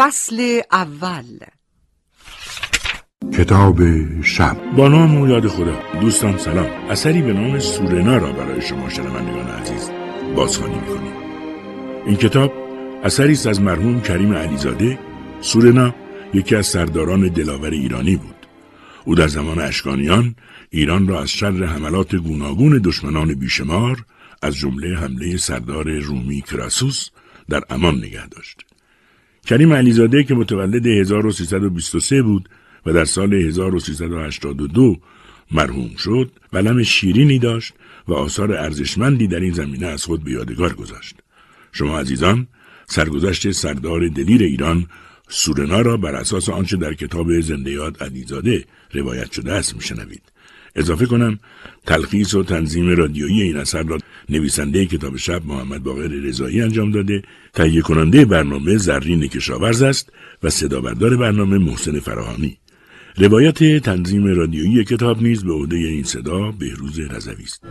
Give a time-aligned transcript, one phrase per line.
[0.00, 1.24] فصل اول.
[3.32, 3.78] کتاب
[4.22, 4.56] شب.
[4.76, 6.00] با نام و یاد خدا.
[6.00, 6.66] دوستان سلام.
[6.66, 9.90] اثری به نام سورنا را برای شما شنوندگان عزیز
[10.36, 11.12] بازخوانی می‌کنیم.
[12.06, 12.52] این کتاب
[13.04, 14.98] اثری است از مرحوم کریم علیزاده.
[15.40, 15.94] سورنا
[16.34, 18.46] یکی از سرداران دلاور ایرانی بود.
[19.04, 20.34] او در زمان اشکانیان
[20.70, 24.04] ایران را از شر حملات گوناگون دشمنان بیشمار
[24.42, 27.08] از جمله حمله سردار رومی کراسوس
[27.48, 28.69] در امان نگه داشت.
[29.50, 32.48] کریم علیزاده که متولد 1323 بود
[32.86, 34.96] و در سال 1382
[35.50, 37.74] مرحوم شد ولم شیرینی داشت
[38.08, 41.16] و آثار ارزشمندی در این زمینه از خود به یادگار گذاشت.
[41.72, 42.46] شما عزیزان
[42.86, 44.86] سرگذشت سردار دلیر ایران
[45.28, 50.22] سورنا را بر اساس آنچه در کتاب زنده یاد علیزاده روایت شده است میشنوید.
[50.76, 51.38] اضافه کنم
[51.86, 57.22] تلخیص و تنظیم رادیویی این اثر را نویسنده کتاب شب محمد باقر رضایی انجام داده.
[57.54, 62.56] تهیه کننده برنامه زرین کشاورز است و صدا بردار برنامه محسن فراهانی.
[63.16, 67.64] روایت تنظیم رادیویی کتاب نیز به عهده این صدا بهروز رضوی است.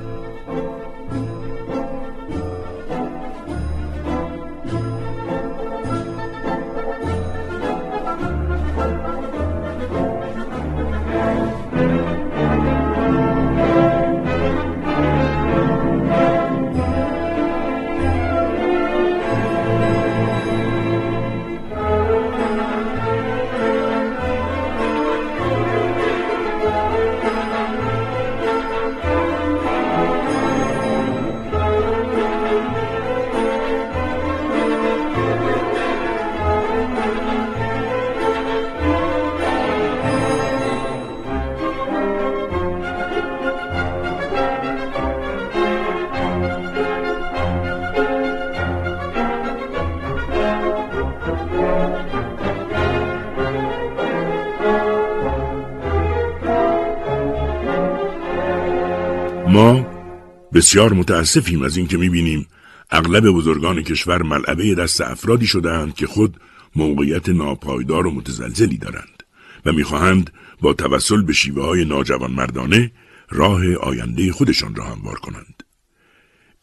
[60.59, 62.47] بسیار متاسفیم از اینکه می‌بینیم
[62.91, 66.37] اغلب بزرگان کشور ملعبه دست افرادی شدهاند که خود
[66.75, 69.23] موقعیت ناپایدار و متزلزلی دارند
[69.65, 72.91] و می‌خواهند با توسل به شیوه های ناجوان مردانه
[73.29, 75.63] راه آینده خودشان را هموار کنند.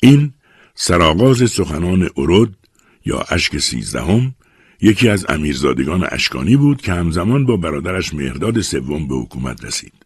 [0.03, 0.33] این
[0.75, 2.57] سرآغاز سخنان ارود
[3.05, 4.35] یا اشک سیزدهم
[4.81, 10.06] یکی از امیرزادگان اشکانی بود که همزمان با برادرش مهرداد سوم به حکومت رسید.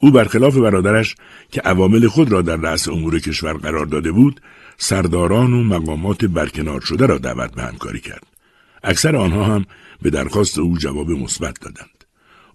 [0.00, 1.14] او برخلاف برادرش
[1.52, 4.40] که عوامل خود را در رأس امور کشور قرار داده بود
[4.78, 8.26] سرداران و مقامات برکنار شده را دعوت به همکاری کرد.
[8.84, 9.66] اکثر آنها هم
[10.02, 12.04] به درخواست او جواب مثبت دادند.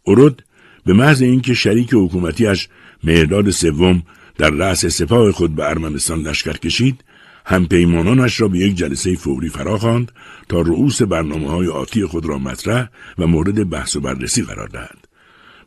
[0.08, 0.44] ارود
[0.86, 2.68] به محض اینکه شریک حکومتیش
[3.04, 4.04] مهرداد سوم
[4.38, 7.04] در رأس سپاه خود به ارمنستان لشکر کشید
[7.46, 10.12] همپیمانانش را به یک جلسه فوری فراخواند
[10.50, 15.08] تا رؤوس برنامه های آتی خود را مطرح و مورد بحث و بررسی قرار دهند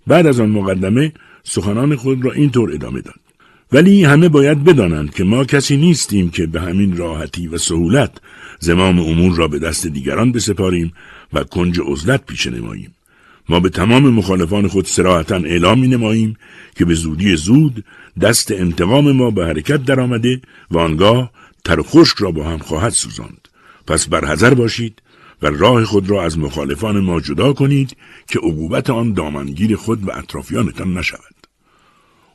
[0.07, 1.13] بعد از آن مقدمه
[1.49, 3.21] سخنان خود را اینطور ادامه داد.
[3.73, 8.11] ولی همه باید بدانند که ما کسی نیستیم که به همین راحتی و سهولت
[8.59, 10.93] زمام امور را به دست دیگران بسپاریم
[11.33, 12.95] و کنج عزلت پیش نماییم.
[13.49, 16.37] ما به تمام مخالفان خود سراحتا اعلام می نماییم
[16.77, 17.85] که به زودی زود
[18.21, 21.31] دست انتقام ما به حرکت درآمده و آنگاه
[21.65, 23.49] تر خشک را با هم خواهد سوزاند.
[23.87, 25.03] پس برحذر باشید
[25.43, 27.97] و راه خود را از مخالفان ما جدا کنید
[28.29, 31.38] که عقوبت آن دامنگیر خود و اطرافیانتان نشود.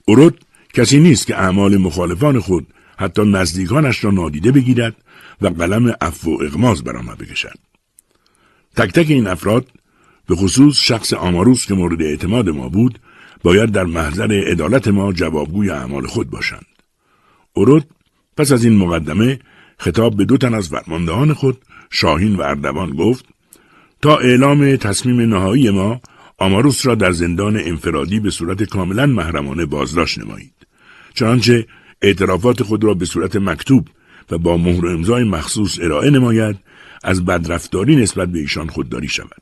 [0.08, 0.40] ارود
[0.74, 4.96] کسی نیست که اعمال مخالفان خود حتی نزدیکانش را نادیده بگیرد
[5.42, 7.60] و قلم عفو و اغماز بر آنها بکشد.
[8.76, 9.68] تک تک این افراد
[10.28, 13.00] به خصوص شخص آماروس که مورد اعتماد ما بود
[13.44, 16.66] باید در محضر عدالت ما جوابگوی اعمال خود باشند.
[17.56, 17.86] ارود
[18.38, 19.40] پس از این مقدمه
[19.78, 21.58] خطاب به دو تن از فرماندهان خود
[21.90, 23.26] شاهین و اردوان گفت
[24.02, 26.02] تا اعلام تصمیم نهایی ما
[26.44, 30.54] آماروس را در زندان انفرادی به صورت کاملا محرمانه بازداشت نمایید.
[31.14, 31.68] چنانچه
[32.02, 33.88] اعترافات خود را به صورت مکتوب
[34.32, 36.56] و با مهر امضای مخصوص ارائه نماید
[37.04, 39.42] از بدرفتاری نسبت به ایشان خودداری شود.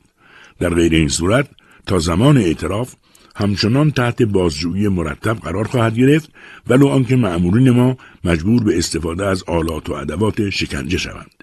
[0.58, 1.48] در غیر این صورت
[1.86, 2.94] تا زمان اعتراف
[3.36, 6.30] همچنان تحت بازجویی مرتب قرار خواهد گرفت
[6.68, 11.41] ولو آنکه مأمورین ما مجبور به استفاده از آلات و ادوات شکنجه شوند.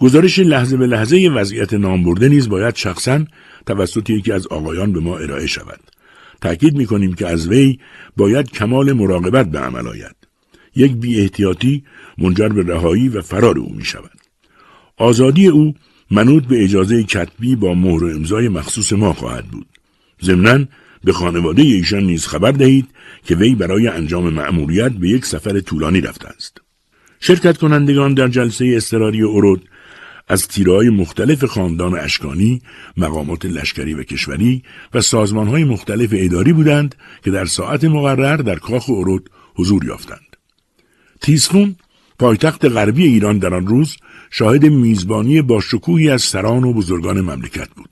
[0.00, 3.24] گزارش لحظه به لحظه وضعیت نامبرده نیز باید شخصا
[3.66, 5.80] توسط یکی از آقایان به ما ارائه شود.
[6.40, 7.78] تأکید می کنیم که از وی
[8.16, 10.16] باید کمال مراقبت به عمل آید.
[10.76, 11.84] یک بی احتیاطی
[12.18, 14.20] منجر به رهایی و فرار او می شود.
[14.96, 15.74] آزادی او
[16.10, 19.66] منوط به اجازه کتبی با مهر و امضای مخصوص ما خواهد بود.
[20.22, 20.64] ضمناً
[21.04, 22.88] به خانواده ایشان نیز خبر دهید
[23.24, 26.60] که وی برای انجام مأموریت به یک سفر طولانی رفته است.
[27.20, 29.68] شرکت کنندگان در جلسه استراری اورود
[30.30, 32.62] از تیرهای مختلف خاندان اشکانی،
[32.96, 34.62] مقامات لشکری و کشوری
[34.94, 36.94] و سازمانهای مختلف اداری بودند
[37.24, 40.36] که در ساعت مقرر در کاخ اورود حضور یافتند.
[41.20, 41.76] تیسفون
[42.18, 43.96] پایتخت غربی ایران در آن روز
[44.30, 47.90] شاهد میزبانی با شکوهی از سران و بزرگان مملکت بود.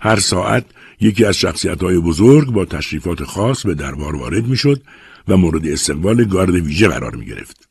[0.00, 0.64] هر ساعت
[1.00, 4.82] یکی از شخصیت‌های بزرگ با تشریفات خاص به دربار وارد می‌شد
[5.28, 7.68] و مورد استقبال گارد ویژه قرار می گرفت.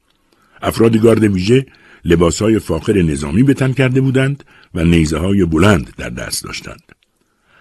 [0.62, 1.66] افراد گارد ویژه
[2.06, 4.44] لباسهای فاخر نظامی به تن کرده بودند
[4.74, 6.82] و نیزه های بلند در دست داشتند.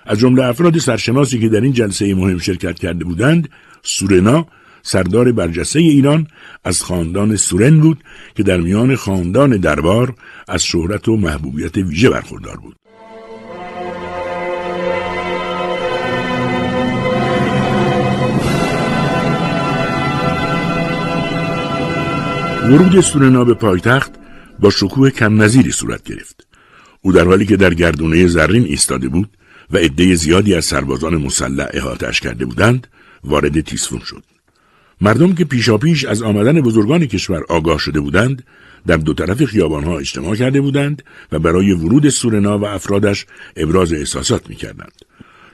[0.06, 3.48] از جمله افراد سرشناسی که در این جلسه مهم شرکت کرده بودند،
[3.82, 4.46] سورنا
[4.82, 6.26] سردار برجسته ایران
[6.64, 8.04] از خاندان سورن بود
[8.34, 10.14] که در میان خاندان دربار
[10.48, 12.76] از شهرت و محبوبیت ویژه برخوردار بود.
[22.70, 24.19] ورود سورنا به پایتخت
[24.60, 26.46] با شکوه کم نظیری صورت گرفت.
[27.02, 29.28] او در حالی که در گردونه زرین ایستاده بود
[29.70, 32.86] و عده زیادی از سربازان مسلح احاتش کرده بودند،
[33.24, 34.22] وارد تیسفون شد.
[35.00, 38.44] مردم که پیشاپیش از آمدن بزرگان کشور آگاه شده بودند،
[38.86, 41.02] در دو طرف خیابانها اجتماع کرده بودند
[41.32, 44.92] و برای ورود سورنا و افرادش ابراز احساسات می کردند.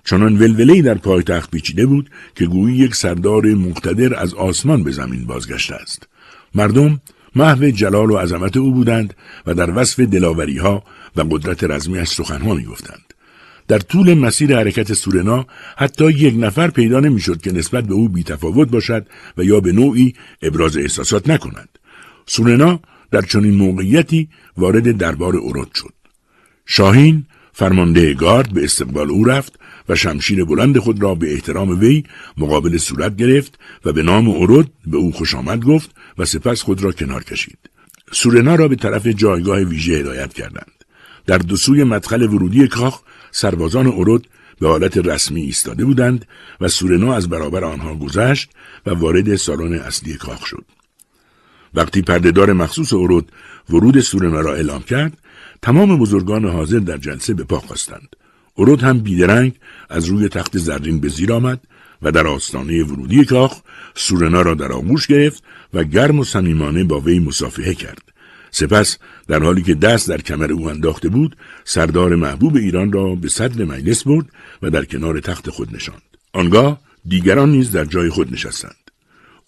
[0.05, 5.27] چنان ولولهی در پایتخت پیچیده بود که گویی یک سردار مقتدر از آسمان به زمین
[5.27, 6.09] بازگشته است.
[6.55, 7.01] مردم
[7.37, 9.15] محو جلال و عظمت او بودند
[9.47, 10.83] و در وصف دلاوری ها
[11.17, 13.15] و قدرت رزمیش سخنها می گفتند.
[13.69, 15.47] در طول مسیر حرکت سورنا
[15.77, 19.07] حتی یک نفر پیدا نمی‌شد که نسبت به او بیتفاوت باشد
[19.37, 21.69] و یا به نوعی ابراز احساسات نکند.
[22.27, 22.81] سورنا
[23.11, 25.93] در چنین موقعیتی وارد دربار اورود شد.
[26.67, 32.05] شاهین فرمانده گارد به استقبال او رفت و شمشیر بلند خود را به احترام وی
[32.37, 36.83] مقابل صورت گرفت و به نام اورود به او خوش آمد گفت و سپس خود
[36.83, 37.59] را کنار کشید.
[38.13, 40.73] سورنا را به طرف جایگاه ویژه هدایت کردند.
[41.27, 43.01] در دو سوی مدخل ورودی کاخ
[43.31, 44.29] سربازان اورود
[44.61, 46.27] به حالت رسمی ایستاده بودند
[46.61, 48.51] و سورنا از برابر آنها گذشت
[48.87, 50.65] و وارد سالن اصلی کاخ شد.
[51.75, 53.33] وقتی پردهدار مخصوص اورود
[53.71, 55.19] ورود سورنا را اعلام کرد،
[55.63, 58.17] تمام بزرگان حاضر در جلسه به پا خواستند.
[58.57, 59.53] اورود هم بیدرنگ
[59.91, 61.61] از روی تخت زرین به زیر آمد
[62.03, 63.61] و در آستانه ورودی کاخ
[63.95, 65.43] سورنا را در آغوش گرفت
[65.75, 68.03] و گرم و صمیمانه با وی مصافحه کرد.
[68.51, 68.99] سپس
[69.29, 73.65] در حالی که دست در کمر او انداخته بود سردار محبوب ایران را به صدر
[73.65, 74.27] مجلس برد
[74.63, 76.03] و در کنار تخت خود نشاند.
[76.33, 78.91] آنگاه دیگران نیز در جای خود نشستند.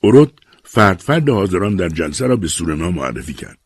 [0.00, 3.58] اورود فرد فرد حاضران در جلسه را به سورنا معرفی کرد.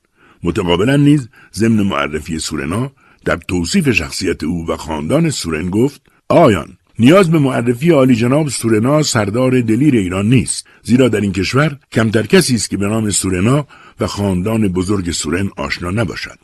[0.42, 2.92] متقابلا نیز ضمن معرفی سورنا
[3.24, 9.02] در توصیف شخصیت او و خاندان سورن گفت آیان نیاز به معرفی عالی جناب سورنا
[9.02, 13.66] سردار دلیر ایران نیست زیرا در این کشور کمتر کسی است که به نام سورنا
[14.00, 16.38] و خاندان بزرگ سورن آشنا نباشد.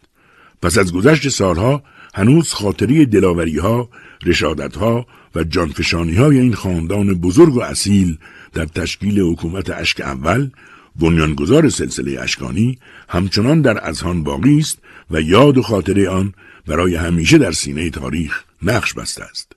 [0.63, 1.83] پس از گذشت سالها
[2.15, 3.89] هنوز خاطری دلاوری ها،
[4.27, 8.19] رشادت ها و جانفشانی های این خاندان بزرگ و اصیل
[8.53, 10.51] در تشکیل حکومت اشک اول
[10.97, 12.79] بنیانگذار سلسله اشکانی
[13.09, 14.79] همچنان در اذهان باقی است
[15.11, 16.35] و یاد و خاطره آن
[16.69, 19.53] برای همیشه در سینه تاریخ نقش بسته است.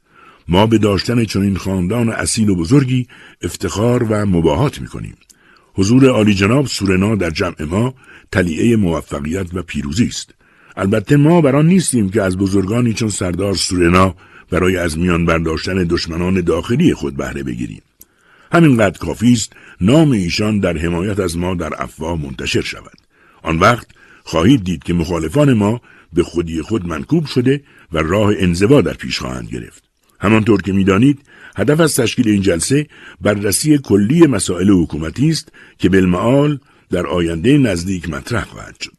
[0.47, 3.07] ما به داشتن چنین خاندان اصیل و بزرگی
[3.41, 5.15] افتخار و مباهات می‌کنیم.
[5.73, 7.93] حضور عالی جناب سورنا در جمع ما
[8.31, 10.33] تلیعه موفقیت و پیروزی است.
[10.77, 14.15] البته ما بران نیستیم که از بزرگانی چون سردار سورنا
[14.49, 17.81] برای از میان برداشتن دشمنان داخلی خود بهره بگیریم.
[18.51, 22.97] همینقدر کافی است نام ایشان در حمایت از ما در افواه منتشر شود.
[23.43, 23.87] آن وقت
[24.23, 25.81] خواهید دید که مخالفان ما
[26.13, 29.83] به خودی خود منکوب شده و راه انزوا در پیش خواهند گرفت.
[30.19, 31.19] همانطور که می‌دانید
[31.55, 32.87] هدف از تشکیل این جلسه
[33.21, 38.91] بررسی کلی مسائل حکومتی است که بالمعال در آینده نزدیک مطرح خواهد شد.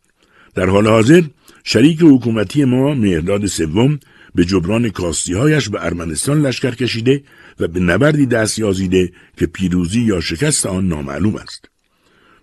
[0.54, 1.23] در حال حاضر
[1.64, 4.00] شریک حکومتی ما مهرداد سوم
[4.35, 7.23] به جبران کاستیهایش به ارمنستان لشکر کشیده
[7.61, 11.72] و به نبردی دست یازیده که پیروزی یا شکست آن نامعلوم است.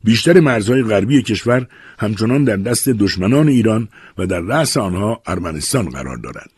[0.03, 1.67] بیشتر مرزهای غربی کشور
[1.99, 3.87] همچنان در دست دشمنان ایران
[4.17, 6.49] و در رأس آنها ارمنستان قرار دارد.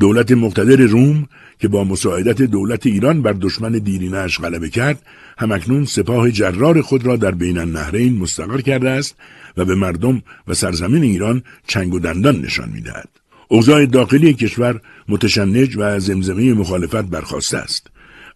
[0.00, 1.26] دولت مقتدر روم
[1.58, 5.02] که با مساعدت دولت ایران بر دشمن دیرینش غلبه کرد
[5.38, 9.16] همکنون سپاه جرار خود را در بین النهرین مستقر کرده است
[9.56, 13.08] و به مردم و سرزمین ایران چنگ و دندان نشان می‌دهد
[13.48, 17.86] اوضاع داخلی کشور متشنج و زمزمه مخالفت برخواسته است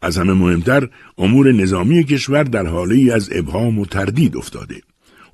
[0.02, 0.88] از همه مهمتر
[1.18, 4.80] امور نظامی کشور در حاله ای از ابهام و تردید افتاده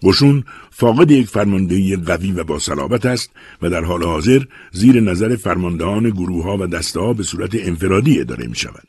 [0.02, 3.30] قشون فاقد یک فرماندهی قوی و با صلابت است
[3.62, 4.42] و در حال حاضر
[4.72, 8.88] زیر نظر فرماندهان گروه ها و دسته ها به صورت انفرادی اداره می شود.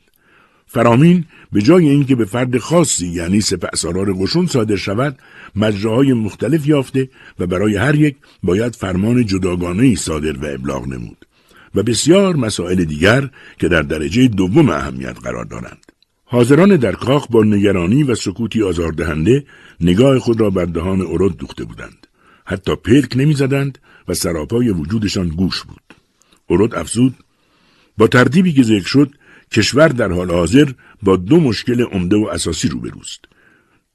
[0.66, 5.18] فرامین به جای اینکه به فرد خاصی یعنی سپهسالار قشون صادر شود
[5.56, 7.08] مجراهای مختلف یافته
[7.38, 11.27] و برای هر یک باید فرمان جداگانه ای صادر و ابلاغ نمود
[11.74, 15.92] و بسیار مسائل دیگر که در درجه دوم اهمیت قرار دارند.
[16.24, 19.44] حاضران در کاخ با نگرانی و سکوتی آزاردهنده
[19.80, 22.06] نگاه خود را بر دهان ارد دوخته بودند.
[22.44, 25.94] حتی پلک نمی‌زدند و سراپای وجودشان گوش بود.
[26.50, 27.14] ارد افزود
[27.98, 29.14] با ترتیبی که ذکر شد
[29.52, 30.68] کشور در حال حاضر
[31.02, 33.20] با دو مشکل عمده و اساسی روبروست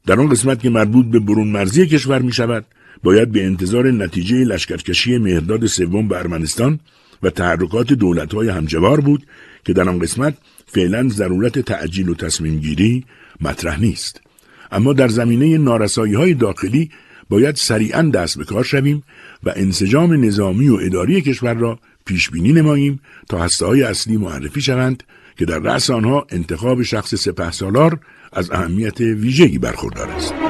[0.05, 2.65] در آن قسمت که مربوط به برون مرزی کشور می شود
[3.03, 6.79] باید به انتظار نتیجه لشکرکشی مهرداد سوم به ارمنستان
[7.23, 9.27] و تحرکات دولتهای همجوار بود
[9.65, 10.33] که در آن قسمت
[10.65, 13.05] فعلا ضرورت تعجیل و تصمیم گیری
[13.41, 14.21] مطرح نیست
[14.71, 16.89] اما در زمینه نارسایی های داخلی
[17.29, 19.03] باید سریعا دست به کار شویم
[19.43, 22.99] و انسجام نظامی و اداری کشور را پیش بینی نماییم
[23.29, 25.03] تا هسته های اصلی معرفی شوند
[25.37, 27.99] که در رأس آنها انتخاب شخص سپه سالار
[28.33, 30.42] از اهمیت ویژه‌ای برخوردار است.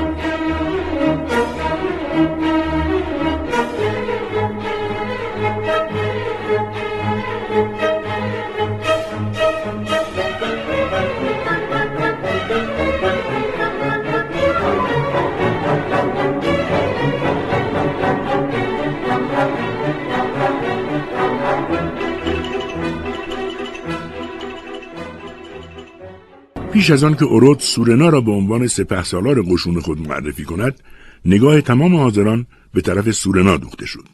[26.73, 30.79] پیش از آن که اورود سورنا را به عنوان سپهسالار قشون خود معرفی کند
[31.25, 34.05] نگاه تمام حاضران به طرف سورنا دوخته شد.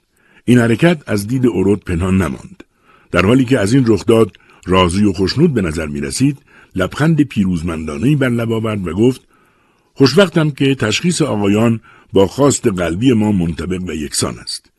[0.46, 2.64] این حرکت از دید اورود پنهان نماند.
[3.12, 6.38] در حالی که از این رخداد راضی و خوشنود به نظر می رسید
[6.76, 9.22] لبخند پیروزمندانه بر لب آورد و گفت
[9.94, 11.80] خوشوقتم که تشخیص آقایان
[12.14, 14.72] با خواست قلبی ما منطبق و یکسان است.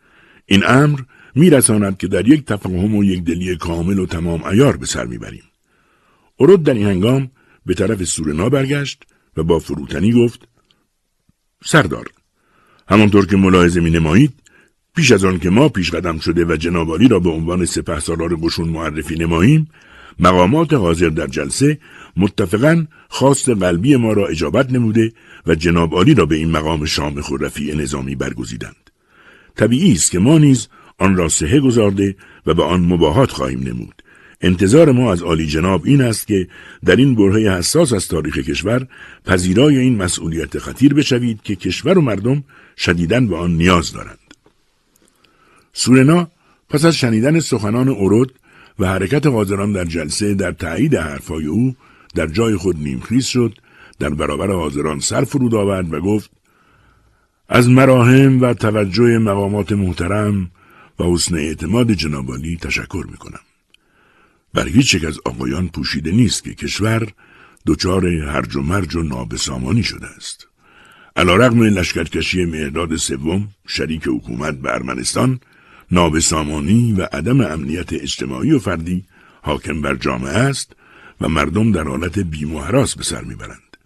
[0.47, 1.01] این امر
[1.35, 5.45] میرساند که در یک تفاهم و یک دلی کامل و تمام ایار به سر می‌بریم.
[6.41, 7.31] ارود در این هنگام
[7.67, 9.03] به طرف سورنا برگشت
[9.37, 10.49] و با فروتنی گفت
[11.65, 12.07] سردار
[12.89, 14.33] همانطور که ملاحظه می نمایید
[14.97, 18.37] پیش از آن که ما پیش قدم شده و جنابالی را به عنوان سپه سالار
[18.37, 19.69] قشون معرفی نماییم
[20.19, 21.79] مقامات حاضر در جلسه
[22.17, 25.13] متفقا خواست قلبی ما را اجابت نموده
[25.47, 28.91] و جناب عالی را به این مقام شام خورفی نظامی برگزیدند.
[29.57, 34.00] طبیعی است که ما نیز آن را سهه گذارده و به آن مباهات خواهیم نمود.
[34.41, 36.49] انتظار ما از عالی جناب این است که
[36.85, 38.87] در این برهه حساس از تاریخ کشور
[39.27, 42.45] پذیرای این مسئولیت خطیر بشوید که کشور و مردم
[42.77, 44.19] شدیدن به آن نیاز دارند.
[45.73, 46.29] سورنا
[46.69, 48.33] پس از شنیدن سخنان اورود
[48.79, 51.77] و حرکت حاضران در جلسه در تایید حرفهای او
[52.15, 53.59] در جای خود نیمخیز شد
[53.99, 56.31] در برابر حاضران سر فرود آورد و گفت
[57.49, 60.51] از مراهم و توجه مقامات محترم
[60.99, 63.41] و حسن اعتماد جنابالی تشکر می کنم.
[64.55, 67.13] بر هیچ یک از آقایان پوشیده نیست که کشور
[67.67, 70.47] دچار هرج و مرج و نابسامانی شده است.
[71.17, 75.41] علا رقم لشکرکشی مهداد سوم شریک حکومت به ارمنستان
[75.91, 79.05] نابسامانی و عدم امنیت اجتماعی و فردی
[79.43, 80.73] حاکم بر جامعه است
[81.21, 83.77] و مردم در حالت بیم و حراس به سر می‌برند.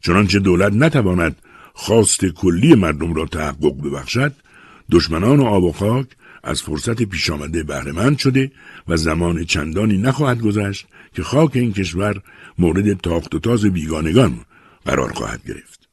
[0.00, 1.36] چنانچه دولت نتواند
[1.74, 4.32] خواست کلی مردم را تحقق ببخشد
[4.90, 6.06] دشمنان و آب و خاک
[6.42, 8.50] از فرصت پیش آمده بهرهمند شده
[8.88, 12.22] و زمان چندانی نخواهد گذشت که خاک این کشور
[12.58, 14.40] مورد تاخت و تاز بیگانگان
[14.84, 15.88] قرار خواهد گرفت.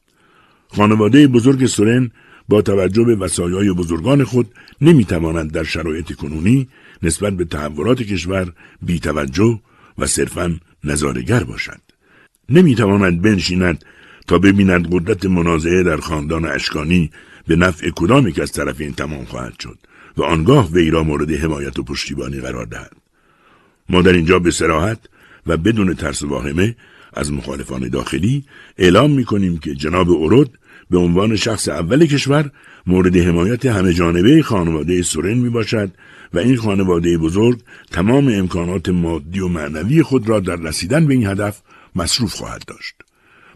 [0.68, 2.10] خانواده بزرگ سورن
[2.48, 6.68] با توجه به وسایای بزرگان خود نمی‌توانند در شرایط کنونی
[7.02, 8.52] نسبت به تحولات کشور
[8.82, 9.60] بیتوجه
[9.98, 11.80] و صرفا نظارگر باشد.
[12.48, 13.84] نمی‌تواند بنشیند
[14.26, 17.10] تا ببیند قدرت منازعه در خاندان اشکانی
[17.46, 19.78] به نفع کدام که از طرفین تمام خواهد شد
[20.18, 22.92] و آنگاه وی را مورد حمایت و پشتیبانی قرار دهد
[23.88, 24.98] ما در اینجا به سراحت
[25.46, 26.76] و بدون ترس واهمه
[27.12, 28.44] از مخالفان داخلی
[28.78, 30.58] اعلام می کنیم که جناب اورود
[30.90, 32.50] به عنوان شخص اول کشور
[32.86, 35.90] مورد حمایت همه جانبه خانواده سورن می باشد
[36.34, 37.60] و این خانواده بزرگ
[37.90, 41.60] تمام امکانات مادی و معنوی خود را در رسیدن به این هدف
[41.96, 42.94] مصروف خواهد داشت.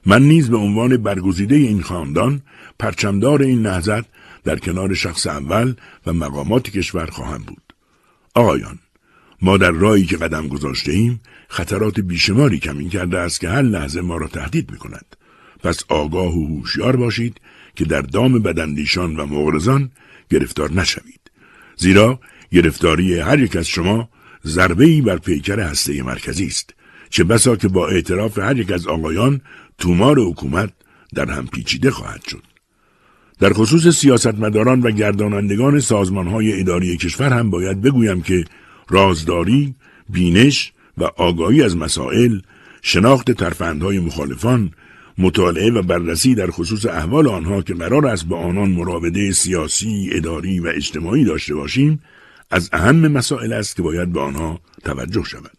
[0.07, 2.43] من نیز به عنوان برگزیده این خاندان
[2.79, 4.05] پرچمدار این نهضت
[4.45, 5.75] در کنار شخص اول
[6.07, 7.75] و مقامات کشور خواهم بود.
[8.35, 8.79] آقایان،
[9.43, 14.01] ما در رایی که قدم گذاشته ایم خطرات بیشماری کمین کرده است که هر لحظه
[14.01, 15.17] ما را تهدید می کند.
[15.63, 17.41] پس آگاه و هوشیار باشید
[17.77, 19.91] که در دام بدندیشان و مغرزان
[20.31, 21.21] گرفتار نشوید.
[21.77, 22.21] زیرا
[22.53, 24.09] گرفتاری هر یک از شما
[24.47, 26.75] ضربه بر پیکر هسته مرکزی است.
[27.11, 29.41] چه بسا که با اعتراف هر یک از آقایان
[29.79, 30.73] تومار حکومت
[31.15, 32.52] در هم پیچیده خواهد شد.
[33.39, 38.45] در خصوص سیاستمداران و گردانندگان سازمانهای اداری کشور هم باید بگویم که
[38.89, 39.75] رازداری،
[40.09, 42.39] بینش و آگاهی از مسائل
[42.83, 44.71] شناخت ترفندهای مخالفان
[45.19, 50.61] مطالعه و بررسی در خصوص احوال آنها که قرار است با آنان مراوده سیاسی، اداری
[50.61, 52.01] و اجتماعی داشته باشیم
[52.51, 55.53] از اهم مسائل است که باید به آنها توجه شود.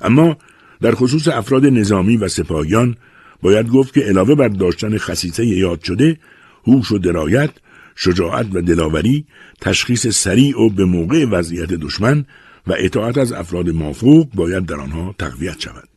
[0.00, 0.36] اما
[0.80, 2.96] در خصوص افراد نظامی و سپاهیان
[3.42, 6.18] باید گفت که علاوه بر داشتن خصیصه یاد شده
[6.66, 7.50] هوش و درایت
[7.96, 9.26] شجاعت و دلاوری
[9.60, 12.24] تشخیص سریع و به موقع وضعیت دشمن
[12.66, 15.88] و اطاعت از افراد مافوق باید در آنها تقویت شود.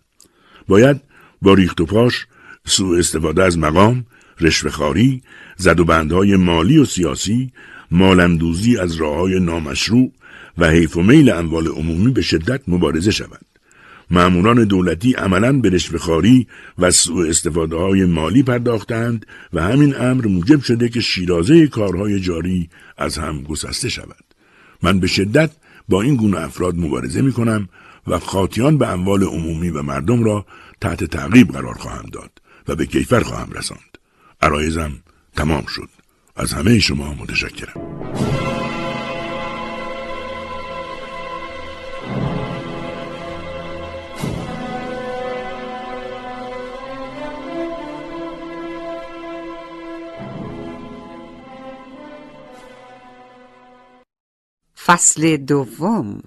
[0.67, 1.01] باید
[1.41, 2.27] با ریخت و پاش
[2.65, 4.05] سوء استفاده از مقام
[4.41, 5.22] رشوهخواری
[5.58, 7.51] زد و بندهای مالی و سیاسی
[7.91, 10.12] مالندوزی از راه های نامشروع
[10.58, 13.53] و حیف و میل اموال عمومی به شدت مبارزه شود.
[14.12, 20.62] معموران دولتی عملا به رشوهخواری و سوء استفاده های مالی پرداختند و همین امر موجب
[20.62, 24.24] شده که شیرازه کارهای جاری از هم گسسته شود.
[24.84, 25.52] من به شدت
[25.90, 27.70] با این گونه افراد مبارزه می کنم
[28.08, 30.46] و خاطیان به اموال عمومی و مردم را
[30.82, 32.32] تحت تعقیب قرار خواهم داد
[32.68, 33.98] و به کیفر خواهم رساند.
[34.42, 34.92] عرایزم
[35.36, 35.90] تمام شد.
[36.36, 38.43] از همه شما متشکرم.
[54.86, 56.22] فصل دوم.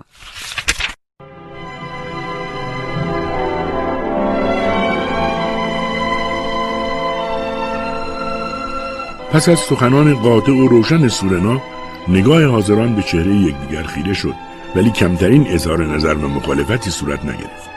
[9.33, 11.63] پس از سخنان قاطع و روشن سورنا
[12.09, 14.35] نگاه حاضران به چهره یکدیگر خیره شد
[14.77, 17.71] ولی کمترین اظهار نظر و مخالفتی صورت نگرفت.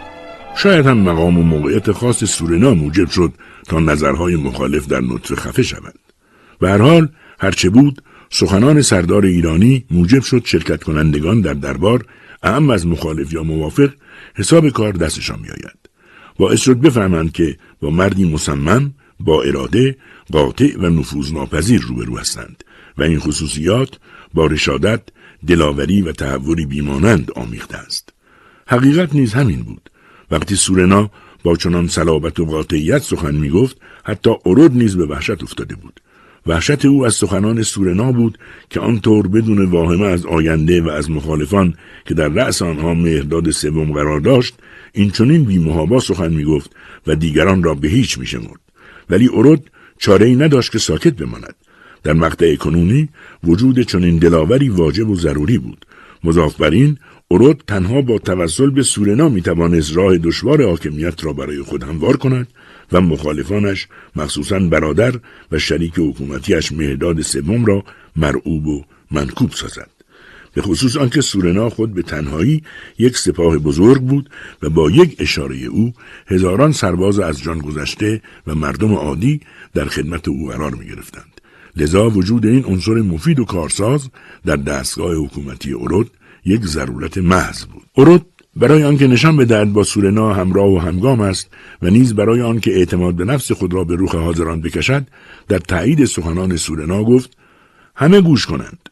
[0.56, 3.34] شاید هم مقام و موقعیت خاص سورنا موجب شد
[3.68, 6.00] تا نظرهای مخالف در نطفه خفه شود
[6.60, 7.10] به هر حال
[7.40, 12.06] هرچه بود سخنان سردار ایرانی موجب شد شرکت کنندگان در دربار
[12.44, 13.90] اهم از مخالف یا موافق
[14.36, 15.90] حساب کار دستشان میآید
[16.38, 19.98] باعث شد بفهمند که با مردی مصمم با اراده
[20.32, 22.64] قاطع و نفوذناپذیر روبرو هستند
[22.98, 24.00] و این خصوصیات
[24.34, 25.02] با رشادت
[25.48, 28.14] دلاوری و تحوری بیمانند آمیخته است.
[28.68, 29.90] حقیقت نیز همین بود.
[30.32, 31.12] وقتی سورنا
[31.44, 36.00] با چنان صلابت و قاطعیت سخن می‌گفت حتی ارود نیز به وحشت افتاده بود.
[36.50, 38.38] وحشت او از سخنان سورنا بود
[38.70, 41.74] که آنطور بدون واهمه از آینده و از مخالفان
[42.06, 44.56] که در رأس آنها مهرداد سوم قرار داشت
[44.94, 46.76] این چنین بیمهابا سخن می‌گفت
[47.08, 48.60] و دیگران را به هیچ میشمرد.
[49.10, 51.56] ولی ارود چاره ای نداشت که ساکت بماند.
[52.04, 53.10] در مقطع کنونی
[53.44, 55.86] وجود چنین دلاوری واجب و ضروری بود.
[56.24, 56.98] مضاف بر این
[57.32, 62.48] ارود تنها با توسل به سورنا می‌توانست راه دشوار حاکمیت را برای خود هموار کند
[62.92, 65.16] و مخالفانش مخصوصا برادر
[65.52, 67.84] و شریک حکومتیش مهداد سوم را
[68.16, 69.90] مرعوب و منکوب سازد
[70.54, 72.64] به خصوص آنکه سورنا خود به تنهایی
[72.98, 74.30] یک سپاه بزرگ بود
[74.62, 75.94] و با یک اشاره او
[76.28, 79.42] هزاران سرباز از جان گذشته و مردم عادی
[79.74, 81.42] در خدمت او قرار می گرفتند.
[81.76, 84.10] لذا وجود این عنصر مفید و کارساز
[84.46, 86.12] در دستگاه حکومتی ارود
[86.46, 87.84] یک ضرورت محض بود.
[87.98, 88.26] ارود
[88.56, 91.50] برای آنکه نشان بدهد با سورنا همراه و همگام است
[91.82, 95.08] و نیز برای آنکه اعتماد به نفس خود را به روح حاضران بکشد
[95.48, 97.38] در تایید سخنان سورنا گفت
[97.96, 98.90] همه گوش کنند.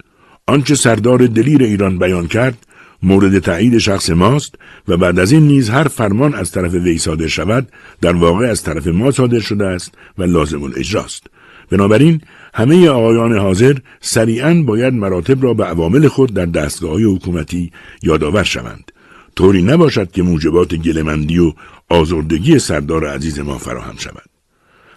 [0.48, 2.58] آنچه سردار دلیر ایران بیان کرد
[3.04, 4.56] مورد تایید شخص ماست
[4.88, 7.68] و بعد از این نیز هر فرمان از طرف وی صادر شود
[8.02, 11.28] در واقع از طرف ما صادر شده است و لازم الاجراست.
[11.72, 12.22] بنابراین
[12.54, 17.72] همه آقایان حاضر سریعا باید مراتب را به عوامل خود در دستگاه حکومتی
[18.04, 18.92] یادآور شوند.
[19.38, 21.54] طوری نباشد که موجبات گلمندی و
[21.90, 24.30] آزردگی سردار عزیز ما فراهم شود.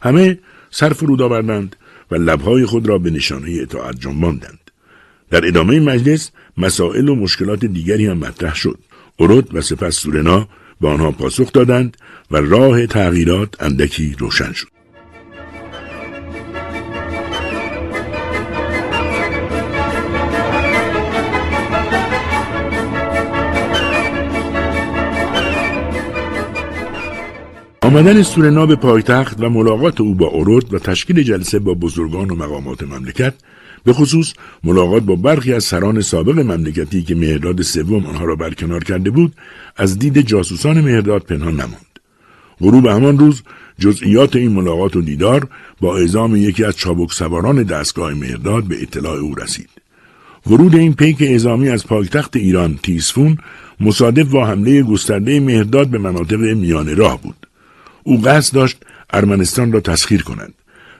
[0.02, 0.38] همه
[0.70, 1.76] سر فرود آوردند
[2.10, 4.70] و لبهای خود را به نشانه اطاعت جنباندند.
[5.30, 8.78] در ادامه مجلس مسائل و مشکلات دیگری هم مطرح شد.
[9.18, 10.48] ارود و سپس سورنا
[10.80, 11.96] به آنها پاسخ دادند
[12.30, 14.79] و راه تغییرات اندکی روشن شد.
[27.90, 32.34] آمدن سورنا به پایتخت و ملاقات او با ارود و تشکیل جلسه با بزرگان و
[32.34, 33.34] مقامات مملکت
[33.84, 34.32] به خصوص
[34.64, 39.32] ملاقات با برخی از سران سابق مملکتی که مهرداد سوم آنها را برکنار کرده بود
[39.76, 41.98] از دید جاسوسان مهرداد پنهان نماند.
[42.60, 43.42] غروب همان روز
[43.78, 45.48] جزئیات این ملاقات و دیدار
[45.80, 49.70] با اعزام یکی از چابک سواران دستگاه مهرداد به اطلاع او رسید.
[50.46, 53.38] ورود این پیک اعزامی از پایتخت ایران تیسفون
[53.80, 57.49] مصادف با حمله گسترده مهرداد به مناطق میان راه بود.
[58.02, 58.76] او قصد داشت
[59.10, 60.54] ارمنستان را تسخیر کند.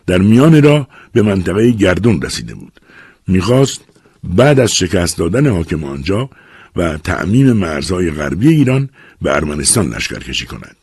[0.06, 2.80] در میان راه به منطقه گردون رسیده بود.
[3.28, 3.80] می‌خواست
[4.24, 6.30] بعد از شکست دادن حاکم آنجا
[6.76, 8.88] و تعمیم مرزهای غربی ایران
[9.22, 10.76] به ارمنستان لشکر کشی کند.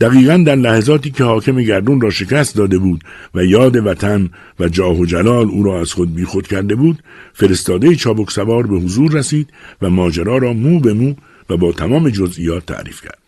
[0.00, 4.98] دقیقا در لحظاتی که حاکم گردون را شکست داده بود و یاد وطن و جاه
[4.98, 7.02] و جلال او را از خود بیخود کرده بود
[7.34, 9.50] فرستاده چابک سوار به حضور رسید
[9.82, 11.14] و ماجرا را مو به مو
[11.50, 13.18] و با تمام جزئیات تعریف کرد.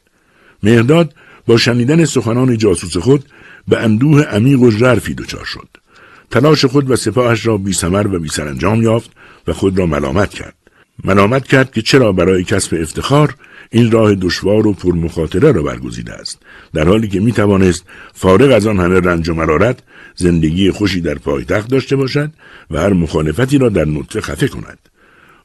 [0.63, 1.15] مهرداد
[1.47, 3.25] با شنیدن سخنان جاسوس خود
[3.69, 5.69] به اندوه عمیق و ژرفی دچار شد.
[6.31, 9.11] تلاش خود و سپاهش را بی سمر و بی سرانجام یافت
[9.47, 10.55] و خود را ملامت کرد.
[11.05, 13.35] ملامت کرد که چرا برای کسب افتخار
[13.71, 16.39] این راه دشوار و پرمخاطره را برگزیده است.
[16.75, 19.79] در حالی که می توانست فارغ از آن همه رنج و مرارت
[20.15, 22.31] زندگی خوشی در پایتخت داشته باشد
[22.71, 24.79] و هر مخالفتی را در نطفه خفه کند.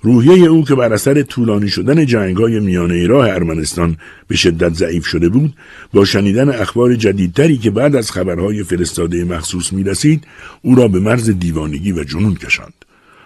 [0.03, 5.29] روحیه او که بر اثر طولانی شدن جنگهای میانه راه ارمنستان به شدت ضعیف شده
[5.29, 5.55] بود
[5.93, 10.27] با شنیدن اخبار جدیدتری که بعد از خبرهای فرستاده مخصوص می رسید
[10.61, 12.73] او را به مرز دیوانگی و جنون کشاند.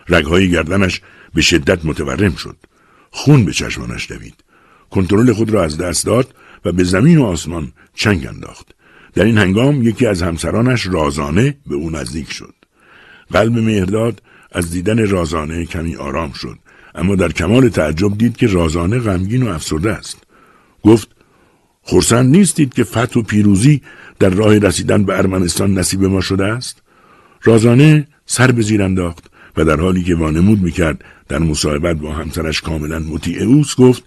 [0.09, 1.01] رگهای گردنش
[1.33, 2.55] به شدت متورم شد.
[3.11, 4.35] خون به چشمانش دوید.
[4.89, 6.35] کنترل خود را از دست داد
[6.65, 8.75] و به زمین و آسمان چنگ انداخت.
[9.13, 12.53] در این هنگام یکی از همسرانش رازانه به او نزدیک شد.
[13.31, 16.57] قلب مهرداد از دیدن رازانه کمی آرام شد.
[16.95, 20.23] اما در کمال تعجب دید که رازانه غمگین و افسرده است.
[20.83, 21.09] گفت
[21.81, 23.81] خورسند نیستید که فتح و پیروزی
[24.19, 26.81] در راه رسیدن به ارمنستان نصیب ما شده است؟
[27.43, 32.61] رازانه سر به زیر انداخت و در حالی که وانمود می‌کرد در مصاحبت با همسرش
[32.61, 34.03] کاملا مطیع اوست گفت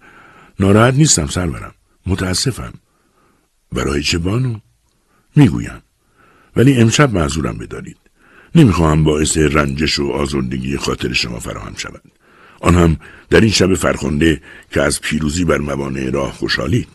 [0.61, 1.74] ناراحت نیستم سرورم
[2.07, 2.72] متاسفم.
[3.72, 4.59] برای چه بانو؟
[5.37, 5.83] می‌گویم.
[6.57, 7.96] ولی امشب معذورم بدارید.
[8.55, 12.03] نمی‌خواهم باعث رنجش و آزردگی خاطر شما فراهم شود.
[12.61, 12.97] آن هم
[13.31, 14.40] در این شب فرخنده
[14.71, 16.88] که از پیروزی بر موانع راه خوشحالید.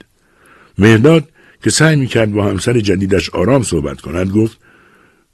[0.78, 1.30] مهداد
[1.64, 4.58] که سعی می‌کرد با همسر جدیدش آرام صحبت کند گفت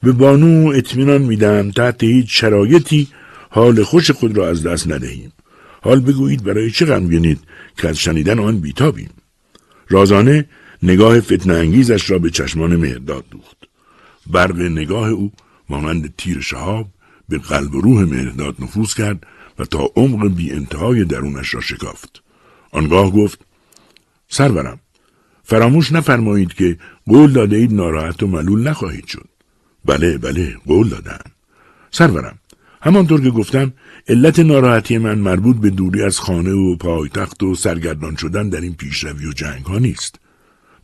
[0.04, 3.08] به بانو اطمینان میدم تحت هیچ شرایطی
[3.50, 5.32] حال خوش خود را از دست ندهیم.
[5.82, 7.40] حال بگویید برای چه غمگینید
[7.78, 9.10] که از شنیدن آن بیتابیم.
[9.90, 10.46] رازانه
[10.84, 13.58] نگاه فتنه انگیزش را به چشمان مهرداد دوخت.
[14.28, 15.32] برق نگاه او
[15.70, 16.88] مانند تیر شهاب
[17.30, 19.28] به قلب و روح مهرداد نفوذ کرد
[19.60, 22.24] و تا عمق بی انتهای درونش را شکافت.
[22.72, 23.40] آنگاه گفت
[24.28, 24.80] سرورم
[25.44, 29.30] فراموش نفرمایید که قول داده اید ناراحت و ملول نخواهید شد.
[29.86, 31.20] بله بله قول دادم.
[31.92, 32.40] سرورم
[32.82, 33.74] همانطور که گفتم
[34.08, 38.76] علت ناراحتی من مربوط به دوری از خانه و پایتخت و سرگردان شدن در این
[38.76, 40.20] پیشروی و جنگ ها نیست.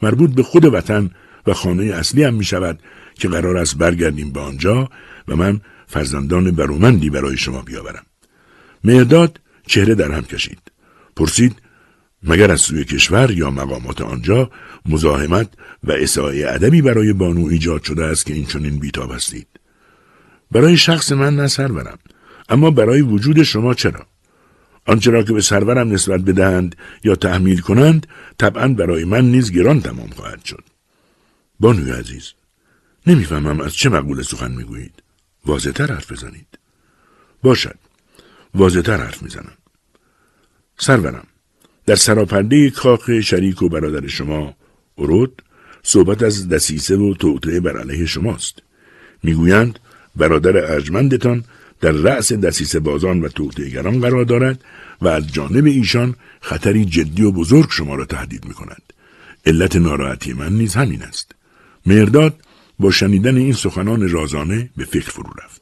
[0.02, 1.12] مربوط به خود وطن
[1.48, 2.80] و خانه اصلی هم می شود
[3.14, 4.90] که قرار است برگردیم به آنجا
[5.28, 8.06] و من فرزندان برومندی برای شما بیاورم.
[8.86, 10.72] مهداد چهره در هم کشید.
[11.16, 11.56] پرسید
[12.24, 14.52] مگر از سوی کشور یا مقامات آنجا
[14.86, 15.50] مزاحمت
[15.84, 19.48] و اساعه ادبی برای بانو ایجاد شده است که این چنین بیتاب هستید؟
[20.52, 21.98] برای شخص من نه سرورم
[22.50, 24.06] اما برای وجود شما چرا؟
[24.86, 29.82] آنچه را که به سرورم نسبت بدهند یا تحمیل کنند طبعا برای من نیز گران
[29.82, 30.64] تمام خواهد شد.
[31.60, 32.34] بانوی عزیز
[33.08, 35.04] نمی‌فهمم از چه مقوله سخن می‌گویید.
[35.46, 36.60] واضحتر حرف بزنید.
[37.44, 37.85] باشد.
[38.56, 39.54] واضحتر حرف می‌زنم
[40.78, 41.28] سرورم
[41.86, 44.56] در سراپرده کاخ شریک و برادر شما
[44.98, 45.42] ارود
[45.84, 48.60] صحبت از دسیسه و توطعه بر علیه شماست
[49.24, 49.80] می‌گویند
[50.16, 51.44] برادر ارجمندتان
[51.82, 54.64] در رأس دسیسه بازان و توطعهگران قرار دارد
[55.02, 58.82] و از جانب ایشان خطری جدی و بزرگ شما را تهدید می کند.
[59.46, 61.32] علت ناراحتی من نیز همین است.
[61.86, 62.36] مرداد
[62.80, 65.62] با شنیدن این سخنان رازانه به فکر فرو رفت.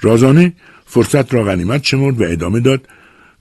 [0.00, 0.52] رازانه
[0.94, 2.88] فرصت را غنیمت شمرد و ادامه داد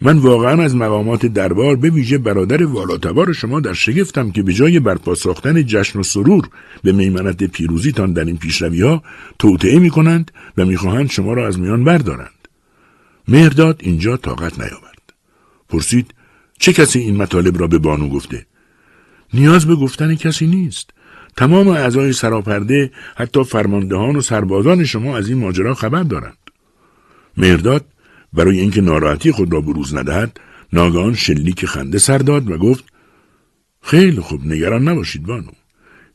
[0.01, 4.79] من واقعا از مقامات دربار به ویژه برادر والاتبار شما در شگفتم که به جای
[4.79, 6.49] برپا ساختن جشن و سرور
[6.83, 9.03] به میمنت پیروزیتان در این پیشروی ها
[9.39, 12.47] توطعه می کنند و می‌خواهند شما را از میان بردارند.
[13.27, 15.13] مهرداد اینجا طاقت نیاورد.
[15.69, 16.13] پرسید
[16.59, 18.45] چه کسی این مطالب را به بانو گفته؟
[19.33, 20.89] نیاز به گفتن کسی نیست.
[21.37, 26.40] تمام اعضای سراپرده حتی فرماندهان و سربازان شما از این ماجرا خبر دارند.
[27.37, 27.85] مهرداد
[28.33, 30.39] برای اینکه ناراحتی خود را بروز ندهد
[30.73, 32.83] ناگهان شلیک خنده سر داد و گفت
[33.81, 35.51] خیلی خوب نگران نباشید بانو.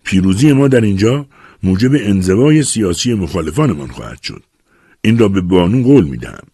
[0.05, 1.27] پیروزی ما در اینجا
[1.63, 4.43] موجب انزوای سیاسی مخالفانمان خواهد شد.
[5.01, 6.47] این را به بانو قول می‌دهم.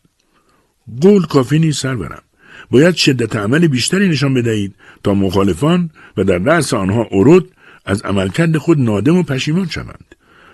[1.01, 2.23] قول کافی نیست سرورم.
[2.71, 7.53] باید شدت عمل بیشتری نشان بدهید تا مخالفان و در رأس آنها ارود
[7.85, 10.12] از عملکرد خود نادم و پشیمان شوند.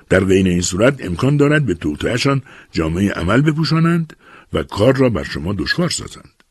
[0.09, 2.43] در بین این صورت امکان دارد به توتهشان
[2.73, 4.17] جامعه عمل بپوشانند
[4.53, 6.43] و کار را بر شما دشوار سازند.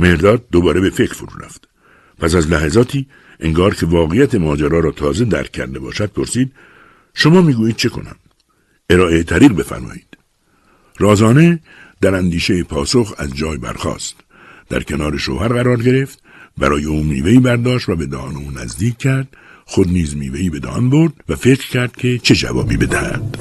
[0.00, 1.68] مرداد دوباره به فکر فرو رفت.
[2.18, 3.06] پس از لحظاتی
[3.40, 6.52] انگار که واقعیت ماجرا را تازه درک کرده باشد پرسید
[7.14, 8.16] شما می‌گویید چه کنم؟
[8.90, 10.16] ارائه طریق بفرمایید.
[10.98, 11.60] رازانه
[12.00, 14.16] در اندیشه پاسخ از جای برخاست.
[14.68, 16.22] در کنار شوهر قرار گرفت
[16.58, 19.28] برای او میوهی برداشت و به دهان او نزدیک کرد
[19.70, 23.36] خود نیز میوهی به دان برد و فکر کرد که چه جوابی بدهد.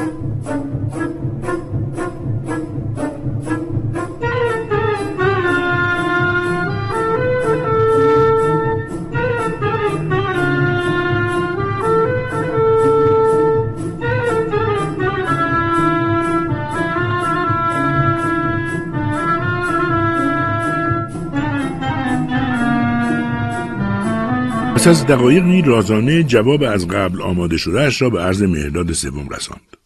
[24.79, 29.77] پس از دقایقی رازانه جواب از قبل آماده شدهش را به عرض مهرداد سوم رساند.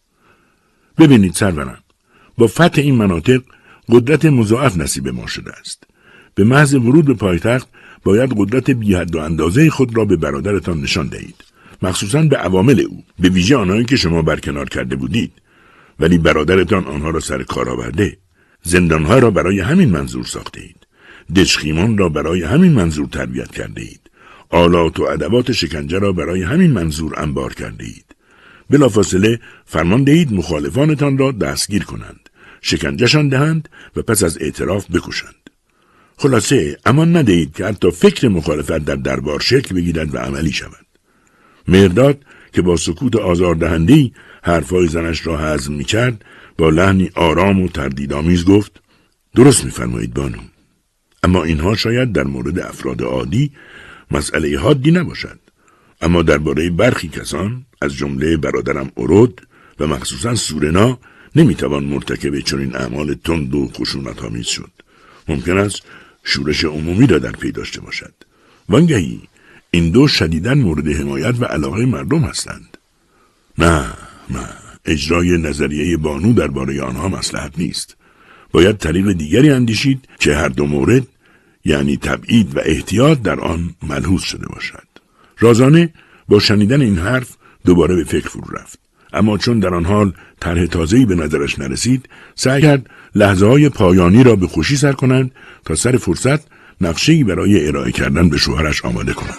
[0.99, 1.77] ببینید سرورم
[2.37, 3.41] با فتح این مناطق
[3.89, 5.83] قدرت مضاعف نصیب ما شده است.
[6.35, 7.67] به محض ورود به پایتخت
[8.03, 11.43] باید قدرت بیحد و اندازه خود را به برادرتان نشان دهید.
[11.81, 15.31] مخصوصا به عوامل او به ویژه آنهایی که شما برکنار کرده بودید
[15.99, 18.17] ولی برادرتان آنها را سر کار آورده
[18.63, 20.87] زندانها را برای همین منظور ساخته اید
[21.35, 24.02] دشخیمان را برای همین منظور تربیت کرده اید
[24.49, 28.15] آلات و ادوات شکنجه را برای همین منظور انبار کرده اید.
[28.69, 32.29] بلافاصله فرمان دهید مخالفانتان را دستگیر کنند.
[32.61, 35.49] شکنجهشان دهند و پس از اعتراف بکشند.
[36.17, 40.85] خلاصه امان ندهید که حتی فکر مخالفت در دربار شکل بگیرد و عملی شود.
[41.67, 46.25] مرداد که با سکوت آزاردهندهی حرفهای زنش را هضم می کرد
[46.57, 48.81] با لحنی آرام و تردیدآمیز گفت
[49.35, 50.37] درست میفرمایید بانو
[51.23, 53.51] اما اینها شاید در مورد افراد عادی
[54.13, 55.39] مسئله حادی نباشد.
[56.01, 59.47] اما درباره برخی کسان از جمله برادرم اورود
[59.79, 60.99] و مخصوصا سورنا
[61.35, 64.71] نمی‌توان مرتکب چنین اعمال تند و خشونت آمیز شد.
[65.27, 65.81] ممکن است
[66.23, 68.13] شورش عمومی را در پی داشته باشد.
[68.69, 69.21] وانگهی
[69.71, 72.77] این دو شدیدا مورد حمایت و علاقه مردم هستند.
[73.57, 73.85] نه
[74.29, 74.49] نه
[74.85, 77.95] اجرای نظریه بانو درباره آنها مسلحت نیست.
[78.51, 81.07] باید طریق دیگری اندیشید که هر دو مورد
[81.65, 84.87] یعنی تبعید و احتیاط در آن ملحوظ شده باشد.
[85.39, 85.93] رازانه
[86.27, 88.79] با شنیدن این حرف دوباره به فکر فرو رفت.
[89.13, 94.23] اما چون در آن حال طرح تازه‌ای به نظرش نرسید سعی کرد لحظه های پایانی
[94.23, 95.31] را به خوشی سر کنند
[95.65, 96.39] تا سر فرصت
[96.81, 99.37] نقشه‌ای برای ارائه کردن به شوهرش آماده کنند.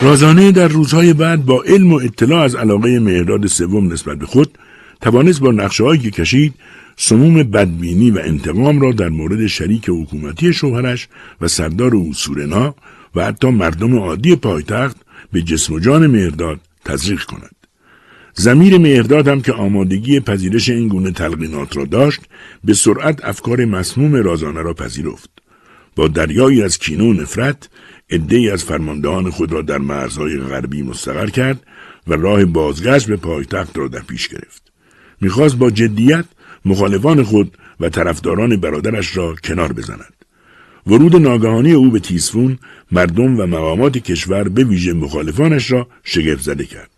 [0.00, 4.58] رازانه در روزهای بعد با علم و اطلاع از علاقه مهرداد سوم نسبت به خود
[5.00, 6.54] توانست با نقشه که کشید
[7.02, 11.08] سموم بدبینی و انتقام را در مورد شریک حکومتی شوهرش
[11.40, 12.74] و سردار او سورنا
[13.14, 14.96] و حتی مردم عادی پایتخت
[15.32, 17.56] به جسم و جان مهرداد تزریق کند.
[18.34, 22.20] زمیر مهرداد هم که آمادگی پذیرش این گونه تلقینات را داشت
[22.64, 25.30] به سرعت افکار مسموم رازانه را پذیرفت.
[25.96, 27.68] با دریایی از کینو و نفرت
[28.10, 31.66] عدهای از فرماندهان خود را در مرزهای غربی مستقر کرد
[32.06, 34.72] و راه بازگشت به پایتخت را در پیش گرفت.
[35.20, 36.24] می‌خواست با جدیت
[36.64, 40.14] مخالفان خود و طرفداران برادرش را کنار بزند.
[40.86, 42.58] ورود ناگهانی او به تیسفون
[42.92, 46.90] مردم و مقامات کشور به ویژه مخالفانش را شگفت زده کرد.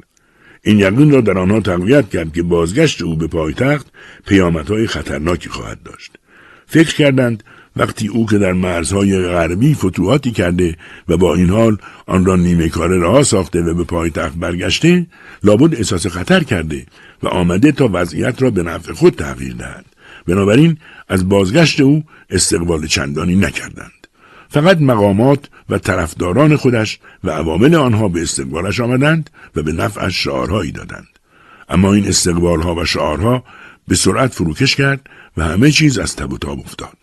[0.62, 3.86] این یقین را در آنها تقویت کرد که بازگشت او به پایتخت
[4.26, 6.18] پیامدهای خطرناکی خواهد داشت.
[6.66, 7.44] فکر کردند
[7.76, 10.76] وقتی او که در مرزهای غربی فتوحاتی کرده
[11.08, 15.06] و با این حال آن را نیمه کاره راه ساخته و به پایتخت برگشته
[15.44, 16.86] لابد احساس خطر کرده
[17.22, 19.84] و آمده تا وضعیت را به نفع خود تغییر دهد.
[20.26, 20.76] بنابراین
[21.08, 24.06] از بازگشت او استقبال چندانی نکردند.
[24.48, 30.72] فقط مقامات و طرفداران خودش و عوامل آنها به استقبالش آمدند و به نفعش شعارهایی
[30.72, 31.08] دادند.
[31.68, 33.44] اما این استقبالها و شعارها
[33.88, 35.06] به سرعت فروکش کرد
[35.36, 37.01] و همه چیز از تب و تاب افتاد.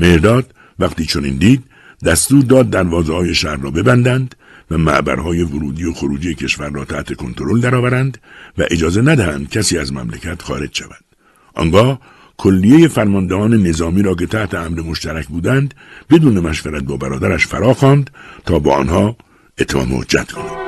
[0.00, 1.64] مرداد وقتی چنین دید
[2.04, 4.34] دستور داد دروازه های شهر را ببندند
[4.70, 8.18] و معبرهای ورودی و خروجی کشور را تحت کنترل درآورند
[8.58, 11.04] و اجازه ندهند کسی از مملکت خارج شود.
[11.54, 12.00] آنگاه
[12.36, 15.74] کلیه فرماندهان نظامی را که تحت امر مشترک بودند
[16.10, 18.10] بدون مشورت با برادرش فراخواند
[18.46, 19.16] تا با آنها
[19.58, 20.67] اتمام حجت کند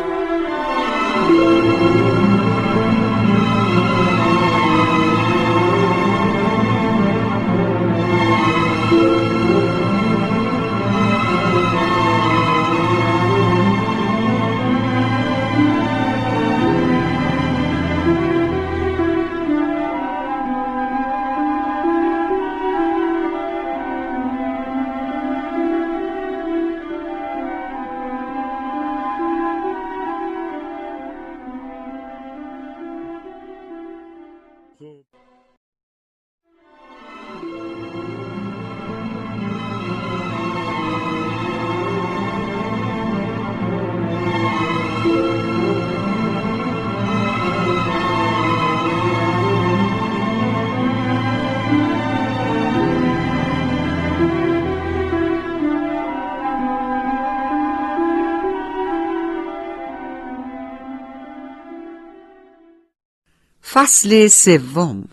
[63.82, 65.04] فصل سوم.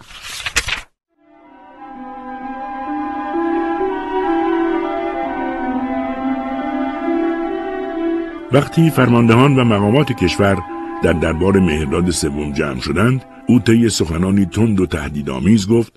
[8.51, 10.57] وقتی فرماندهان و مقامات کشور
[11.03, 15.93] در دربار مهرداد سوم جمع شدند او طی سخنانی تند و تهدیدآمیز گفت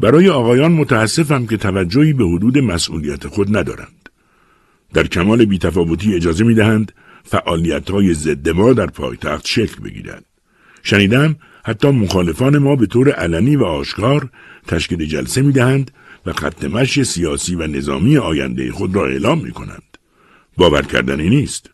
[0.00, 4.08] برای آقایان متاسفم که توجهی به حدود مسئولیت خود ندارند.
[4.92, 6.92] در کمال بیتفاوتی اجازه می‌دهند
[7.24, 10.24] فعالیت های ضد ما در پایتخت شکل بگیرد
[10.82, 14.30] شنیدم حتی مخالفان ما به طور علنی و آشکار
[14.66, 15.90] تشکیل جلسه می دهند
[16.26, 19.98] و خط مشی سیاسی و نظامی آینده خود را اعلام می کنند.
[20.56, 21.70] باور کردنی نیست.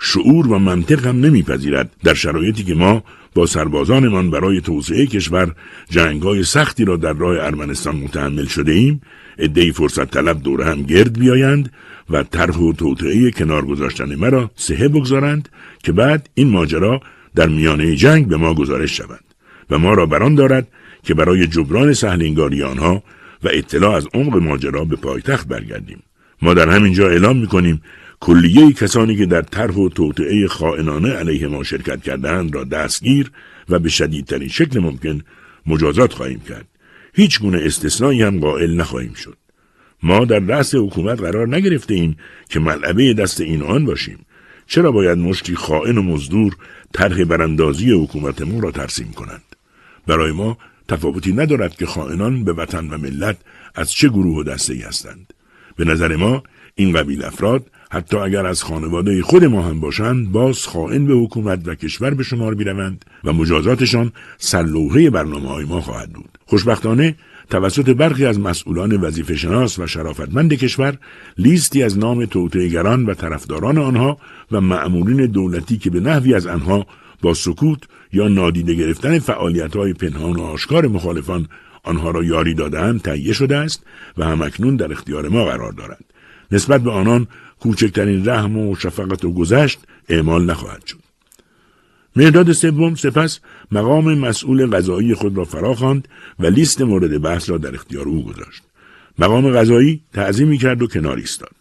[0.00, 5.54] شعور و منطق هم نمیپذیرد در شرایطی که ما با سربازانمان برای توسعه کشور
[5.90, 9.00] جنگای سختی را در راه ارمنستان متحمل شده ایم
[9.38, 11.72] ادهی فرصت طلب دور هم گرد بیایند
[12.10, 15.48] و طرح و توطعه کنار گذاشتن مرا سهه بگذارند
[15.82, 17.00] که بعد این ماجرا
[17.34, 19.29] در میانه جنگ به ما گزارش شود
[19.70, 20.68] و ما را بران دارد
[21.02, 23.02] که برای جبران سهلنگاری آنها
[23.44, 26.02] و اطلاع از عمق ماجرا به پایتخت برگردیم.
[26.42, 27.82] ما در همین جا اعلام می‌کنیم
[28.20, 33.30] کلیه کسانی که در طرح و توطعه خائنانه علیه ما شرکت کردند را دستگیر
[33.68, 35.20] و به شدیدترین شکل ممکن
[35.66, 36.66] مجازات خواهیم کرد.
[37.14, 39.36] هیچ گونه استثنایی هم قائل نخواهیم شد.
[40.02, 42.16] ما در رأس حکومت قرار نگرفته ایم
[42.48, 44.18] که ملعبه دست این آن باشیم.
[44.66, 46.56] چرا باید مشتی خائن و مزدور
[46.92, 49.49] طرح براندازی حکومت ما را ترسیم کنند؟
[50.06, 50.58] برای ما
[50.88, 53.36] تفاوتی ندارد که خائنان به وطن و ملت
[53.74, 55.32] از چه گروه و دسته هستند.
[55.76, 56.42] به نظر ما
[56.74, 61.68] این قبیل افراد حتی اگر از خانواده خود ما هم باشند باز خائن به حکومت
[61.68, 66.38] و کشور به شمار می‌روند و مجازاتشان سرلوحه برنامه های ما خواهد بود.
[66.46, 67.14] خوشبختانه
[67.50, 70.98] توسط برخی از مسئولان وظیفه شناس و شرافتمند کشور
[71.38, 74.18] لیستی از نام توطئهگران و طرفداران آنها
[74.52, 76.86] و معمولین دولتی که به نحوی از آنها
[77.22, 77.78] با سکوت
[78.12, 81.48] یا نادیده گرفتن فعالیت های پنهان و آشکار مخالفان
[81.82, 83.82] آنها را یاری دادهاند تهیه شده است
[84.18, 86.04] و همکنون در اختیار ما قرار دارند
[86.52, 87.26] نسبت به آنان
[87.60, 89.78] کوچکترین رحم و شفقت و گذشت
[90.08, 90.98] اعمال نخواهد شد.
[92.16, 93.40] مهداد سوم سپس
[93.72, 98.62] مقام مسئول غذایی خود را فراخواند و لیست مورد بحث را در اختیار او گذاشت.
[99.18, 101.54] مقام غذایی تعظیمی کرد و کنار ایستاد.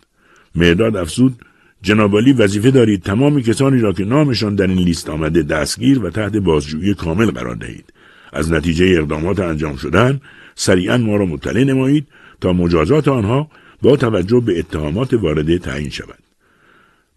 [0.56, 1.46] مهداد افزود
[1.82, 6.36] جنابالی وظیفه دارید تمام کسانی را که نامشان در این لیست آمده دستگیر و تحت
[6.36, 7.94] بازجویی کامل قرار دهید.
[8.34, 10.22] از نتیجه اقدامات انجام شدن
[10.56, 12.08] سریعا ما را مطلع نمایید
[12.42, 13.48] تا مجازات آنها
[13.82, 16.20] با توجه به اتهامات وارده تعیین شود.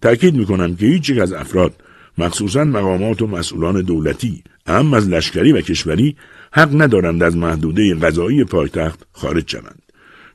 [0.02, 1.74] تأکید می که هیچ از افراد
[2.18, 6.16] مخصوصا مقامات و مسئولان دولتی اهم از لشکری و کشوری
[6.52, 9.82] حق ندارند از محدوده غذایی پایتخت خارج شوند.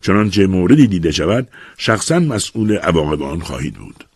[0.01, 4.06] چنانچه موردی دیده شود شخصا مسئول عواقب آن خواهید بود.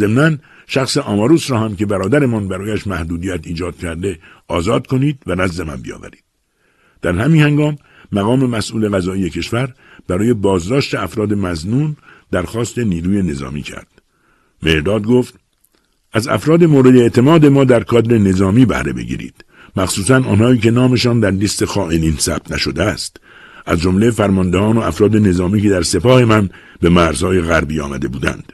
[0.00, 0.36] ضمنا
[0.66, 5.76] شخص آماروس را هم که برادرمان برایش محدودیت ایجاد کرده آزاد کنید و نزد من
[5.76, 6.24] بیاورید.
[7.02, 7.76] در همین هنگام
[8.12, 9.74] مقام مسئول غذایی کشور
[10.08, 11.96] برای بازداشت افراد مزنون
[12.30, 14.02] درخواست نیروی نظامی کرد.
[14.62, 15.34] مرداد گفت
[16.12, 19.44] از افراد مورد اعتماد ما در کادر نظامی بهره بگیرید.
[19.76, 23.16] مخصوصا آنهایی که نامشان در لیست خائنین ثبت نشده است.
[23.66, 28.52] از جمله فرماندهان و افراد نظامی که در سپاه من به مرزهای غربی آمده بودند.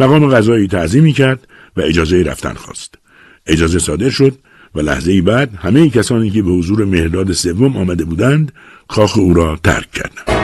[0.00, 2.94] مقام غذایی تعظیمی کرد و اجازه رفتن خواست.
[3.46, 4.38] اجازه صادر شد
[4.74, 8.52] و لحظه بعد همه کسانی که به حضور مهرداد سوم آمده بودند
[8.88, 10.38] کاخ او را ترک کردند.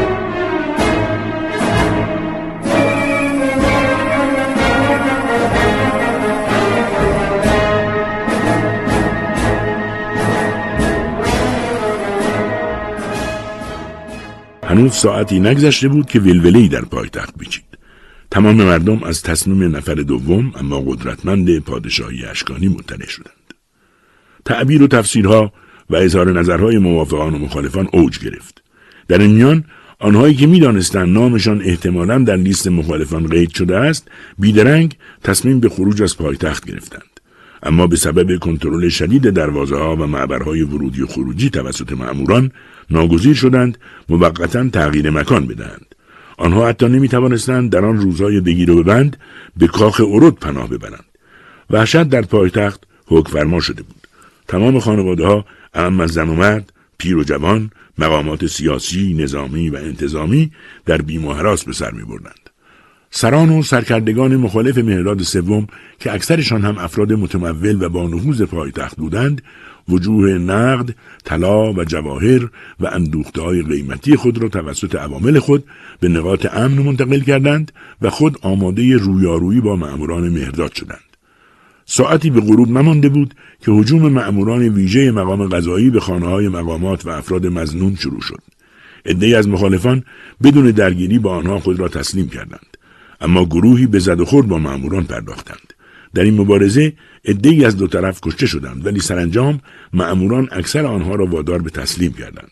[14.64, 17.73] هنوز ساعتی نگذشته بود که ولولهای در پایتخت بیچید.
[18.34, 23.54] تمام مردم از تصمیم نفر دوم اما قدرتمند پادشاهی اشکانی مطلع شدند.
[24.44, 25.52] تعبیر و تفسیرها
[25.90, 28.62] و اظهار نظرهای موافقان و مخالفان اوج گرفت.
[29.08, 29.64] در این میان
[29.98, 34.08] آنهایی که می‌دانستند نامشان احتمالا در لیست مخالفان قید شده است
[34.38, 37.20] بیدرنگ تصمیم به خروج از پایتخت گرفتند.
[37.62, 42.50] اما به سبب کنترل شدید دروازه ها و معبرهای ورودی و خروجی توسط معموران
[42.90, 43.78] ناگزیر شدند
[44.08, 45.93] موقتا تغییر مکان بدهند.
[46.38, 49.16] آنها حتی نمی توانستند در آن روزهای بگیر و ببند
[49.56, 51.04] به کاخ ارود پناه ببرند
[51.70, 54.08] وحشت در پایتخت حکم فرما شده بود
[54.48, 59.76] تمام خانواده ها اهم از زن و مرد پیر و جوان مقامات سیاسی نظامی و
[59.76, 60.50] انتظامی
[60.86, 62.50] در بیم و حراس به سر می بردند.
[63.10, 65.66] سران و سرکردگان مخالف مهراد سوم
[65.98, 69.42] که اکثرشان هم افراد متمول و با نفوذ پایتخت بودند
[69.88, 75.64] وجوه نقد، طلا و جواهر و اندوخته های قیمتی خود را توسط عوامل خود
[76.00, 77.72] به نقاط امن منتقل کردند
[78.02, 81.00] و خود آماده رویارویی با معموران مهرداد شدند.
[81.86, 87.06] ساعتی به غروب نمانده بود که حجوم مأموران ویژه مقام قضایی به خانه های مقامات
[87.06, 88.40] و افراد مزنون شروع شد.
[89.06, 90.04] عدهای از مخالفان
[90.42, 92.76] بدون درگیری با آنها خود را تسلیم کردند.
[93.20, 95.73] اما گروهی به زد و خورد با مأموران پرداختند.
[96.14, 96.92] در این مبارزه
[97.24, 99.60] عدهای از دو طرف کشته شدند ولی سرانجام
[99.92, 102.50] مأموران اکثر آنها را وادار به تسلیم کردند.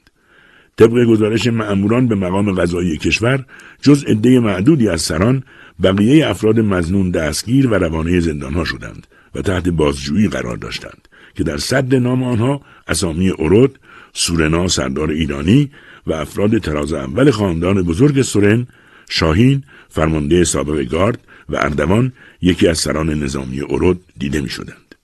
[0.76, 3.44] طبق گزارش مأموران به مقام قضایی کشور
[3.82, 5.42] جز عده معدودی از سران
[5.82, 11.56] بقیه افراد مزنون دستگیر و روانه زندانها شدند و تحت بازجویی قرار داشتند که در
[11.56, 13.78] صد نام آنها اسامی اورود،
[14.12, 15.70] سورنا سردار ایرانی
[16.06, 18.66] و افراد تراز اول خاندان بزرگ سورن،
[19.08, 22.12] شاهین، فرمانده سابق گارد و اردوان
[22.42, 24.94] یکی از سران نظامی اورود دیده می شدند.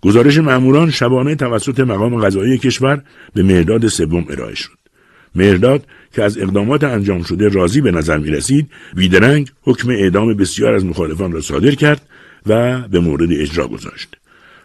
[0.00, 3.02] گزارش مأموران شبانه توسط مقام قضایی کشور
[3.34, 4.78] به مهداد سوم ارائه شد.
[5.34, 10.74] مهرداد که از اقدامات انجام شده راضی به نظر می رسید بیدرنگ حکم اعدام بسیار
[10.74, 12.02] از مخالفان را صادر کرد
[12.46, 14.16] و به مورد اجرا گذاشت.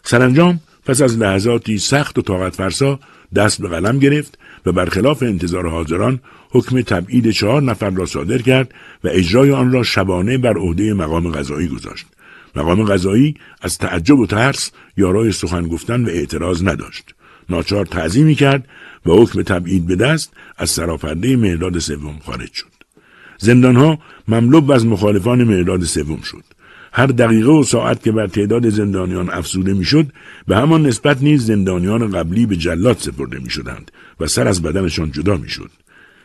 [0.03, 2.99] سرانجام پس از لحظاتی سخت و طاقت فرسا
[3.36, 8.74] دست به قلم گرفت و برخلاف انتظار حاضران حکم تبعید چهار نفر را صادر کرد
[9.03, 12.05] و اجرای آن را شبانه بر عهده مقام قضایی گذاشت.
[12.55, 17.16] مقام قضایی از تعجب و ترس یارای سخن گفتن و اعتراض نداشت.
[17.49, 18.68] ناچار تعظیمی کرد
[19.05, 22.74] و حکم تبعید به دست از سراپرده مهداد سوم خارج شد.
[23.38, 26.43] زندانها مملو از مخالفان مهداد سوم شد.
[26.96, 30.08] هر دقیقه و ساعت که بر تعداد زندانیان افزوده می‌شد
[30.48, 35.12] به همان نسبت نیز زندانیان قبلی به جلات سپرده می شدند و سر از بدنشان
[35.12, 35.70] جدا می شد.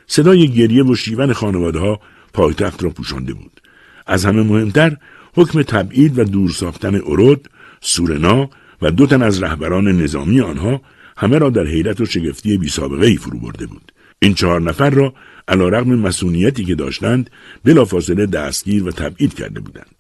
[0.07, 2.01] صدای گریه و شیون خانواده ها
[2.33, 3.61] پایتخت را پوشانده بود.
[4.07, 4.97] از همه مهمتر
[5.35, 7.49] حکم تبعید و دور ساختن ارود،
[7.81, 8.51] سورنا
[8.83, 10.83] و دو تن از رهبران نظامی آنها
[11.17, 13.93] همه را در حیرت و شگفتی بی سابقه ای فرو برده بود.
[14.19, 15.15] این چهار نفر را
[15.49, 17.31] علا رغم مسئولیتی که داشتند
[17.65, 19.98] بلافاصله دستگیر و تبعید کرده بودند.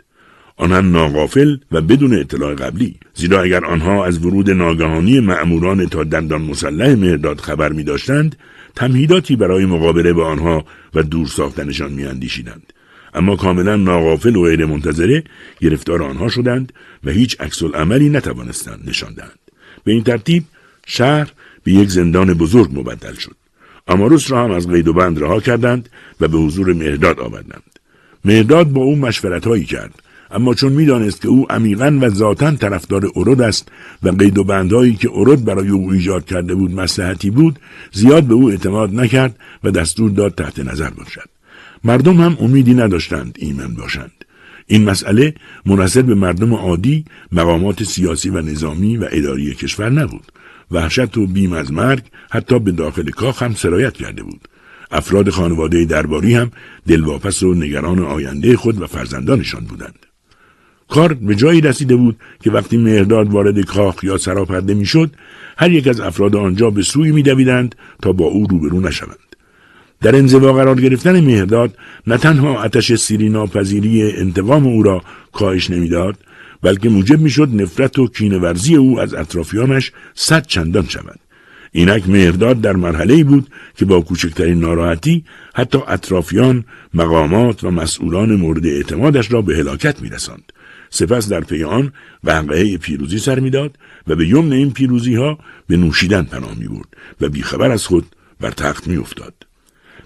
[0.59, 6.43] آنها ناغافل و بدون اطلاع قبلی زیرا اگر آنها از ورود ناگهانی معموران تا دندان
[6.43, 8.37] مسلح مهرداد خبر می داشتند
[8.77, 12.73] تمهیداتی برای مقابله با آنها و دور ساختنشان می اندیشیدند.
[13.15, 15.25] اما کاملا ناغافل و غیر منتظره
[15.61, 16.73] گرفتار آنها شدند
[17.05, 19.39] و هیچ عکس عملی نتوانستند نشاندند.
[19.85, 20.45] به این ترتیب
[20.87, 21.33] شهر
[21.65, 23.37] به یک زندان بزرگ مبدل شد.
[23.89, 25.89] اماروس را هم از قید و بند رها کردند
[26.21, 27.79] و به حضور مهرداد آوردند.
[28.25, 33.11] مهرداد با او مشورت هایی کرد اما چون می‌دانست که او عمیقا و ذاتا طرفدار
[33.17, 33.69] ارود است
[34.03, 37.59] و قید و بندهایی که ارود برای او ایجاد کرده بود مسلحتی بود
[37.93, 41.29] زیاد به او اعتماد نکرد و دستور داد تحت نظر باشد
[41.85, 44.13] مردم هم امیدی نداشتند ایمن باشند
[44.67, 45.35] این مسئله
[45.67, 50.33] مناسب به مردم عادی مقامات سیاسی و نظامی و اداری کشور نبود
[50.71, 54.49] وحشت و بیم از مرگ حتی به داخل کاخ هم سرایت کرده بود.
[54.91, 56.51] افراد خانواده درباری هم
[56.87, 60.08] دلواپس و نگران آینده خود و فرزندانشان بودند.
[60.89, 65.11] کار به جایی رسیده بود که وقتی مهرداد وارد کاخ یا سراپرده می‌شد
[65.59, 69.19] هر یک از افراد آنجا به سوی میدویدند تا با او روبرو نشوند.
[70.01, 76.17] در انزوا قرار گرفتن مهرداد نه تنها آتش سیری ناپذیری انتقام او را کاهش نمی‌داد
[76.63, 81.19] بلکه موجب می‌شد نفرت و کینورزی او از اطرافیانش صد چندان شود.
[81.73, 85.25] اینک مهرداد در مرحله بود که با کوچکترین ناراحتی
[85.55, 86.65] حتی اطرافیان
[86.95, 90.53] مقامات و مسئولان مورد اعتمادش را به هلاکت میرساند.
[90.91, 91.93] سپس در پی آن
[92.25, 96.89] وقعه پیروزی سر می‌داد و به یمن این پیروزی ها به نوشیدن پناه می برد
[97.21, 98.07] و بیخبر از خود
[98.41, 99.35] بر تخت می افتاد.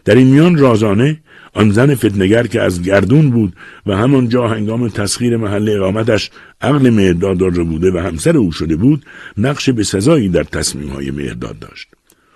[0.04, 1.20] در این میان رازانه
[1.54, 3.56] آن زن فتنگر که از گردون بود
[3.86, 6.30] و همانجا هنگام تسخیر محل اقامتش
[6.60, 9.04] عقل مهرداد را بوده و همسر او شده بود
[9.38, 11.88] نقش به سزایی در تصمیم های مهرداد داشت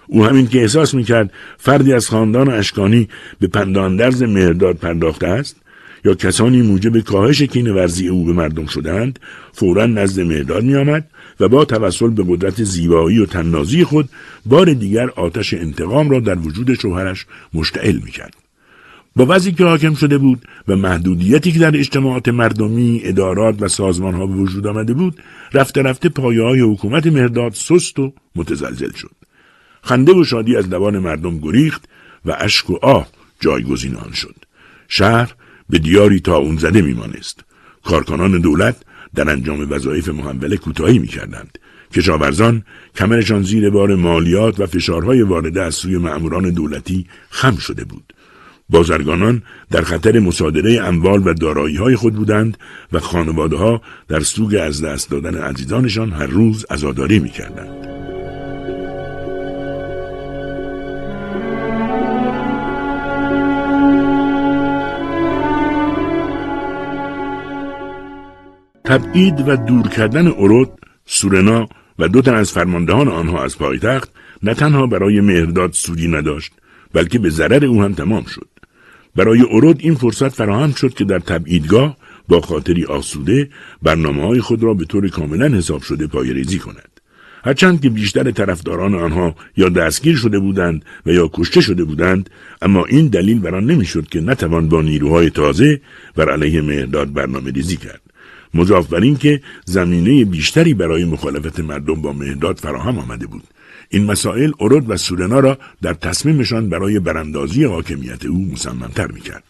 [0.06, 3.08] او همین که احساس می‌کرد فردی از خاندان اشکانی
[3.40, 5.56] به پنداندرز مهرداد پرداخته است
[6.06, 9.18] یا کسانی موجب کاهش کین ورزی او به مردم شدند
[9.52, 14.08] فورا نزد مهرداد میآمد و با توسل به قدرت زیبایی و تننازی خود
[14.46, 18.34] بار دیگر آتش انتقام را در وجود شوهرش مشتعل می‌کرد
[19.16, 24.14] با وضعی که حاکم شده بود و محدودیتی که در اجتماعات مردمی، ادارات و سازمان
[24.14, 29.16] ها به وجود آمده بود، رفته رفته پایه های حکومت مهرداد سست و متزلزل شد.
[29.82, 31.84] خنده و شادی از لبان مردم گریخت
[32.24, 33.08] و اشک و آه
[33.40, 34.34] جایگزین آن شد.
[34.88, 35.34] شهر
[35.70, 37.44] به دیاری تا اون زده میمانست.
[37.84, 38.76] کارکنان دولت
[39.14, 41.58] در انجام وظایف محول کوتاهی می‌کردند.
[41.92, 42.62] کشاورزان
[42.94, 48.12] کمرشان زیر بار مالیات و فشارهای وارده از سوی مأموران دولتی خم شده بود.
[48.68, 52.58] بازرگانان در خطر مصادره اموال و دارایی های خود بودند
[52.92, 57.30] و خانواده ها در سوگ از دست دادن عزیزانشان هر روز عزاداری می
[68.86, 70.72] تبعید و دور کردن اورود،
[71.06, 71.68] سورنا
[71.98, 74.10] و دو تن از فرماندهان آنها از پایتخت
[74.42, 76.52] نه تنها برای مهرداد سودی نداشت
[76.92, 78.48] بلکه به ضرر او هم تمام شد.
[79.16, 81.96] برای اورود این فرصت فراهم شد که در تبعیدگاه
[82.28, 83.48] با خاطری آسوده
[83.82, 87.00] برنامه های خود را به طور کاملا حساب شده پایریزی کند.
[87.44, 92.30] هرچند که بیشتر طرفداران آنها یا دستگیر شده بودند و یا کشته شده بودند
[92.62, 95.80] اما این دلیل بر آن نمی‌شد که نتوان با نیروهای تازه
[96.16, 98.00] بر علیه مهرداد برنامه ریزی کرد.
[98.54, 103.42] مضاف بر این که زمینه بیشتری برای مخالفت مردم با مهرداد فراهم آمده بود
[103.88, 109.42] این مسائل ارود و سورنا را در تصمیمشان برای براندازی حاکمیت او مصممتر می‌کرد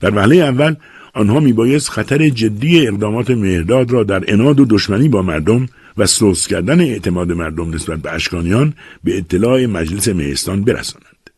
[0.00, 0.74] در وهله اول
[1.14, 6.46] آنها میبایست خطر جدی اقدامات مهرداد را در اناد و دشمنی با مردم و سوس
[6.46, 8.74] کردن اعتماد مردم نسبت به اشکانیان
[9.04, 11.30] به اطلاع مجلس مهستان برسانند.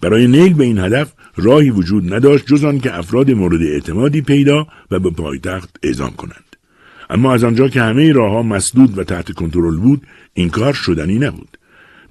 [0.00, 4.66] برای نیل به این هدف راهی وجود نداشت جز آن که افراد مورد اعتمادی پیدا
[4.90, 6.45] و به پایتخت اعزام کنند.
[7.10, 10.02] اما از آنجا که همه راهها مسدود و تحت کنترل بود
[10.34, 11.58] این کار شدنی نبود.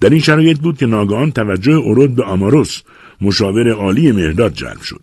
[0.02, 2.82] در این شرایط بود که ناگهان توجه اورود به آماروس
[3.22, 5.02] مشاور عالی مهرداد جلب شد.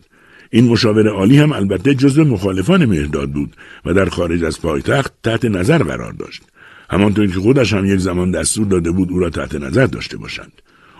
[0.51, 5.45] این مشاور عالی هم البته جزو مخالفان مهرداد بود و در خارج از پایتخت تحت
[5.45, 6.43] نظر قرار داشت.
[6.91, 10.53] همانطور که خودش هم یک زمان دستور داده بود او را تحت نظر داشته باشند.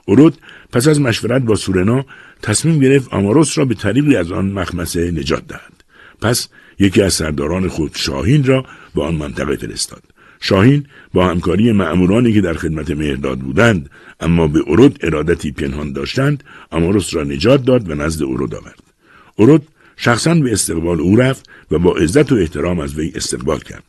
[0.05, 0.39] اورود
[0.73, 2.05] پس از مشورت با سورنا
[2.43, 5.85] تصمیم گرفت آماروس را به طریقی از آن مخمسه نجات دهد.
[6.21, 8.65] پس یکی از سرداران خود شاهین را
[8.95, 10.03] به آن منطقه فرستاد.
[10.41, 13.91] شاهین با همکاری معمورانی که در خدمت مهرداد بودند
[14.21, 18.83] اما به ارود ارادتی پنهان داشتند آماروس را نجات داد و نزد ارود آورد.
[19.39, 23.85] ارود شخصا به استقبال او رفت و با عزت و احترام از وی استقبال کرد.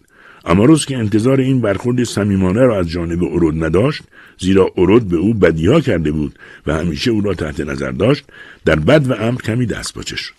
[0.46, 4.04] اماروس که انتظار این برخورد صمیمانه را از جانب ارود نداشت
[4.40, 8.26] زیرا ارود به او بدیها کرده بود و همیشه او را تحت نظر داشت
[8.66, 10.34] در بد و امر کمی دست باچه شد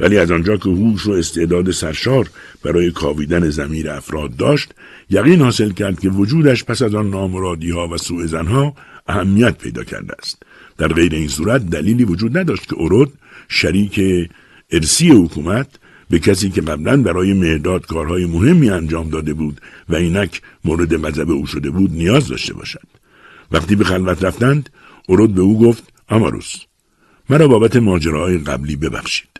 [0.00, 2.30] ولی از آنجا که هوش و استعداد سرشار
[2.62, 4.74] برای کاویدن زمیر افراد داشت
[5.10, 8.74] یقین حاصل کرد که وجودش پس از آن نامرادی ها و سوء زنها
[9.08, 10.42] اهمیت پیدا کرده است.
[10.78, 13.12] در غیر این صورت دلیلی وجود نداشت که ارود
[13.48, 14.00] شریک
[14.70, 15.66] ارسی حکومت
[16.10, 21.30] به کسی که قبلا برای مهداد کارهای مهمی انجام داده بود و اینک مورد غضب
[21.30, 22.86] او شده بود نیاز داشته باشد.
[23.52, 24.70] وقتی به خلوت رفتند
[25.08, 26.54] ارود به او گفت آماروس
[27.30, 29.37] مرا بابت ماجراهای قبلی ببخشید.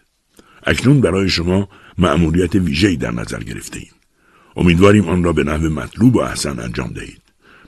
[0.69, 3.93] اکنون برای شما مأموریت ویژه‌ای در نظر گرفته ایم.
[4.57, 7.23] امیدواریم آن را به نحو مطلوب و احسن انجام دهید.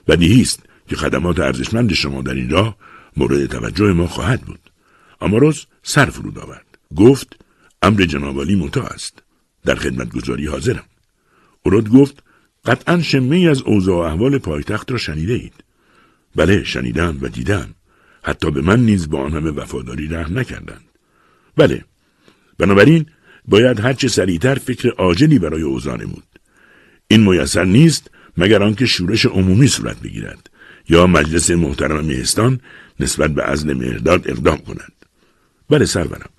[0.07, 2.77] بدیهی است که خدمات ارزشمند شما در این راه
[3.17, 4.71] مورد توجه ما خواهد بود.
[5.19, 6.65] آماروس سر فرود آورد.
[6.95, 7.39] گفت
[7.81, 9.23] امر جنابالی متا است.
[9.65, 10.83] در خدمت گذاری حاضرم.
[11.65, 12.23] ارود گفت
[12.65, 15.53] قطعا شمه از اوضاع و احوال پایتخت را شنیده اید.
[16.35, 17.75] بله شنیدم و دیدم.
[18.23, 20.85] حتی به من نیز با آن همه وفاداری رحم نکردند.
[21.57, 21.85] بله
[22.61, 23.05] بنابراین
[23.47, 26.23] باید هرچه سریعتر فکر عاجلی برای اوضاع نمود.
[27.07, 30.49] این میسر نیست مگر آنکه شورش عمومی صورت بگیرد
[30.89, 32.59] یا مجلس محترم مهستان
[32.99, 34.93] نسبت به عزل مهرداد اقدام کند.
[35.69, 36.29] بله سرورم.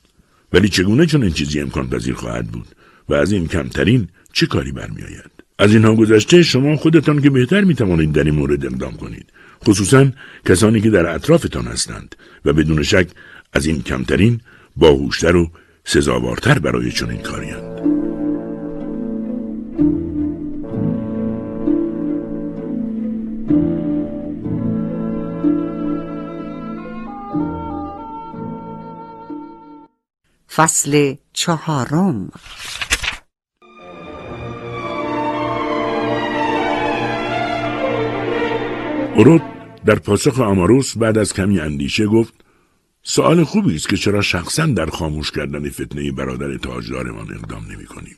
[0.52, 2.68] ولی چگونه چون این چیزی امکان پذیر خواهد بود
[3.08, 7.74] و از این کمترین چه کاری برمیآید؟ از اینها گذشته شما خودتان که بهتر می
[7.74, 9.26] توانید در این مورد اقدام کنید.
[9.66, 10.10] خصوصا
[10.46, 12.14] کسانی که در اطرافتان هستند
[12.44, 13.08] و بدون شک
[13.52, 14.40] از این کمترین
[14.76, 15.50] باهوشتر و
[15.84, 17.72] سزاوارتر برای چنین کاریند
[30.54, 32.30] فصل چهارم.
[39.16, 39.42] ارود
[39.84, 42.41] در پاسخ آماروس بعد از کمی اندیشه گفت
[43.02, 48.16] سوال خوبی است که چرا شخصا در خاموش کردن فتنه برادر تاجدارمان اقدام نمی کنیم.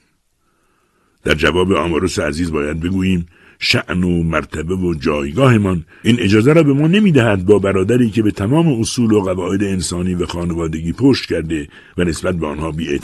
[1.25, 3.27] در جواب آماروس عزیز باید بگوییم
[3.59, 8.31] شعن و مرتبه و جایگاهمان این اجازه را به ما نمی‌دهد با برادری که به
[8.31, 11.69] تمام اصول و قواعد انسانی و خانوادگی پشت کرده
[11.99, 13.01] و نسبت به آنها بی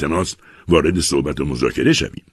[0.69, 2.25] وارد صحبت و مذاکره شویم.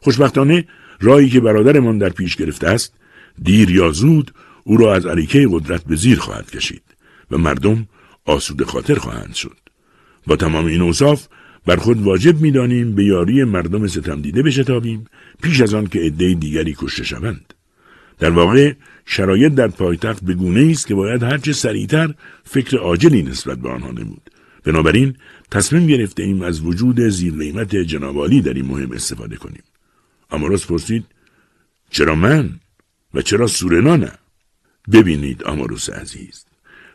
[0.00, 0.64] خوشبختانه
[1.00, 2.94] راهی که برادرمان در پیش گرفته است
[3.42, 4.30] دیر یا زود
[4.64, 6.82] او را از عریکه قدرت به زیر خواهد کشید
[7.30, 7.86] و مردم
[8.30, 9.56] آسوده خاطر خواهند شد.
[10.26, 11.26] با تمام این اوصاف
[11.66, 15.06] بر خود واجب می‌دانیم به یاری مردم ستم دیده بشتابیم
[15.42, 17.54] پیش از آن که عده دیگری کشته شوند.
[18.18, 18.72] در واقع
[19.06, 22.14] شرایط در پایتخت به گونه است که باید هرچه سریعتر
[22.44, 24.30] فکر عاجلی نسبت به آنها نمود.
[24.64, 25.16] بنابراین
[25.50, 29.62] تصمیم گرفته ایم از وجود زیر قیمت جنابالی در این مهم استفاده کنیم.
[30.30, 31.04] آماروس پرسید
[31.90, 32.60] چرا من
[33.14, 34.12] و چرا سورنا نه؟
[34.92, 36.44] ببینید آماروس عزیز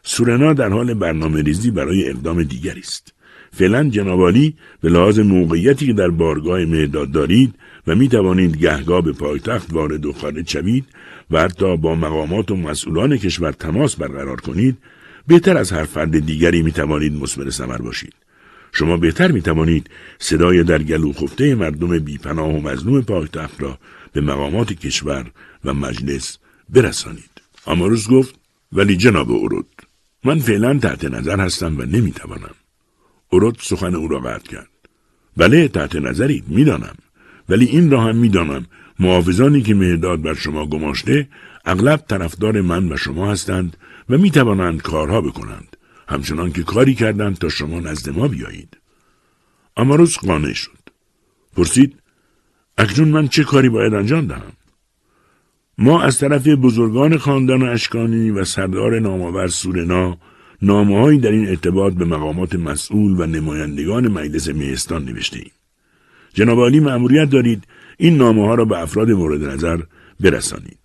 [0.08, 3.14] سورنا در حال برنامه ریزی برای اقدام دیگری است.
[3.52, 7.56] فعلا جنابالی به لحاظ موقعیتی که در بارگاه مهداد دارید
[7.88, 10.86] و می توانید گهگاه به پایتخت وارد و خارج شوید
[11.32, 14.78] و حتی با مقامات و مسئولان کشور تماس برقرار کنید
[15.28, 18.14] بهتر از هر فرد دیگری می توانید مثمر ثمر باشید
[18.72, 19.90] شما بهتر می توانید
[20.20, 23.78] صدای در گلو خفته مردم بیپناه و مظلوم پایتخت را
[24.14, 25.26] به مقامات کشور
[25.66, 26.38] و مجلس
[26.70, 28.36] برسانید آماروس گفت
[28.74, 29.66] ولی جناب اورود
[30.26, 32.56] من فعلا تحت نظر هستم و نمی‌توانم.
[33.30, 34.70] اورود سخن او را قطع کرد.
[35.38, 36.96] بله تحت نظرید می‌دانم.
[37.50, 38.66] ولی این را هم می‌دانم.
[39.00, 41.28] محافظانی که مهداد بر شما گماشته
[41.66, 43.78] اغلب طرفدار من و شما هستند
[44.10, 45.78] و می توانند کارها بکنند.
[46.08, 48.78] همچنان که کاری کردند تا شما نزد ما بیایید.
[49.78, 50.80] اماروس قانع شد.
[51.58, 52.00] پرسید
[52.78, 54.54] اکنون من چه کاری باید انجام دهم؟
[55.78, 60.18] ما از طرف بزرگان خاندان اشکانی و سردار نامآور سورنا
[60.62, 65.52] نامههایی در این ارتباط به مقامات مسئول و نمایندگان مجلس مهستان نوشته ایم.
[66.34, 67.64] جناب عالی مأموریت دارید
[67.98, 69.80] این نامه ها را به افراد مورد نظر
[70.20, 70.78] برسانید.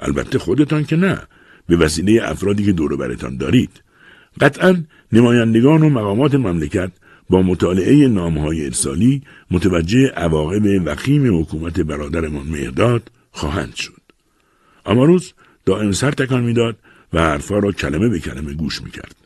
[0.00, 1.18] البته خودتان که نه
[1.66, 3.70] به وسیله افرادی که دور برتان دارید.
[4.40, 6.90] قطعا نمایندگان و مقامات مملکت
[7.30, 14.03] با مطالعه نامه های ارسالی متوجه عواقب وخیم حکومت برادرمان مهداد خواهند شد.
[14.86, 15.32] اماروز
[15.64, 16.76] دائم سر تکان می‌داد
[17.12, 19.16] و حرفها را کلمه به کلمه گوش می‌کرد.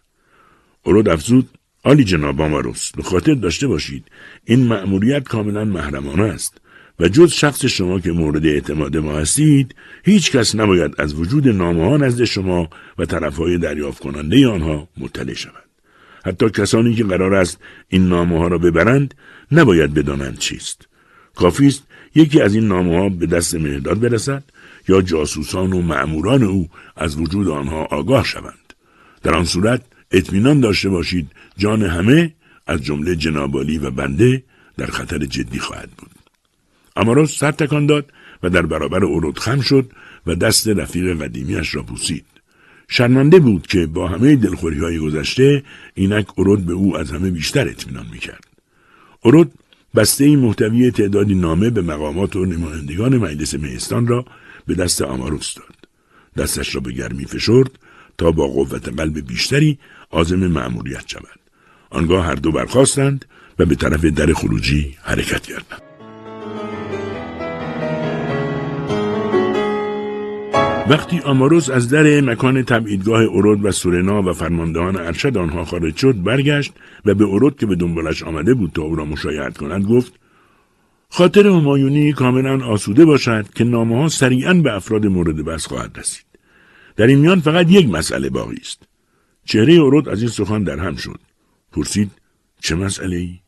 [0.83, 1.49] اورود افزود
[1.83, 4.05] آلی جناب آماروس به خاطر داشته باشید
[4.45, 6.61] این مأموریت کاملا محرمانه است
[7.01, 11.85] و جز شخص شما که مورد اعتماد ما هستید هیچ کس نباید از وجود نامه
[11.85, 15.65] ها نزد شما و طرفهای دریافت کننده آنها مطلع شود.
[16.25, 19.15] حتی کسانی که قرار است این نامه ها را ببرند
[19.53, 20.89] نباید بدانند چیست.
[21.35, 21.83] کافی است
[22.15, 24.45] یکی از این نامه ها به دست مهداد برسد
[24.89, 28.75] یا جاسوسان و معموران او از وجود آنها آگاه شوند.
[29.23, 32.33] در آن صورت اطمینان داشته باشید جان همه
[32.67, 34.43] از جمله جنابالی و بنده
[34.77, 36.11] در خطر جدی خواهد بود.
[36.97, 38.13] اماروس سر تکان داد
[38.43, 39.91] و در برابر اورود خم شد
[40.27, 42.25] و دست رفیق قدیمیش را بوسید.
[42.89, 45.63] شرمنده بود که با همه دلخوری های گذشته
[45.95, 48.45] اینک اورود به او از همه بیشتر اطمینان می‌کرد.
[49.21, 49.53] اورود
[49.95, 54.25] بسته محتوی تعدادی نامه به مقامات و نمایندگان مجلس مهستان را
[54.69, 55.75] به دست آماروس داد.
[56.37, 57.71] دستش را به گرمی فشرد
[58.19, 59.79] تا با قوت قلب بیشتری
[60.11, 61.39] عازم مأموریت شود.
[61.91, 63.25] آنگاه هر دو برخواستند
[63.59, 65.83] و به طرف در خروجی حرکت کردند.
[70.89, 76.23] وقتی آماروس از در مکان تبعیدگاه اورود و سورنا و فرماندهان ارشد آنها خارج شد
[76.23, 76.73] برگشت
[77.05, 80.13] و به اورود که به دنبالش آمده بود تا او را مشایعت کند گفت
[81.11, 86.25] خاطر همایونی کاملا آسوده باشد که نامه ها سریعا به افراد مورد بس خواهد رسید.
[86.97, 88.83] در این میان فقط یک مسئله باقی است.
[89.45, 91.21] چهره اورود از این سخن در هم شد.
[91.73, 92.11] پرسید
[92.61, 93.39] چه مسئله ای؟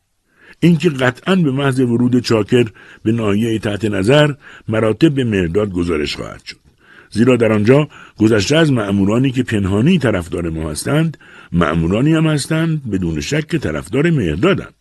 [0.59, 2.65] اینکه قطعا به محض ورود چاکر
[3.03, 4.33] به ناحیه تحت نظر
[4.67, 6.57] مراتب به مرداد گزارش خواهد شد.
[7.11, 7.87] زیرا در آنجا
[8.17, 11.17] گذشته از معمورانی که پنهانی طرفدار ما هستند
[11.51, 14.73] معمورانی هم هستند بدون شک که طرفدار مهدادند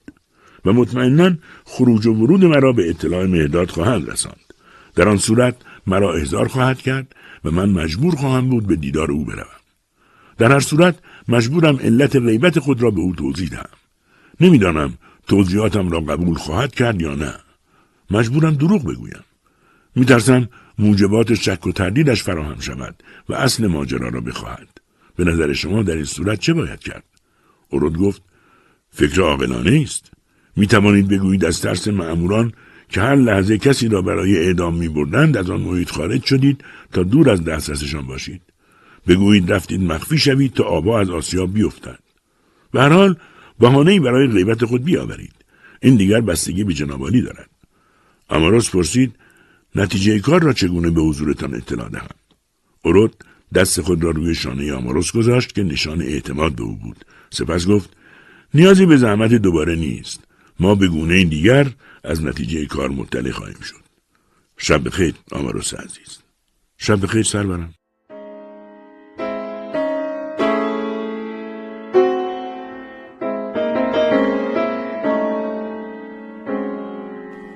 [0.65, 4.55] و مطمئنا خروج و ورود مرا به اطلاع مهداد خواهند رساند.
[4.95, 5.57] در آن صورت
[5.87, 9.61] مرا احضار خواهد کرد و من مجبور خواهم بود به دیدار او بروم.
[10.39, 10.99] در هر صورت
[11.29, 13.69] مجبورم علت غیبت خود را به او توضیح دهم.
[14.41, 14.95] نمی‌دانم
[15.29, 17.35] توضیحاتم را قبول خواهد کرد یا نه.
[18.11, 19.25] مجبورم دروغ بگویم.
[19.97, 20.49] میترسم
[20.79, 24.69] موجبات شک و تردیدش فراهم شود و اصل ماجرا را بخواهد.
[25.17, 27.05] به نظر شما در این صورت چه باید کرد؟
[27.69, 28.23] اورود گفت
[28.91, 30.11] فکر عاقلانه است
[30.57, 32.53] می توانید بگویید از ترس معموران
[32.89, 37.03] که هر لحظه کسی را برای اعدام می بردند از آن محیط خارج شدید تا
[37.03, 38.43] دور از دسترسشان باشید.
[39.07, 42.03] بگویید رفتید مخفی شوید تا آبا از آسیاب بیفتند.
[42.73, 43.17] به هر حال
[43.61, 45.35] بهانهای برای غیبت خود بیاورید.
[45.83, 47.51] این دیگر بستگی به جنابالی دارد.
[48.31, 49.15] اماروس پرسید
[49.75, 52.09] نتیجه کار را چگونه به حضورتان اطلاع دهم؟
[52.83, 53.25] اورود
[53.55, 57.05] دست خود را روی شانه آماروس گذاشت که نشان اعتماد به او بود.
[57.31, 57.91] سپس گفت
[58.55, 60.30] نیازی به زحمت دوباره نیست.
[60.61, 61.67] ما به گونه دیگر
[62.05, 63.81] از نتیجه کار مطلع خواهیم شد.
[64.57, 66.19] شب بخیر آماروس عزیز.
[66.79, 67.75] شب بخیر سرورم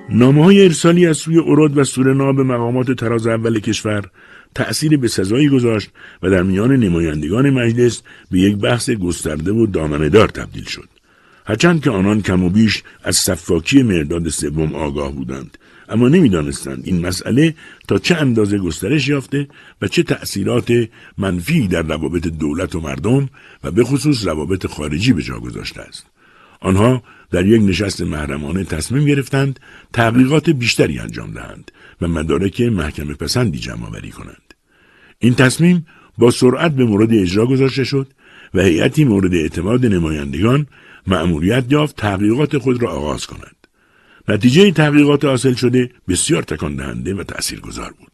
[0.09, 4.09] نامه های ارسالی از سوی اورود و سورنا به مقامات تراز اول کشور
[4.55, 5.89] تأثیر به سزایی گذاشت
[6.23, 8.01] و در میان نمایندگان مجلس
[8.31, 10.94] به یک بحث گسترده و دامنهدار تبدیل شد.
[11.45, 15.57] هرچند که آنان کم و بیش از صفاکی مرداد سوم آگاه بودند
[15.89, 17.55] اما نمی‌دانستند این مسئله
[17.87, 19.47] تا چه اندازه گسترش یافته
[19.81, 20.73] و چه تأثیرات
[21.17, 23.29] منفی در روابط دولت و مردم
[23.63, 26.05] و به خصوص روابط خارجی به جا گذاشته است.
[26.59, 29.59] آنها در یک نشست محرمانه تصمیم گرفتند
[29.93, 31.71] تحقیقات بیشتری انجام دهند
[32.01, 34.53] و مدارک محکمه پسندی جمع آوری کنند.
[35.19, 35.85] این تصمیم
[36.17, 38.07] با سرعت به مورد اجرا گذاشته شد
[38.53, 40.67] و هیئتی مورد اعتماد نمایندگان
[41.07, 43.55] مأموریت یافت تحقیقات خود را آغاز کنند.
[44.27, 48.11] نتیجه تحقیقات حاصل شده بسیار تکان دهنده و تأثیرگذار بود.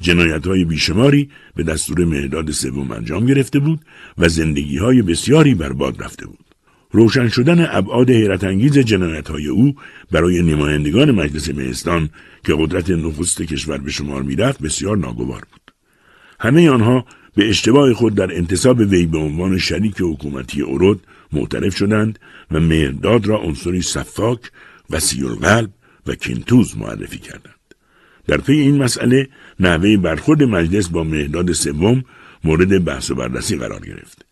[0.00, 3.80] جنایت های بیشماری به دستور مهداد سوم انجام گرفته بود
[4.18, 6.44] و زندگی های بسیاری برباد رفته بود.
[6.90, 9.74] روشن شدن ابعاد حیرت انگیز جنایت های او
[10.10, 12.10] برای نمایندگان مجلس مهستان
[12.44, 15.72] که قدرت نخست کشور به شمار می‌رفت بسیار ناگوار بود.
[16.40, 17.04] همه آنها
[17.34, 21.02] به اشتباه خود در انتصاب وی به عنوان شریک حکومتی اورود
[21.32, 22.18] معترف شدند
[22.50, 24.40] و مهرداد را عنصری صفاک
[24.90, 25.70] وسیع القلب
[26.06, 27.54] و کینتوز معرفی کردند.
[28.26, 29.28] در پی این مسئله
[29.60, 32.04] نحوه برخورد مجلس با مهداد سوم
[32.44, 34.24] مورد بحث و بررسی قرار گرفت.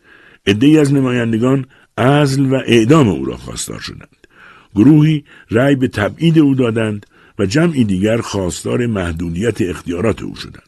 [0.47, 1.67] عدهای از نمایندگان
[1.97, 4.27] ازل و اعدام او را خواستار شدند.
[4.75, 7.07] گروهی رأی به تبعید او دادند
[7.39, 10.63] و جمعی دیگر خواستار محدودیت اختیارات او شدند.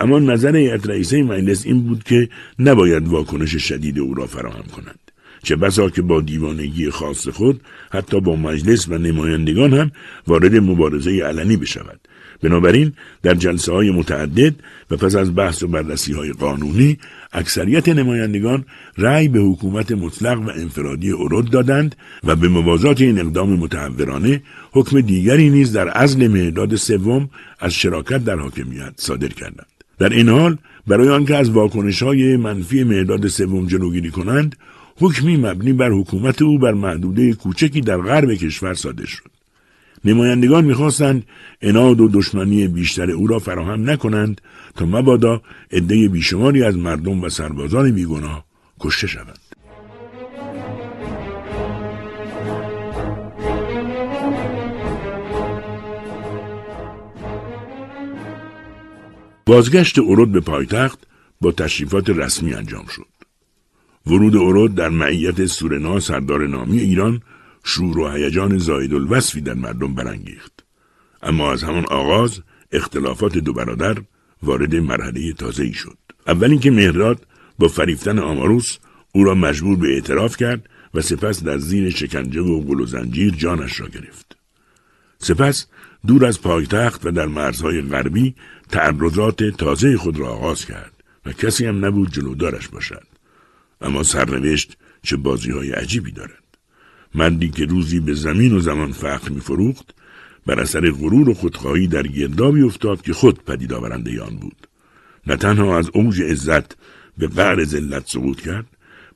[0.00, 5.09] اما نظر هیئت رئیسه مجلس این بود که نباید واکنش شدید او را فراهم کنند.
[5.42, 7.60] چه بسا که با دیوانگی خاص خود
[7.90, 9.90] حتی با مجلس و نمایندگان هم
[10.26, 12.00] وارد مبارزه علنی بشود.
[12.42, 14.54] بنابراین در جلسه های متعدد
[14.90, 16.98] و پس از بحث و بررسی های قانونی
[17.32, 18.64] اکثریت نمایندگان
[18.98, 25.00] رأی به حکومت مطلق و انفرادی ارود دادند و به موازات این اقدام متحورانه حکم
[25.00, 27.30] دیگری نیز در ازل مهداد سوم
[27.60, 29.66] از شراکت در حاکمیت صادر کردند.
[29.98, 34.56] در این حال برای آنکه از واکنش های منفی مهداد سوم جلوگیری کنند
[35.00, 39.30] حکمی مبنی بر حکومت او بر محدوده کوچکی در غرب کشور صادر شد
[40.04, 41.24] نمایندگان می‌خواستند
[41.62, 44.40] اناد و دشمنی بیشتر او را فراهم نکنند
[44.76, 45.42] تا مبادا
[45.72, 48.44] عده بیشماری از مردم و سربازان بیگناه
[48.80, 49.38] کشته شوند
[59.46, 60.98] بازگشت اورود به پایتخت
[61.40, 63.19] با تشریفات رسمی انجام شد.
[64.06, 67.22] ورود اورود در معیت سورنا سردار نامی ایران
[67.64, 70.64] شور و هیجان زاید الوصفی در مردم برانگیخت.
[71.22, 72.40] اما از همان آغاز
[72.72, 73.96] اختلافات دو برادر
[74.42, 75.98] وارد مرحله تازه ای شد.
[76.26, 77.26] اول اینکه مهراد
[77.58, 78.78] با فریفتن آماروس
[79.12, 83.34] او را مجبور به اعتراف کرد و سپس در زیر شکنجه و گل و زنجیر
[83.34, 84.36] جانش را گرفت.
[85.18, 85.66] سپس
[86.06, 88.34] دور از پایتخت و در مرزهای غربی
[88.70, 90.92] تعرضات تازه خود را آغاز کرد
[91.26, 93.09] و کسی هم نبود جلودارش باشد.
[93.80, 96.44] اما سرنوشت چه بازی های عجیبی دارد.
[97.14, 99.94] مردی که روزی به زمین و زمان فقر می فروخت
[100.46, 104.68] بر اثر غرور و خودخواهی در گردابی افتاد که خود پدید آورنده آن بود.
[105.26, 106.76] نه تنها از اوج عزت
[107.18, 108.66] به قعر ذلت سقوط کرد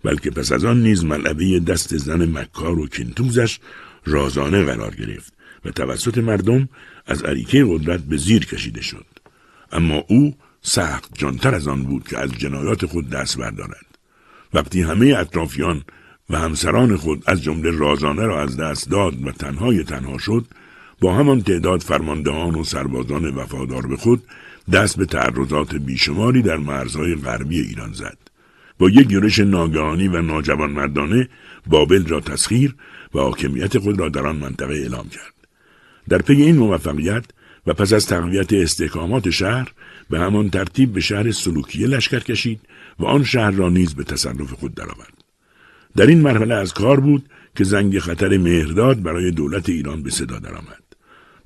[0.04, 3.58] بلکه پس از آن نیز ملعبه دست زن مکار و کنتوزش
[4.04, 5.32] رازانه قرار گرفت
[5.64, 6.68] و توسط مردم
[7.06, 9.06] از عریکه قدرت به زیر کشیده شد.
[9.72, 13.83] اما او سخت جانتر از آن بود که از جنایات خود دست بردارد.
[14.54, 15.82] وقتی همه اطرافیان
[16.30, 20.46] و همسران خود از جمله رازانه را از دست داد و تنهای تنها شد
[21.00, 24.22] با همان تعداد فرماندهان و سربازان وفادار به خود
[24.72, 28.18] دست به تعرضات بیشماری در مرزهای غربی ایران زد.
[28.78, 31.28] با یک یورش ناگهانی و ناجوان مردانه
[31.66, 32.74] بابل را تسخیر
[33.14, 35.34] و حاکمیت خود را در آن منطقه اعلام کرد.
[36.08, 37.24] در پی این موفقیت
[37.66, 39.72] و پس از تقویت استحکامات شهر
[40.10, 42.60] به همان ترتیب به شهر سلوکیه لشکر کشید
[42.98, 45.24] و آن شهر را نیز به تصرف خود درآورد.
[45.96, 50.38] در این مرحله از کار بود که زنگ خطر مهرداد برای دولت ایران به صدا
[50.38, 50.82] درآمد.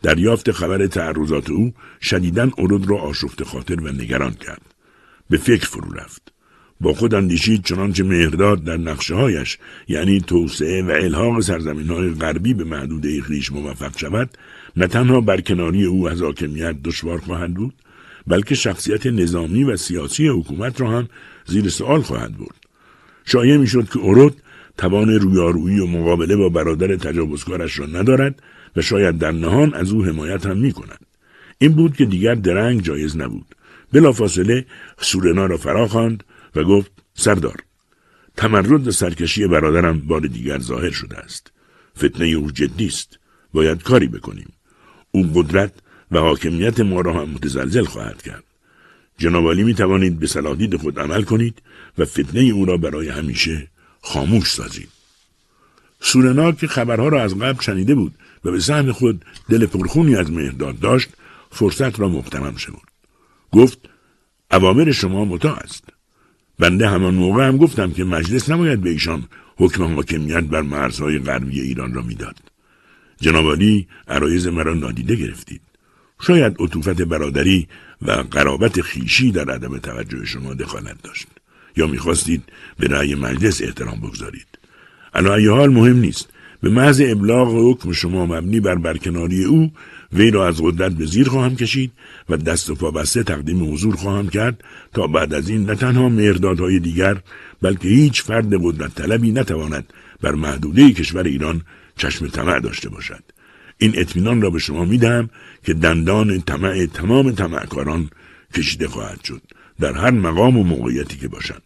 [0.03, 4.63] دریافت خبر تعرضات او شدیدن ارود را آشفت خاطر و نگران کرد.
[5.31, 6.33] به فکر فرو رفت.
[6.81, 12.55] با خود اندیشید چنانچه مهرداد در نقشه هایش یعنی توسعه و الحاق سرزمین های غربی
[12.55, 14.31] به محدوده خیش موفق شود
[14.77, 17.75] نه تنها برکناری او از حاکمیت دشوار خواهد بود
[18.29, 21.09] بلکه شخصیت نظامی و سیاسی حکومت را هم
[21.47, 22.65] زیر سوال خواهد برد
[23.25, 24.43] شایع می‌شد که اورود
[24.79, 28.43] توان رویارویی و مقابله با برادر تجاوزکارش را ندارد
[28.77, 31.07] و شاید در نهان از او حمایت هم می کند.
[31.59, 33.55] این بود که دیگر درنگ جایز نبود.
[33.93, 34.67] بلافاصله
[35.01, 36.25] سورنا را فرا خواند
[36.57, 37.57] و گفت سردار
[38.37, 41.53] تمرد و سرکشی برادرم بار دیگر ظاهر شده است.
[41.99, 43.19] فتنه او جدی است.
[43.53, 44.53] باید کاری بکنیم.
[45.11, 45.73] او قدرت
[46.13, 48.45] و حاکمیت ما را هم متزلزل خواهد کرد.
[49.19, 51.63] جنابالی می توانید به سلادید خود عمل کنید
[51.99, 53.69] و فتنه او را برای همیشه
[54.03, 54.89] خاموش سازید.
[56.01, 60.31] سورنا که خبرها را از قبل شنیده بود و به سهم خود دل پرخونی از
[60.31, 61.09] مهرداد داشت
[61.51, 62.81] فرصت را مقتمم شد.
[63.53, 63.79] گفت
[64.51, 65.85] اوامر شما مطاع است.
[66.59, 69.25] بنده همان موقع هم گفتم که مجلس نباید به ایشان
[69.57, 72.37] حکم حاکمیت بر مرزهای غربی ایران را می‌داد
[73.21, 75.61] جنابالی عرایز مرا نادیده گرفتید
[76.21, 77.69] شاید عطوفت برادری
[78.03, 81.27] و قرابت خیشی در عدم توجه شما دخالت داشت.
[81.77, 82.43] یا می‌خواستید
[82.79, 84.59] به رأی مجلس احترام بگذارید.
[85.15, 86.29] علا حال مهم نیست.
[86.63, 89.73] به محض ابلاغ حکم شما مبنی بر برکناری او
[90.13, 91.93] وی را از قدرت به زیر خواهم کشید
[92.29, 96.09] و دست و پا بسته تقدیم حضور خواهم کرد تا بعد از این نه تنها
[96.09, 97.17] مردادهای دیگر
[97.63, 101.63] بلکه هیچ فرد قدرت طلبی نتواند بر محدوده کشور ایران
[101.97, 103.23] چشم طمع داشته باشد.
[103.79, 105.31] این اطمینان را به شما می‌دهم
[105.65, 108.11] که دندان طمع تمام طمعکاران
[108.55, 109.43] کشیده خواهد شد.
[109.81, 111.63] در هر مقام و موقعیتی که باشند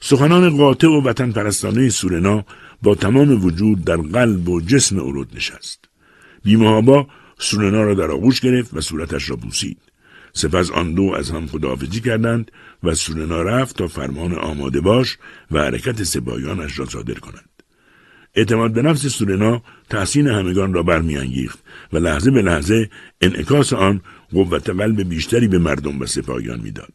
[0.00, 2.44] سخنان قاطع و وطن پرستانه سورنا
[2.82, 5.84] با تمام وجود در قلب و جسم ارود نشست.
[6.44, 7.06] بیمهابا
[7.38, 9.78] سورنا را در آغوش گرفت و صورتش را بوسید.
[10.32, 12.52] سپس آن دو از هم خداحافظی کردند
[12.82, 15.18] و سورنا رفت تا فرمان آماده باش
[15.50, 17.49] و حرکت سپاهیانش را صادر کند.
[18.34, 21.58] اعتماد به نفس سورنا تحسین همگان را برمیانگیخت
[21.92, 24.00] و لحظه به لحظه انعکاس آن
[24.32, 26.92] قوت قلب بیشتری به مردم و سپاهیان می‌داد.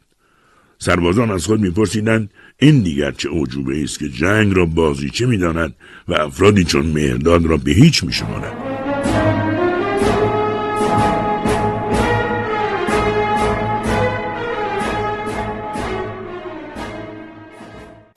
[0.80, 2.30] سربازان از خود میپرسیدند
[2.60, 5.76] این دیگر چه عجوبه است که جنگ را بازیچه می‌داند
[6.08, 8.54] و افرادی چون مهرداد را به هیچ میشمارد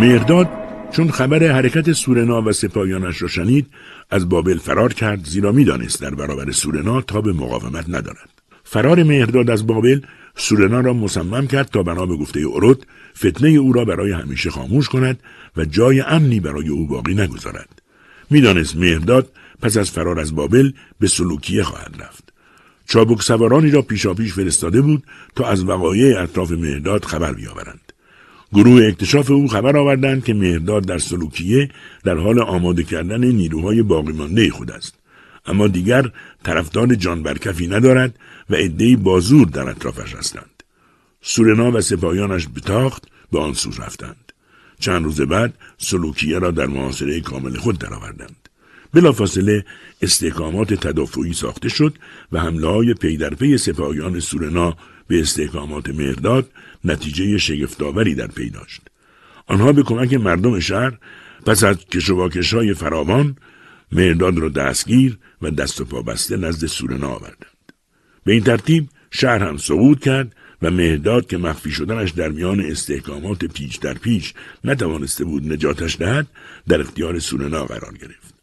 [0.01, 0.58] مهرداد
[0.93, 3.67] چون خبر حرکت سورنا و سپاهیانش را شنید
[4.11, 8.29] از بابل فرار کرد زیرا می‌دانست در برابر سورنا تا به مقاومت ندارد.
[8.65, 10.01] فرار مهرداد از بابل
[10.37, 12.87] سورنا را مصمم کرد تا بنا به گفته اورود
[13.17, 15.21] فتنه او را برای همیشه خاموش کند
[15.57, 17.83] و جای امنی برای او باقی نگذارد.
[18.31, 19.31] می‌دانست مهرداد
[19.63, 22.33] پس از فرار از بابل به سلوکیه خواهد رفت.
[22.87, 25.03] چابک سوارانی را پیشاپیش فرستاده بود
[25.35, 27.88] تا از وقایع اطراف مهرداد خبر بیاورند.
[28.53, 31.69] گروه اکتشاف او خبر آوردند که مهرداد در سلوکیه
[32.05, 34.95] در حال آماده کردن نیروهای باقی مانده خود است.
[35.47, 36.11] اما دیگر
[36.45, 38.19] طرفدار جان برکفی ندارد
[38.51, 40.63] و عدهای بازور در اطرافش هستند.
[41.23, 44.33] سورنا و سپاهیانش به تاخت به آن سو رفتند.
[44.81, 48.49] چند روز بعد سلوکیه را در محاصره کامل خود درآوردند.
[48.95, 49.65] بلافاصله
[50.03, 51.99] استحکامات تدافعی ساخته شد
[52.33, 54.77] و حمله های پی در پی سپاهیان سورنا
[55.09, 56.51] به استحکامات مهرداد
[56.85, 58.81] نتیجه شگفتآوری در پی داشت.
[59.47, 60.99] آنها به کمک مردم شهر
[61.47, 63.37] پس از کشاکش های فراوان
[63.93, 67.73] مرداد را دستگیر و دست و پا بسته نزد سورنا آوردند.
[68.25, 73.45] به این ترتیب شهر هم سقوط کرد و مهداد که مخفی شدنش در میان استحکامات
[73.45, 76.27] پیچ در پیچ نتوانسته بود نجاتش دهد
[76.69, 78.35] در اختیار سورنا قرار گرفت.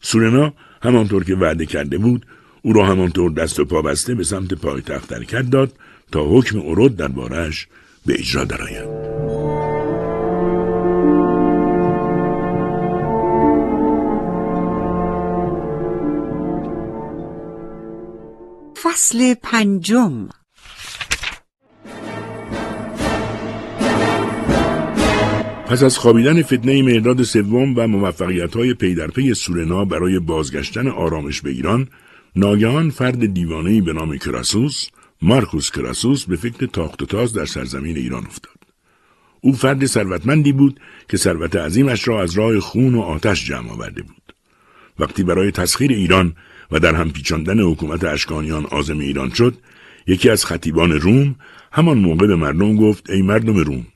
[0.00, 2.26] سورنا همانطور که وعده کرده بود
[2.62, 5.72] او را همانطور دست و پا بسته به سمت پایتخت حرکت داد
[6.12, 7.66] تا حکم ارود دربارهش
[8.06, 9.06] به اجرا درآید
[18.82, 20.28] فصل پنجم.
[25.66, 30.88] پس از خوابیدن فتنه مرداد سوم و موفقیت های پی در پی سورنا برای بازگشتن
[30.88, 31.88] آرامش به ایران
[32.36, 34.86] ناگهان فرد دیوانهی به نام کراسوس
[35.22, 38.56] مارکوس کراسوس به فکر تاخت و تاز در سرزمین ایران افتاد.
[39.40, 44.02] او فرد ثروتمندی بود که ثروت عظیمش را از راه خون و آتش جمع آورده
[44.02, 44.34] بود.
[44.98, 46.36] وقتی برای تسخیر ایران
[46.70, 49.58] و در هم پیچاندن حکومت اشکانیان آزم ایران شد،
[50.06, 51.34] یکی از خطیبان روم
[51.72, 53.86] همان موقع به مردم گفت ای مردم روم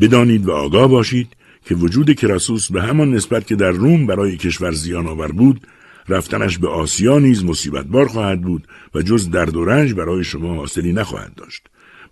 [0.00, 1.28] بدانید و آگاه باشید
[1.64, 5.66] که وجود کراسوس به همان نسبت که در روم برای کشور زیان آور بود
[6.08, 10.54] رفتنش به آسیا نیز مصیبت بار خواهد بود و جز درد و رنج برای شما
[10.54, 11.62] حاصلی نخواهد داشت.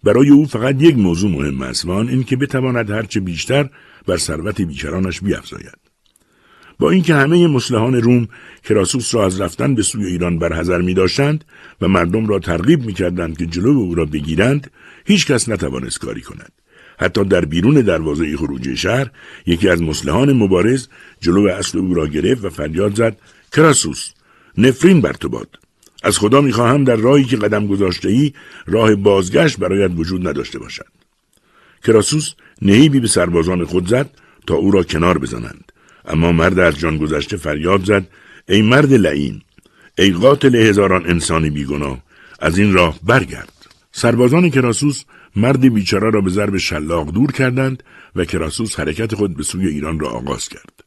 [0.05, 3.69] برای او فقط یک موضوع مهم است و آن این که بتواند هرچه بیشتر
[4.07, 5.79] بر ثروت بیکرانش بیافزاید
[6.79, 8.29] با اینکه همه مسلحان روم
[8.65, 11.45] کراسوس را از رفتن به سوی ایران برحذر می داشتند
[11.81, 14.71] و مردم را ترغیب می کردند که جلو او را بگیرند
[15.05, 16.53] هیچ کس نتوانست کاری کند.
[16.99, 19.11] حتی در بیرون دروازه خروجی شهر
[19.47, 20.89] یکی از مسلحان مبارز
[21.21, 23.17] جلو اصل او را گرفت و فریاد زد
[23.53, 24.11] کراسوس
[24.59, 25.59] نفرین بر تو باد.
[26.03, 28.33] از خدا می‌خواهم در راهی که قدم گذاشته ای
[28.67, 30.87] راه بازگشت برایت وجود نداشته باشد.
[31.85, 34.11] کراسوس نهیبی به سربازان خود زد
[34.47, 35.73] تا او را کنار بزنند.
[36.05, 38.07] اما مرد از جان گذشته فریاد زد
[38.49, 39.43] ای مرد لعین
[39.99, 42.03] ای قاتل هزاران انسانی بیگناه
[42.41, 43.53] از این راه برگرد.
[43.93, 45.05] سربازان کراسوس
[45.37, 47.83] مرد بیچاره را به ضرب شلاق دور کردند
[48.17, 50.85] و کراسوس حرکت خود به سوی ایران را آغاز کرد.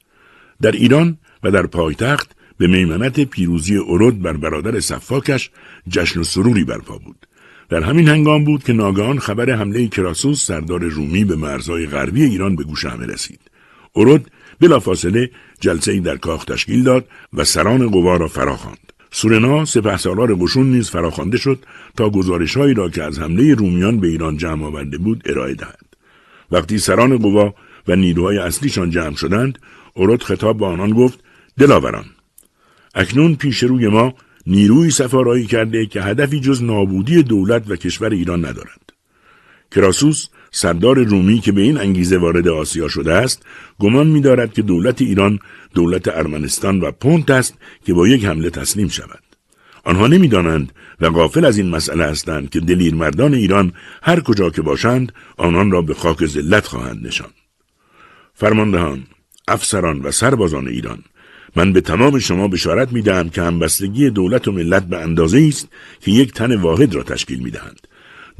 [0.61, 5.49] در ایران و در پایتخت به میمنت پیروزی ارود بر برادر صفاکش
[5.89, 7.27] جشن و سروری برپا بود.
[7.69, 12.55] در همین هنگام بود که ناگهان خبر حمله کراسوس سردار رومی به مرزهای غربی ایران
[12.55, 13.39] به گوش همه رسید.
[13.95, 20.35] ارود بلافاصله جلسه ای در کاخ تشکیل داد و سران قوا را فراخواند سورنا سپهسالار
[20.35, 21.65] قشون نیز فراخوانده شد
[21.97, 25.85] تا گزارشهایی را که از حمله رومیان به ایران جمع آورده بود ارائه دهد
[26.51, 27.53] وقتی سران قوا
[27.87, 29.59] و نیروهای اصلیشان جمع شدند
[29.93, 31.19] اورد خطاب به آنان گفت
[31.59, 32.05] دلاوران
[32.95, 34.13] اکنون پیش روی ما
[34.47, 38.91] نیروی سفارایی کرده که هدفی جز نابودی دولت و کشور ایران ندارند
[39.71, 43.45] کراسوس سردار رومی که به این انگیزه وارد آسیا شده است
[43.79, 45.39] گمان می دارد که دولت ایران
[45.73, 47.53] دولت ارمنستان و پونت است
[47.85, 49.23] که با یک حمله تسلیم شود.
[49.83, 50.71] آنها نمی‌دانند
[51.01, 53.73] و غافل از این مسئله هستند که دلیر مردان ایران
[54.03, 57.29] هر کجا که باشند آنان را به خاک ذلت خواهند نشان.
[58.33, 59.03] فرماندهان
[59.47, 61.03] افسران و سربازان ایران
[61.55, 65.67] من به تمام شما بشارت می دهم که همبستگی دولت و ملت به اندازه است
[66.01, 67.87] که یک تن واحد را تشکیل می دهند.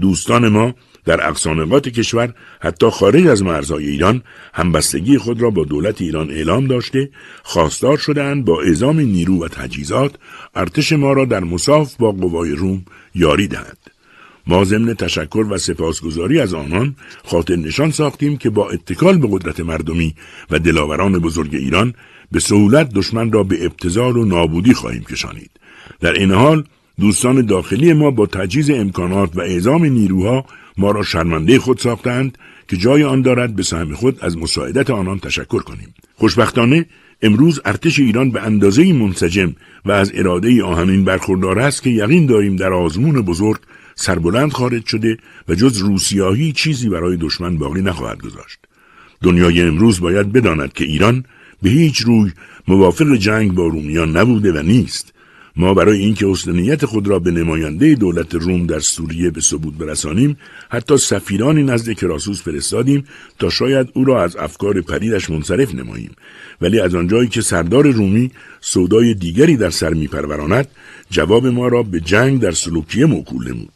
[0.01, 0.73] دوستان ما
[1.05, 4.21] در اقصانقات کشور حتی خارج از مرزهای ایران
[4.53, 7.09] همبستگی خود را با دولت ایران اعلام داشته
[7.43, 10.15] خواستار شدهاند با اعزام نیرو و تجهیزات
[10.55, 12.85] ارتش ما را در مصاف با قوای روم
[13.15, 13.77] یاری دهند
[14.47, 16.95] ما ضمن تشکر و سپاسگزاری از آنان
[17.25, 20.15] خاطر نشان ساختیم که با اتکال به قدرت مردمی
[20.51, 21.93] و دلاوران بزرگ ایران
[22.31, 25.51] به سهولت دشمن را به ابتزال و نابودی خواهیم کشانید.
[25.99, 26.63] در این حال
[26.99, 30.45] دوستان داخلی ما با تجهیز امکانات و اعزام نیروها
[30.77, 35.19] ما را شرمنده خود ساختند که جای آن دارد به سهم خود از مساعدت آنان
[35.19, 35.93] تشکر کنیم.
[36.15, 36.85] خوشبختانه
[37.21, 39.55] امروز ارتش ایران به اندازه منسجم
[39.85, 43.59] و از اراده آهنین برخوردار است که یقین داریم در آزمون بزرگ
[43.95, 45.17] سربلند خارج شده
[45.47, 48.59] و جز روسیاهی چیزی برای دشمن باقی نخواهد گذاشت.
[49.23, 51.25] دنیای امروز باید بداند که ایران
[51.61, 52.31] به هیچ روی
[52.67, 55.15] موافق جنگ با رومیان نبوده و نیست.
[55.57, 60.37] ما برای اینکه حسن خود را به نماینده دولت روم در سوریه به ثبوت برسانیم
[60.69, 63.03] حتی سفیرانی نزد کراسوس فرستادیم
[63.39, 66.11] تا شاید او را از افکار پریدش منصرف نماییم.
[66.61, 68.31] ولی از آنجایی که سردار رومی
[68.61, 70.67] سودای دیگری در سر میپروراند
[71.09, 73.74] جواب ما را به جنگ در سلوکیه موکول نمود.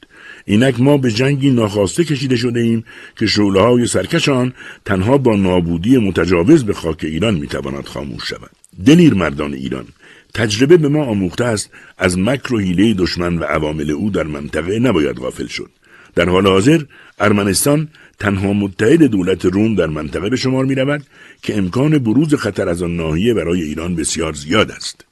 [0.50, 2.84] اینک ما به جنگی ناخواسته کشیده شده ایم
[3.16, 4.54] که شعله های سرکش آن
[4.86, 8.50] تنها با نابودی متجاوز به خاک ایران می‌تواند خاموش شود.
[8.86, 9.86] دلیر مردان ایران
[10.34, 14.80] تجربه به ما آموخته است از مکر و حیله دشمن و عوامل او در منطقه
[14.80, 15.70] نباید غافل شد.
[16.16, 16.82] در حال حاضر
[17.20, 17.88] ارمنستان
[18.20, 21.04] تنها متحد دولت روم در منطقه به شمار می رود
[21.42, 25.06] که امکان بروز خطر از آن ناحیه برای ایران بسیار زیاد است.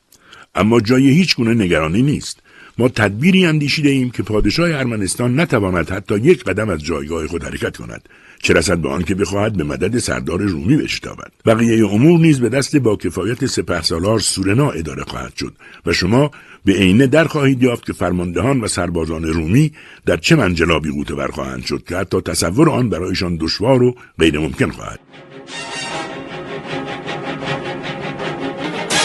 [0.56, 2.42] اما جای هیچ گونه نگرانی نیست.
[2.78, 7.78] ما تدبیری اندیشیده ایم که پادشاه ارمنستان نتواند حتی یک قدم از جایگاه خود حرکت
[7.78, 8.10] کند.
[8.42, 11.32] چه رسد به آنکه بخواهد به مدد سردار رومی بشتابد.
[11.46, 15.54] بقیه امور نیز به دست با کفایت سپهسالار سورنا اداره خواهد شد
[15.86, 16.32] و شما
[16.66, 19.72] به عینه در خواهید یافت که فرماندهان و سربازان رومی
[20.06, 24.72] در چه منجلابی قوطه برخواهند شد که حتی تصور آن برایشان دشوار و غیر ممکن
[24.72, 25.00] خواهد.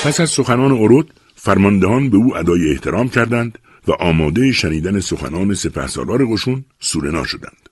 [0.05, 1.12] پس از سخنان اورود
[1.45, 7.68] فرماندهان به او ادای احترام کردند و آماده شنیدن سخنان سپهسالار قشون سورنا شدند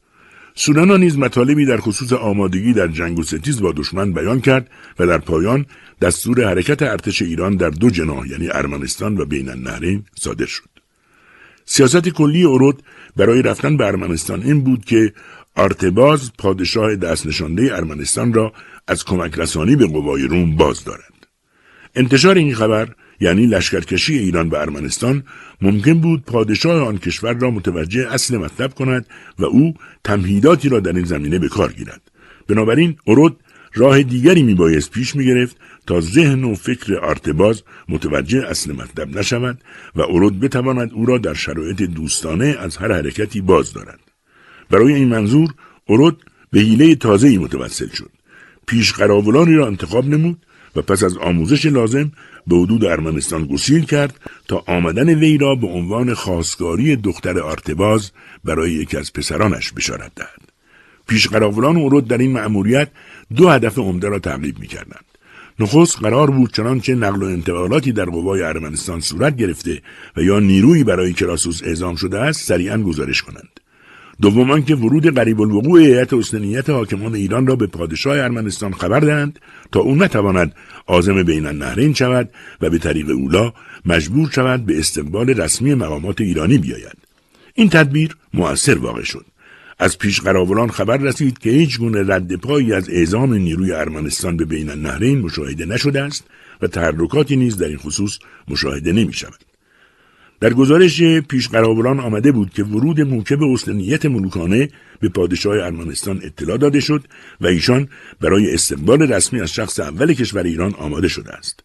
[0.54, 5.06] سورنا نیز مطالبی در خصوص آمادگی در جنگ و ستیز با دشمن بیان کرد و
[5.06, 5.66] در پایان
[6.00, 10.68] دستور حرکت ارتش ایران در دو جناح یعنی ارمنستان و بین النهرین صادر شد.
[11.64, 12.82] سیاست کلی اورود
[13.16, 15.12] برای رفتن به ارمنستان این بود که
[15.56, 18.52] آرتباز پادشاه دست نشانده ارمنستان را
[18.88, 21.26] از کمک رسانی به قوای روم باز دارد.
[21.94, 22.88] انتشار این خبر
[23.20, 25.22] یعنی لشکرکشی ایران به ارمنستان
[25.60, 29.06] ممکن بود پادشاه آن کشور را متوجه اصل مطلب کند
[29.38, 32.00] و او تمهیداتی را در این زمینه به کار گیرد.
[32.48, 33.36] بنابراین اورود
[33.74, 35.56] راه دیگری میبایست پیش می‌گرفت
[35.86, 39.58] تا ذهن و فکر آرتباز متوجه اصل مطلب نشود
[39.96, 44.00] و اورود بتواند او را در شرایط دوستانه از هر حرکتی باز دارد.
[44.70, 45.54] برای این منظور
[45.86, 48.10] اورود به حیله تازه‌ای متوسل شد.
[48.66, 50.46] پیش قراولانی را انتخاب نمود
[50.76, 52.12] و پس از آموزش لازم
[52.46, 58.10] به حدود ارمنستان گسیل کرد تا آمدن وی را به عنوان خواستگاری دختر آرتباز
[58.44, 60.40] برای یکی از پسرانش بشارت دهد.
[61.08, 62.88] پیشقراولان اورود در این مأموریت
[63.36, 65.04] دو هدف عمده را تعقیب می کردند.
[65.60, 69.82] نخست قرار بود چنانچه نقل و انتقالاتی در قوای ارمنستان صورت گرفته
[70.16, 73.59] و یا نیرویی برای کراسوس اعزام شده است سریعا گزارش کنند.
[74.22, 79.38] دوم که ورود قریب الوقوع هیئت حسنیت حاکمان ایران را به پادشاه ارمنستان خبر دهند
[79.72, 80.54] تا او نتواند
[80.86, 83.52] عازم بین النهرین شود و به طریق اولا
[83.84, 86.96] مجبور شود به استقبال رسمی مقامات ایرانی بیاید
[87.54, 89.26] این تدبیر مؤثر واقع شد
[89.78, 94.44] از پیش قراولان خبر رسید که هیچ گونه رد پایی از اعزام نیروی ارمنستان به
[94.44, 96.24] بین النهرین مشاهده نشده است
[96.62, 98.18] و تحرکاتی نیز در این خصوص
[98.48, 99.49] مشاهده نمی شود.
[100.40, 104.68] در گزارش پیشقرابران آمده بود که ورود موکب اصلنیت ملوکانه
[105.00, 107.04] به پادشاه ارمنستان اطلاع داده شد
[107.40, 107.88] و ایشان
[108.20, 111.60] برای استقبال رسمی از شخص اول کشور ایران آماده شده است.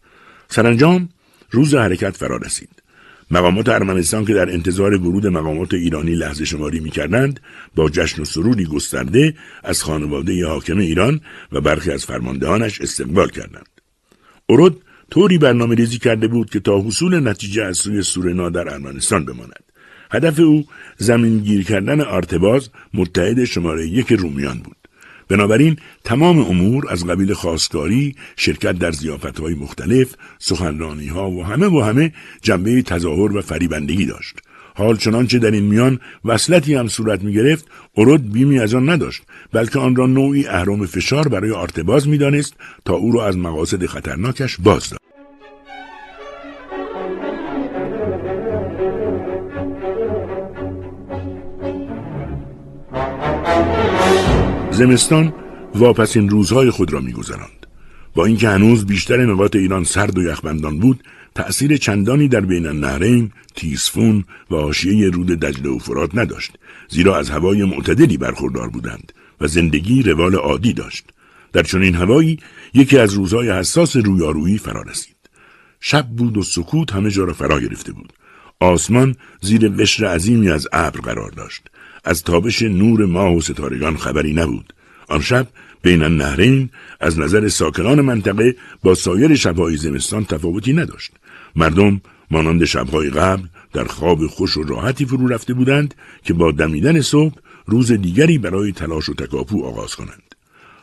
[0.48, 1.08] سرانجام
[1.50, 2.82] روز حرکت فرا رسید.
[3.30, 7.40] مقامات ارمنستان که در انتظار ورود مقامات ایرانی لحظه شماری می کردند
[7.74, 11.20] با جشن و سرودی گسترده از خانواده حاکم ایران
[11.52, 13.68] و برخی از فرماندهانش استقبال کردند.
[14.46, 19.24] اورود طوری برنامه ریزی کرده بود که تا حصول نتیجه از سوی سورنا در ارمنستان
[19.24, 19.62] بماند.
[20.10, 20.64] هدف او
[20.96, 24.76] زمین گیر کردن آرتباز متحد شماره یک رومیان بود.
[25.28, 28.92] بنابراین تمام امور از قبیل خواستگاری، شرکت در
[29.40, 34.36] های مختلف، سخنرانی ها و همه و همه جنبه تظاهر و فریبندگی داشت.
[34.74, 39.22] حال چنانچه در این میان وصلتی هم صورت می گرفت ارود بیمی از آن نداشت
[39.52, 43.86] بلکه آن را نوعی اهرام فشار برای آرتباز می دانست تا او را از مقاصد
[43.86, 45.00] خطرناکش باز داد.
[54.70, 55.32] زمستان
[55.74, 57.66] واپسین روزهای خود را میگذراند
[58.14, 61.02] با اینکه هنوز بیشتر نقاط ایران سرد و یخبندان بود
[61.34, 66.52] تأثیر چندانی در بین النهرین تیسفون و حاشیه رود دجله و فرات نداشت
[66.88, 71.04] زیرا از هوای معتدلی برخوردار بودند و زندگی روال عادی داشت.
[71.52, 72.38] در چنین هوایی
[72.74, 75.16] یکی از روزهای حساس رویارویی فرا رسید.
[75.80, 78.12] شب بود و سکوت همه جا را فرا گرفته بود.
[78.60, 81.62] آسمان زیر قشر عظیمی از ابر قرار داشت.
[82.04, 84.72] از تابش نور ماه و ستارگان خبری نبود.
[85.08, 85.46] آن شب
[85.82, 86.70] بین النهرین
[87.00, 91.12] از نظر ساکنان منطقه با سایر شبهای زمستان تفاوتی نداشت.
[91.56, 97.00] مردم مانند شبهای قبل در خواب خوش و راحتی فرو رفته بودند که با دمیدن
[97.00, 97.34] صبح
[97.66, 100.34] روز دیگری برای تلاش و تکاپو آغاز کنند.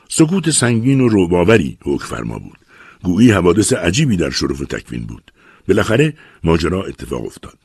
[0.10, 2.58] سکوت سنگین و روباوری حکم فرما بود.
[3.04, 5.32] گویی حوادث عجیبی در شرف تکوین بود.
[5.68, 6.14] بالاخره
[6.44, 7.58] ماجرا اتفاق افتاد.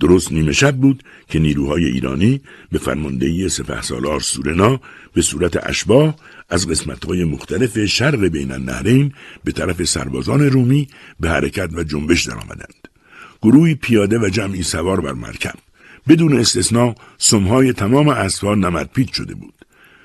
[0.00, 2.40] درست نیمه شب بود که نیروهای ایرانی
[2.72, 4.80] به فرماندهی سپه سالار سورنا
[5.12, 6.16] به صورت اشباه
[6.48, 9.12] از قسمتهای مختلف شرق بین النهرین
[9.44, 10.88] به طرف سربازان رومی
[11.20, 12.88] به حرکت و جنبش درآمدند.
[13.42, 15.54] گروهی پیاده و جمعی سوار بر مرکب.
[16.08, 19.54] بدون استثنا سمهای تمام اسوار نمدپید شده بود.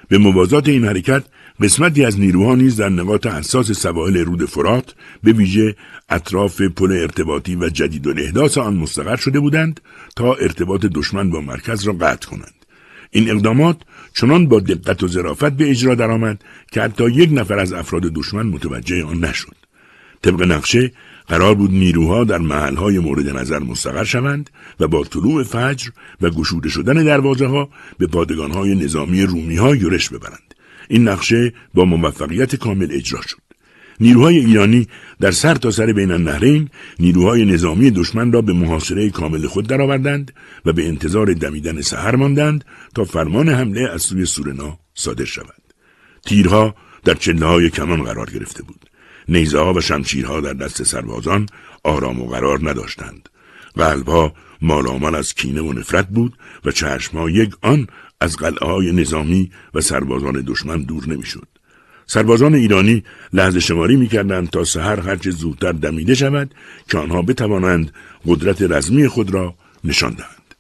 [0.08, 1.24] به موازات این حرکت
[1.62, 5.76] قسمتی از نیروها نیز در نقاط حساس سواحل رود فرات به ویژه
[6.10, 9.80] اطراف پل ارتباطی و جدید و احداث آن مستقر شده بودند
[10.16, 12.54] تا ارتباط دشمن با مرکز را قطع کنند
[13.12, 13.78] این اقدامات
[14.14, 18.46] چنان با دقت و ظرافت به اجرا درآمد که حتی یک نفر از افراد دشمن
[18.46, 19.56] متوجه آن نشد
[20.22, 20.92] طبق نقشه
[21.30, 24.50] قرار بود نیروها در محلهای مورد نظر مستقر شوند
[24.80, 25.90] و با طلوع فجر
[26.22, 30.56] و گشوده شدن دروازه ها به پادگانهای نظامی رومی ها یورش ببرند.
[30.90, 33.38] این نقشه با موفقیت کامل اجرا شد.
[34.00, 34.88] نیروهای ایرانی
[35.20, 36.70] در سر تا سر بین النهرین
[37.00, 40.32] نیروهای نظامی دشمن را به محاصره کامل خود درآوردند
[40.66, 42.66] و به انتظار دمیدن سحر ماندند
[42.96, 45.64] تا فرمان حمله از سوی سورنا صادر شود.
[46.26, 48.89] تیرها در چله های کمان قرار گرفته بود.
[49.30, 51.46] نیزه و شمشیرها در دست سربازان
[51.84, 53.30] آرام و قرار نداشتند.
[53.76, 57.88] قلبها مالامال از کینه و نفرت بود و چشمها یک آن
[58.22, 61.48] از قلعه های نظامی و سربازان دشمن دور نمی‌شد.
[62.06, 63.04] سربازان ایرانی
[63.34, 66.56] لحظه شماری می‌کردند تا سحر هرچه زودتر دمیده شود
[66.90, 67.94] که آنها بتوانند
[68.26, 70.56] قدرت رزمی خود را نشان دهند.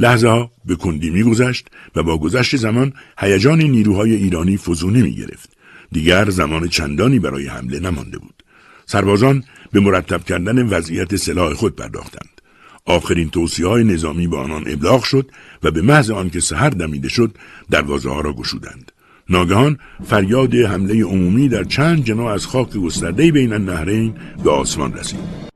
[0.00, 5.55] لحظه ها به کندی میگذشت و با گذشت زمان هیجان نیروهای ایرانی فزونی می گرفت.
[5.92, 8.42] دیگر زمان چندانی برای حمله نمانده بود.
[8.86, 12.40] سربازان به مرتب کردن وضعیت سلاح خود پرداختند.
[12.84, 15.30] آخرین توصیه های نظامی به آنان ابلاغ شد
[15.62, 17.36] و به محض آنکه سحر دمیده شد
[17.70, 18.92] دروازه ها را گشودند.
[19.28, 24.14] ناگهان فریاد حمله عمومی در چند جنا از خاک گسترده بین النهرین
[24.44, 25.55] به آسمان رسید.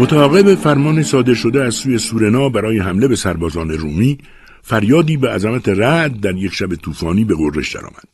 [0.00, 4.18] متعاقب فرمان صادر شده از سوی سورنا برای حمله به سربازان رومی
[4.62, 8.08] فریادی به عظمت رعد در یک شب طوفانی به غرش درآمد.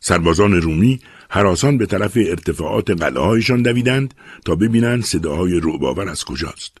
[0.00, 1.00] سربازان رومی
[1.30, 4.14] حراسان به طرف ارتفاعات قلعههایشان دویدند
[4.44, 6.78] تا ببینند صداهای رعبآور از کجاست.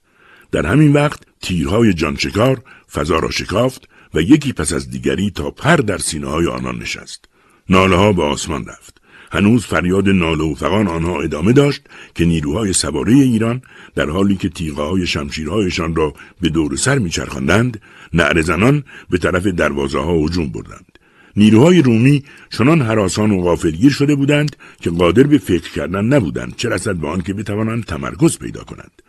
[0.52, 2.62] در همین وقت تیرهای جانشکار
[2.92, 7.24] فضا را شکافت و یکی پس از دیگری تا پر در سینه های آنان نشست.
[7.68, 8.99] ناله ها به آسمان رفت.
[9.30, 11.82] هنوز فریاد ناله و فقان آنها ادامه داشت
[12.14, 13.62] که نیروهای سواره ایران
[13.94, 17.80] در حالی که تیغه های شمشیرهایشان را به دور سر میچرخاندند
[18.12, 20.98] نعر زنان به طرف دروازه ها هجوم بردند.
[21.36, 26.68] نیروهای رومی چنان حراسان و غافلگیر شده بودند که قادر به فکر کردن نبودند چه
[26.68, 29.02] رسد به آنکه بتوانند تمرکز پیدا کنند.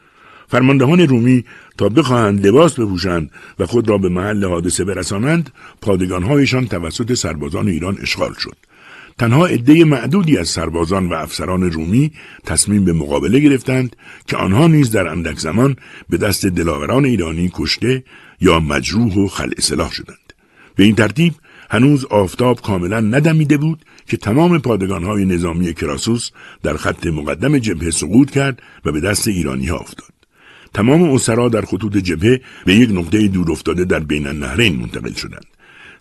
[0.48, 1.45] فرماندهان رومی
[1.77, 5.49] تا بخواهند لباس بپوشند و خود را به محل حادثه برسانند
[5.81, 8.56] پادگانهایشان توسط سربازان ایران اشغال شد.
[9.22, 12.11] تنها عده معدودی از سربازان و افسران رومی
[12.45, 13.95] تصمیم به مقابله گرفتند
[14.27, 15.76] که آنها نیز در اندک زمان
[16.10, 18.03] به دست دلاوران ایرانی کشته
[18.39, 20.34] یا مجروح و خلع سلاح شدند.
[20.76, 21.34] به این ترتیب
[21.69, 26.30] هنوز آفتاب کاملا ندمیده بود که تمام پادگانهای نظامی کراسوس
[26.64, 30.14] در خط مقدم جبهه سقوط کرد و به دست ایرانی ها افتاد.
[30.73, 35.45] تمام اسرا در خطوط جبهه به یک نقطه دور افتاده در بین النهرین منتقل شدند.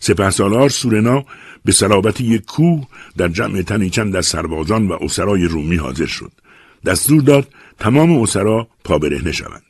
[0.03, 1.25] سپهسالار سورنا
[1.65, 6.31] به صلابت یک کوه در جمع تنی چند از سربازان و اسرای رومی حاضر شد.
[6.85, 7.47] دستور داد
[7.79, 9.63] تمام اسرا پابرهنه شوند.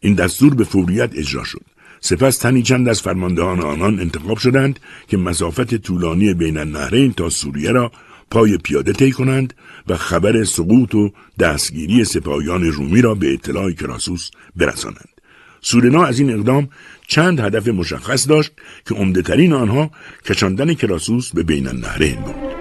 [0.00, 1.62] این دستور به فوریت اجرا شد.
[2.00, 7.72] سپس تنی چند از فرماندهان آنان انتخاب شدند که مسافت طولانی بین النهرین تا سوریه
[7.72, 7.92] را
[8.30, 9.54] پای پیاده طی کنند
[9.88, 15.17] و خبر سقوط و دستگیری سپاهیان رومی را به اطلاع کراسوس برسانند.
[15.60, 16.68] سورنا از این اقدام
[17.06, 18.52] چند هدف مشخص داشت
[18.88, 19.90] که عمدهترین آنها
[20.24, 22.58] کشاندن کراسوس به بین النهرین بود.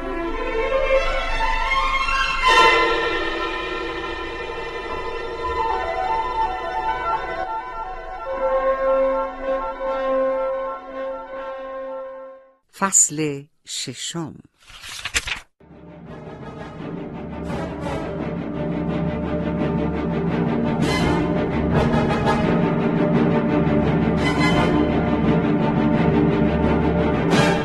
[12.79, 14.35] فصل ششم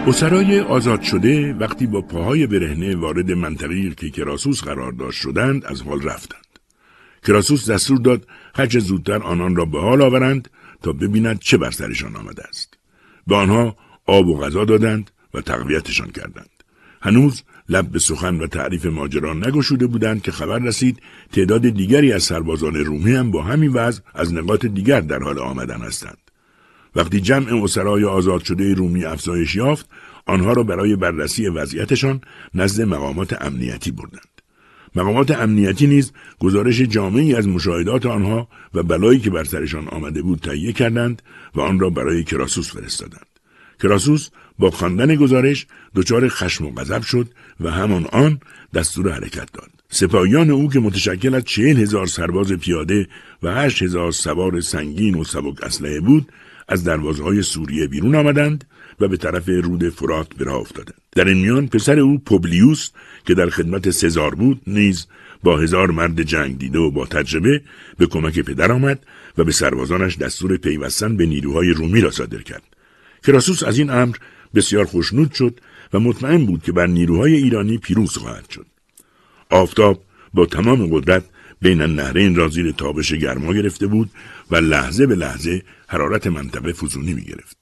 [0.07, 5.83] اسرای آزاد شده وقتی با پاهای برهنه وارد منطقه که کراسوس قرار داشت شدند از
[5.83, 6.47] حال رفتند.
[7.27, 10.49] کراسوس دستور داد هرچه زودتر آنان را به حال آورند
[10.83, 12.75] تا ببینند چه بر سرشان آمده است.
[13.27, 13.77] به آنها
[14.07, 16.51] آب و غذا دادند و تقویتشان کردند.
[17.03, 21.03] هنوز لب به سخن و تعریف ماجرا نگشوده بودند که خبر رسید
[21.33, 25.81] تعداد دیگری از سربازان رومی هم با همین وضع از نقاط دیگر در حال آمدن
[25.81, 26.32] هستند.
[26.95, 29.89] وقتی جمع اسرای آزاد شده رومی افزایش یافت
[30.27, 32.21] آنها را برای بررسی وضعیتشان
[32.55, 34.43] نزد مقامات امنیتی بردند.
[34.97, 40.39] مقامات امنیتی نیز گزارش جامعی از مشاهدات آنها و بلایی که بر سرشان آمده بود
[40.39, 41.23] تهیه کردند
[41.55, 43.27] و آن را برای کراسوس فرستادند.
[43.83, 44.29] کراسوس
[44.59, 47.29] با خواندن گزارش دچار خشم و غضب شد
[47.61, 48.41] و همان آن
[48.75, 49.71] دستور حرکت داد.
[49.89, 53.09] سپاهیان او که متشکل از چهل هزار سرباز پیاده
[53.43, 56.33] و هشت هزار سوار سنگین و سبک اسلحه بود
[56.73, 58.65] از دروازه سوریه بیرون آمدند
[59.01, 61.01] و به طرف رود فرات به راه افتادند.
[61.13, 62.91] در این میان پسر او پوبلیوس
[63.27, 65.07] که در خدمت سزار بود نیز
[65.43, 67.63] با هزار مرد جنگ دیده و با تجربه
[67.99, 69.07] به کمک پدر آمد
[69.39, 72.63] و به سربازانش دستور پیوستن به نیروهای رومی را صادر کرد.
[73.27, 74.17] کراسوس از این امر
[74.55, 75.61] بسیار خوشنود شد
[75.93, 78.67] و مطمئن بود که بر نیروهای ایرانی پیروز خواهد شد.
[79.51, 80.05] آفتاب
[80.35, 81.25] با تمام قدرت
[81.63, 84.11] بین النهرین را زیر تابش گرما گرفته بود
[84.51, 87.57] و لحظه به لحظه حرارت منطقه فزونی می گرفت.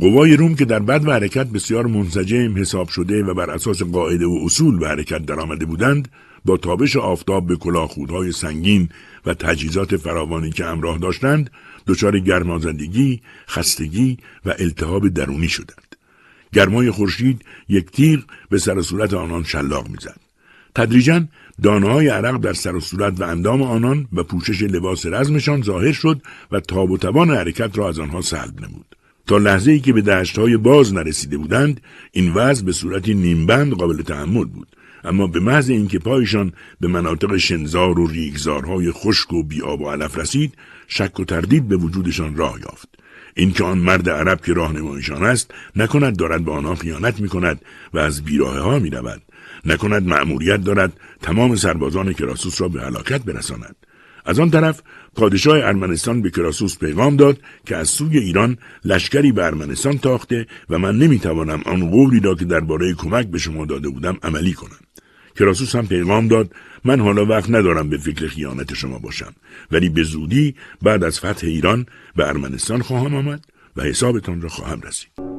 [0.00, 4.26] قوای روم که در بد و حرکت بسیار منسجم حساب شده و بر اساس قاعده
[4.26, 6.08] و اصول به حرکت درآمده بودند
[6.44, 8.88] با تابش آفتاب به کلاهخودهای سنگین
[9.26, 11.50] و تجهیزات فراوانی که همراه داشتند
[11.86, 15.96] دچار گرمازدگی خستگی و التهاب درونی شدند
[16.52, 18.20] گرمای خورشید یک تیغ
[18.50, 20.20] به سر صورت آنان شلاق می‌زد
[20.74, 21.24] تدریجا
[21.62, 25.92] دانه های عرق در سر و صورت و اندام آنان و پوشش لباس رزمشان ظاهر
[25.92, 26.22] شد
[26.52, 28.96] و تاب و توان حرکت را از آنها سلب نمود.
[29.26, 31.80] تا لحظه ای که به دشت های باز نرسیده بودند
[32.12, 34.68] این وضع به صورتی نیمبند قابل تحمل بود.
[35.04, 40.18] اما به محض اینکه پایشان به مناطق شنزار و ریگزارهای خشک و بیاب و علف
[40.18, 40.54] رسید
[40.88, 42.88] شک و تردید به وجودشان راه یافت.
[43.34, 47.60] اینکه آن مرد عرب که راهنمایشان است نکند دارد به آنها خیانت می کند
[47.94, 48.90] و از بیراه ها می
[49.66, 53.76] نکند مأموریت دارد تمام سربازان کراسوس را به هلاکت برساند.
[54.26, 54.82] از آن طرف
[55.14, 60.78] پادشاه ارمنستان به کراسوس پیغام داد که از سوی ایران لشکری به ارمنستان تاخته و
[60.78, 64.80] من نمی‌توانم آن قولی را که درباره کمک به شما داده بودم عملی کنم.
[65.38, 66.52] کراسوس هم پیغام داد
[66.84, 69.32] من حالا وقت ندارم به فکر خیانت شما باشم.
[69.72, 71.86] ولی به زودی بعد از فتح ایران
[72.16, 73.44] به ارمنستان خواهم آمد
[73.76, 75.35] و حسابتان را خواهم رسید.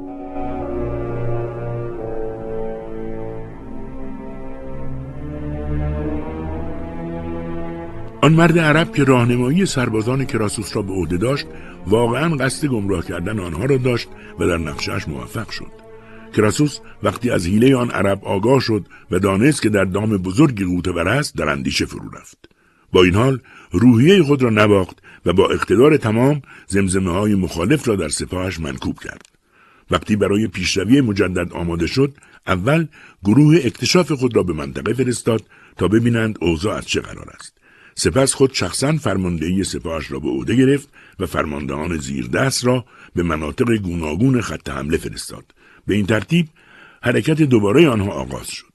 [8.27, 11.45] آن مرد عرب که راهنمایی سربازان کراسوس را به عهده داشت
[11.87, 14.07] واقعا قصد گمراه کردن آنها را داشت
[14.39, 15.71] و در نقشهاش موفق شد.
[16.35, 21.09] کراسوس وقتی از حیله آن عرب آگاه شد و دانست که در دام بزرگی قوتور
[21.09, 22.49] است در اندیشه فرو رفت.
[22.91, 23.39] با این حال
[23.71, 28.99] روحیه خود را نباخت و با اقتدار تمام زمزمه های مخالف را در سپاهش منکوب
[28.99, 29.21] کرد.
[29.91, 32.17] وقتی برای پیشروی مجدد آماده شد
[32.47, 32.87] اول
[33.23, 35.41] گروه اکتشاف خود را به منطقه فرستاد
[35.77, 37.56] تا ببینند اوضاع از چه قرار است.
[37.99, 43.76] سپس خود شخصا فرماندهی سپاهش را به عهده گرفت و فرماندهان زیردست را به مناطق
[43.76, 45.45] گوناگون خط حمله فرستاد.
[45.88, 46.48] به این ترتیب
[47.02, 48.74] حرکت دوباره آنها آغاز شد.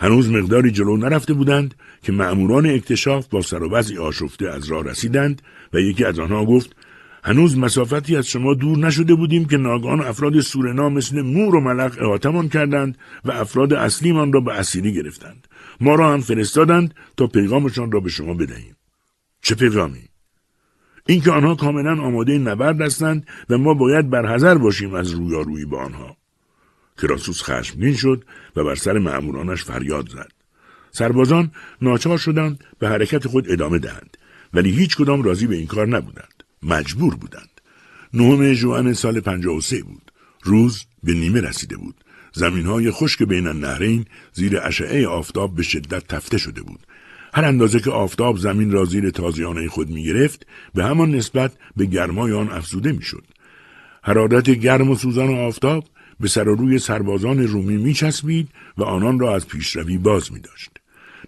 [0.00, 4.84] هنوز مقداری جلو نرفته بودند که مأموران اکتشاف با سر و وضعی آشفته از راه
[4.84, 5.42] رسیدند
[5.72, 6.76] و یکی از آنها گفت
[7.24, 11.96] هنوز مسافتی از شما دور نشده بودیم که ناگان افراد سورنا مثل مور و ملق
[12.00, 15.48] احاتمان کردند و افراد اصلیمان را به اسیری گرفتند.
[15.80, 18.76] ما را هم فرستادند تا پیغامشان را به شما بدهیم.
[19.42, 20.08] چه پیغامی؟
[21.06, 26.16] اینکه آنها کاملا آماده نبرد هستند و ما باید برحذر باشیم از رویارویی با آنها.
[27.02, 28.24] کراسوس خشمگین شد
[28.56, 30.32] و بر سر مأمورانش فریاد زد.
[30.90, 31.50] سربازان
[31.82, 34.16] ناچار شدند به حرکت خود ادامه دهند
[34.54, 36.44] ولی هیچ کدام راضی به این کار نبودند.
[36.62, 37.60] مجبور بودند.
[38.14, 40.12] نهم جوان سال 53 بود.
[40.42, 42.04] روز به نیمه رسیده بود.
[42.36, 46.80] زمین های خشک بین النهرین زیر اشعه آفتاب به شدت تفته شده بود
[47.34, 51.84] هر اندازه که آفتاب زمین را زیر تازیانه خود می گرفت به همان نسبت به
[51.84, 53.24] گرمای آن افزوده می شد.
[54.02, 55.84] حرارت گرم و سوزان آفتاب
[56.20, 58.48] به سر روی سربازان رومی می چسبید
[58.78, 60.70] و آنان را از پیشروی باز می داشت.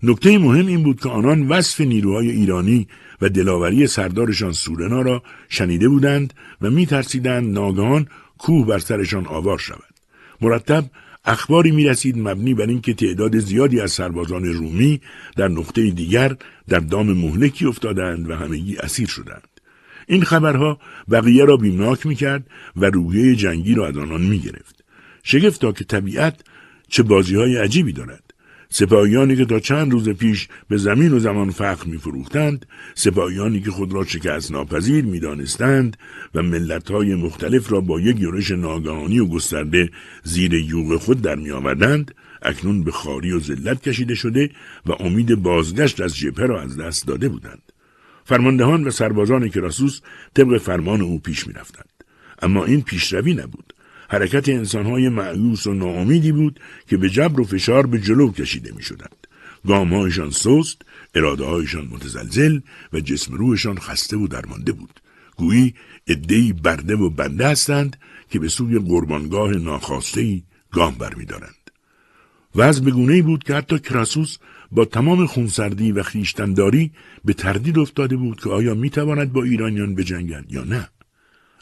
[0.03, 2.89] نکته مهم این بود که آنان وصف نیروهای ایرانی
[3.21, 8.07] و دلاوری سردارشان سورنا را شنیده بودند و می ترسیدند ناگهان
[8.39, 9.88] کوه بر سرشان آوار شود.
[10.41, 10.85] مرتب
[11.25, 15.01] اخباری می رسید مبنی بر اینکه تعداد زیادی از سربازان رومی
[15.37, 16.37] در نقطه دیگر
[16.69, 19.49] در دام مهلکی افتادند و همگی اسیر شدند.
[20.07, 20.79] این خبرها
[21.11, 22.47] بقیه را بیمناک می کرد
[22.77, 24.85] و روحیه جنگی را از آنان می گرفت.
[25.23, 26.41] شگفتا که طبیعت
[26.89, 28.28] چه بازی های عجیبی دارد.
[28.71, 33.71] سپاهیانی که تا چند روز پیش به زمین و زمان فخر می فروختند، سپاهیانی که
[33.71, 35.97] خود را شکست ناپذیر می دانستند
[36.35, 39.91] و ملتهای مختلف را با یک یورش ناگهانی و گسترده
[40.23, 44.51] زیر یوغ خود در می آوردند، اکنون به خاری و ذلت کشیده شده
[44.87, 47.63] و امید بازگشت از جبهه را از دست داده بودند.
[48.25, 50.01] فرماندهان و سربازان کراسوس
[50.35, 52.05] طبق فرمان او پیش می رفتند.
[52.43, 53.75] اما این پیشروی نبود.
[54.09, 58.83] حرکت انسانهای معیوس و ناامیدی بود که به جبر و فشار به جلو کشیده می
[58.83, 59.27] شدند.
[59.67, 60.83] گامهایشان سست،
[61.15, 62.61] اراده هایشان متزلزل
[62.93, 65.01] و جسم روحشان خسته و درمانده بود.
[65.37, 65.75] گویی
[66.07, 67.97] ادهی برده و بنده هستند
[68.31, 71.55] که به سوی قربانگاه ناخواستهی گام برمیدارند.
[72.55, 74.39] وضع بگونه بود که حتی کراسوس
[74.73, 76.91] با تمام خونسردی و خیشتنداری
[77.25, 80.89] به تردید افتاده بود که آیا می‌تواند با ایرانیان بجنگد یا نه.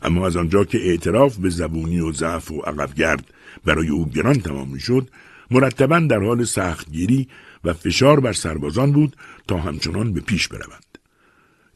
[0.06, 3.24] اما از آنجا که اعتراف به زبونی و ضعف و عقبگرد
[3.64, 5.08] برای او گران تمام می‌شد
[5.50, 7.28] مرتبا در حال سختگیری
[7.64, 9.16] و فشار بر سربازان بود
[9.48, 10.98] تا همچنان به پیش بروند.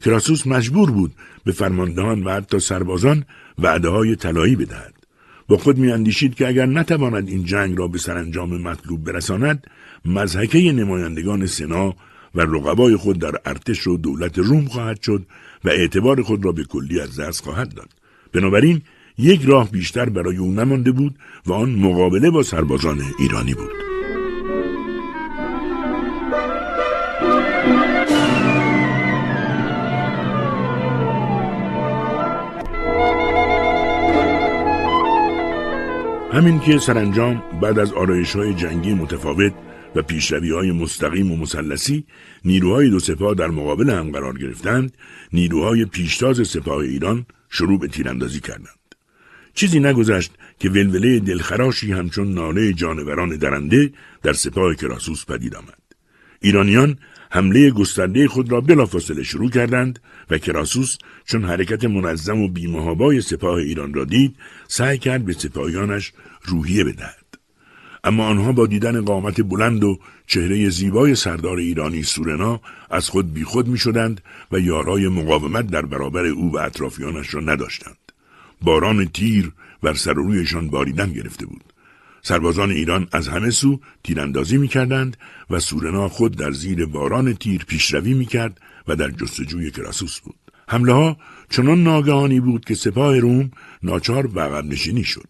[0.01, 1.11] کراسوس مجبور بود
[1.43, 3.25] به فرماندهان و حتی سربازان
[3.59, 4.93] وعده های طلایی بدهد.
[5.47, 9.67] با خود میاندیشید که اگر نتواند این جنگ را به سرانجام مطلوب برساند
[10.05, 11.95] مزحکه نمایندگان سنا
[12.35, 15.25] و رقبای خود در ارتش و دولت روم خواهد شد
[15.63, 18.00] و اعتبار خود را به کلی از دست خواهد داد.
[18.33, 18.81] بنابراین
[19.17, 23.71] یک راه بیشتر برای او نمانده بود و آن مقابله با سربازان ایرانی بود.
[36.33, 39.53] همین که سرانجام بعد از آرایش های جنگی متفاوت
[39.95, 42.05] و پیشروی های مستقیم و مسلسی
[42.45, 44.97] نیروهای دو سپاه در مقابل هم قرار گرفتند
[45.33, 48.81] نیروهای پیشتاز سپاه ایران شروع به تیراندازی کردند.
[49.53, 55.81] چیزی نگذشت که ولوله دلخراشی همچون ناله جانوران درنده در سپاه کراسوس پدید آمد.
[56.39, 56.97] ایرانیان
[57.31, 59.99] حمله گسترده خود را بلافاصله شروع کردند
[60.29, 64.35] و کراسوس چون حرکت منظم و بیمهابای سپاه ایران را دید
[64.67, 66.13] سعی کرد به سپاهیانش
[66.45, 67.25] روحیه بدهد.
[68.03, 69.99] اما آنها با دیدن قامت بلند و
[70.31, 74.21] چهره زیبای سردار ایرانی سورنا از خود بیخود می شدند
[74.51, 78.11] و یارای مقاومت در برابر او و اطرافیانش را نداشتند.
[78.61, 79.51] باران تیر
[79.81, 81.63] بر سر رویشان باریدن گرفته بود.
[82.21, 85.17] سربازان ایران از همه سو تیراندازی می کردند
[85.49, 90.35] و سورنا خود در زیر باران تیر پیشروی می کرد و در جستجوی کراسوس بود.
[90.67, 91.17] حمله ها
[91.49, 93.51] چنان ناگهانی بود که سپاه روم
[93.83, 95.27] ناچار به نشینی شد.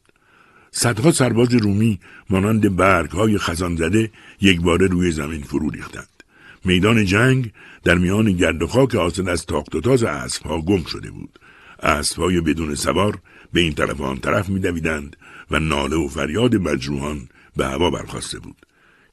[0.73, 1.99] صدها سرباز رومی
[2.29, 4.11] مانند برگ های خزان زده
[4.41, 6.23] یک باره روی زمین فرو ریختند.
[6.65, 7.51] میدان جنگ
[7.83, 11.39] در میان گرد و خاک حاصل از تاخت و تاز اسب گم شده بود.
[11.83, 13.19] اسب های بدون سوار
[13.53, 15.15] به این طرف و آن طرف میدویدند
[15.51, 18.65] و ناله و فریاد مجروحان به هوا برخواسته بود.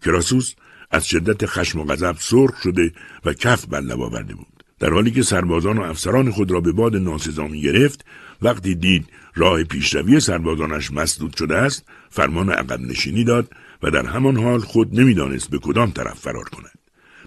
[0.04, 0.54] کراسوس
[0.90, 2.92] از شدت خشم و غضب سرخ شده
[3.24, 4.64] و کف بر لب آورده بود.
[4.78, 8.04] در حالی که سربازان و افسران خود را به باد ناسزا گرفت
[8.42, 13.50] وقتی دید راه پیشروی سربازانش مسدود شده است فرمان عقب نشینی داد
[13.82, 16.78] و در همان حال خود نمی‌دانست به کدام طرف فرار کند.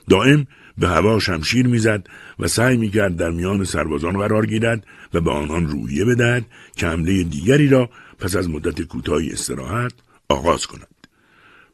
[0.09, 0.47] دائم
[0.77, 2.07] به هوا شمشیر می‌زد
[2.39, 7.23] و سعی می‌کرد در میان سربازان قرار گیرد و به آنان روحیه بدهد که حمله
[7.23, 7.89] دیگری را
[8.19, 9.93] پس از مدت کوتاهی استراحت
[10.29, 10.87] آغاز کند.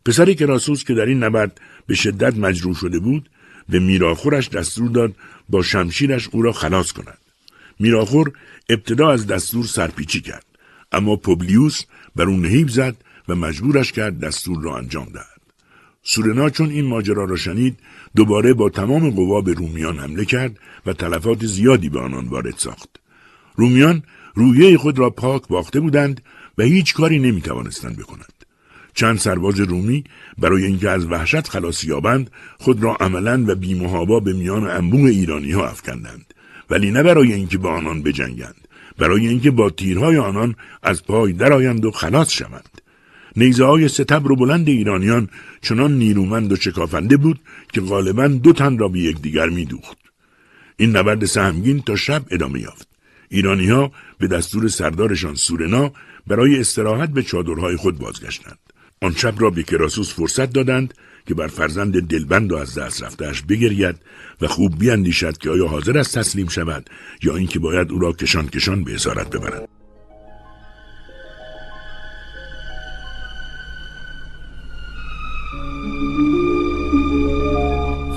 [0.05, 3.29] پسر کراسوس که در این نبرد به شدت مجروح شده بود
[3.69, 5.15] به میراخورش دستور داد
[5.49, 7.17] با شمشیرش او را خلاص کند.
[7.79, 8.31] میراخور
[8.69, 10.45] ابتدا از دستور سرپیچی کرد.
[10.91, 11.83] اما پوبلیوس
[12.15, 12.95] بر او نهیب زد
[13.27, 15.41] و مجبورش کرد دستور را انجام دهد.
[16.03, 17.79] سورنا چون این ماجرا را شنید
[18.15, 22.89] دوباره با تمام قوا به رومیان حمله کرد و تلفات زیادی به آنان وارد ساخت.
[23.55, 24.03] رومیان
[24.35, 26.21] رویه خود را پاک باخته بودند
[26.57, 28.33] و هیچ کاری نمی توانستند بکنند.
[28.93, 30.03] چند سرباز رومی
[30.37, 35.51] برای اینکه از وحشت خلاص یابند خود را عملا و بیمهابا به میان انبوه ایرانی
[35.51, 36.26] ها افکندند.
[36.69, 38.67] ولی نه برای اینکه با آنان بجنگند
[38.97, 42.81] برای اینکه با تیرهای آنان از پای درآیند و خلاص شوند.
[43.35, 45.29] نیزه های ستبر و بلند ایرانیان
[45.61, 47.39] چنان نیرومند و شکافنده بود
[47.73, 49.97] که غالبا دو تن را به یکدیگر میدوخت.
[50.77, 52.87] این نبرد سهمگین تا شب ادامه یافت.
[53.29, 55.91] ایرانی ها به دستور سردارشان سورنا
[56.27, 58.59] برای استراحت به چادرهای خود بازگشتند.
[59.01, 60.93] آن شب را به کراسوس فرصت دادند
[61.27, 63.95] که بر فرزند دلبند و از دست رفتهش بگرید
[64.41, 66.89] و خوب بیاندیشد که آیا حاضر است تسلیم شود
[67.23, 69.67] یا اینکه باید او را کشان کشان به اسارت ببرند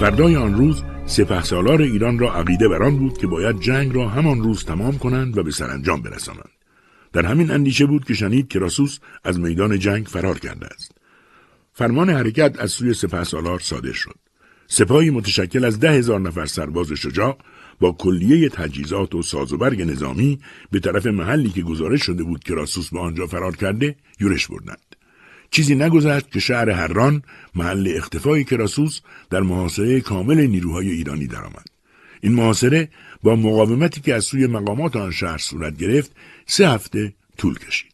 [0.01, 4.43] فردای آن روز سپه سالار ایران را عقیده بران بود که باید جنگ را همان
[4.43, 6.51] روز تمام کنند و به سرانجام برسانند.
[7.13, 11.00] در همین اندیشه بود که شنید کراسوس از میدان جنگ فرار کرده است.
[11.81, 14.15] فرمان حرکت از سوی سپه سالار صادر شد.
[14.67, 17.39] سپاهی متشکل از ده هزار نفر سرباز شجاع
[17.81, 20.41] با کلیه تجهیزات و سازوبرگ نظامی
[20.71, 24.97] به طرف محلی که گزارش شده بود کراسوس به آنجا فرار کرده یورش بردند.
[25.51, 27.23] چیزی نگذشت که شهر هران
[27.55, 29.01] محل اختفای کراسوس
[29.31, 31.67] در محاصره کامل نیروهای ایرانی درآمد.
[32.21, 32.89] این محاصره
[33.23, 36.13] با مقاومتی که از سوی مقامات آن شهر صورت گرفت
[36.47, 37.90] سه هفته طول کشید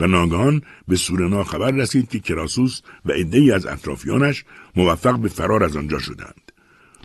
[0.00, 4.44] و ناگهان به سورنا خبر رسید که کراسوس و عدهای از اطرافیانش
[4.76, 6.52] موفق به فرار از آنجا شدند.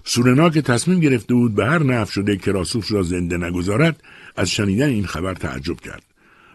[0.04, 4.04] سورنا که تصمیم گرفته بود به هر نفع شده کراسوس را زنده نگذارد
[4.36, 6.04] از شنیدن این خبر تعجب کرد.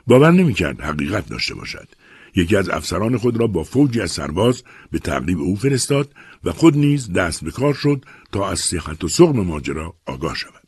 [0.06, 1.88] باور نمی‌کرد حقیقت داشته باشد
[2.36, 6.10] یکی از افسران خود را با فوجی از سرباز به تعقیب او فرستاد
[6.44, 10.60] و خود نیز دست به کار شد تا از صحت و سقم ماجرا آگاه شود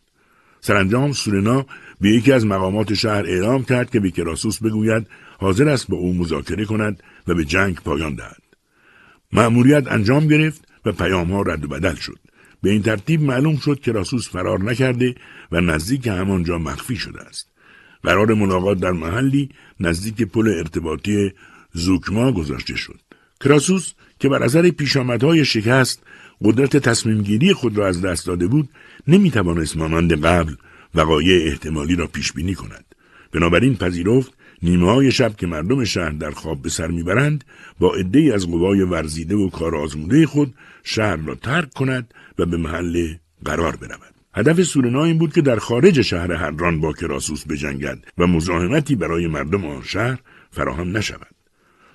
[0.60, 1.66] سرانجام سورنا
[2.00, 5.06] به یکی از مقامات شهر اعلام کرد که به کراسوس بگوید
[5.42, 8.42] حاضر است با او مذاکره کند و به جنگ پایان دهد
[9.32, 12.18] مأموریت انجام گرفت و پیام ها رد و بدل شد
[12.62, 15.14] به این ترتیب معلوم شد که راسوس فرار نکرده
[15.52, 17.48] و نزدیک همانجا مخفی شده است
[18.02, 19.48] قرار ملاقات در محلی
[19.80, 21.32] نزدیک پل ارتباطی
[21.72, 23.00] زوکما گذاشته شد.
[23.40, 26.02] کراسوس که بر اثر پیشامدهای شکست
[26.44, 28.68] قدرت تصمیمگیری خود را از دست داده بود
[29.08, 30.54] نمی‌توانست مانند قبل
[30.94, 32.84] وقایع احتمالی را پیش بینی کند.
[33.32, 34.32] بنابراین پذیرفت
[34.62, 37.44] نیمه های شب که مردم شهر در خواب به سر می‌برند
[37.78, 42.56] با عده از قوای ورزیده و کار آزموده خود شهر را ترک کند و به
[42.56, 43.14] محل
[43.44, 44.14] قرار برود.
[44.34, 49.26] هدف سورنا این بود که در خارج شهر هران با کراسوس بجنگد و مزاحمتی برای
[49.26, 50.18] مردم آن شهر
[50.50, 51.34] فراهم نشود.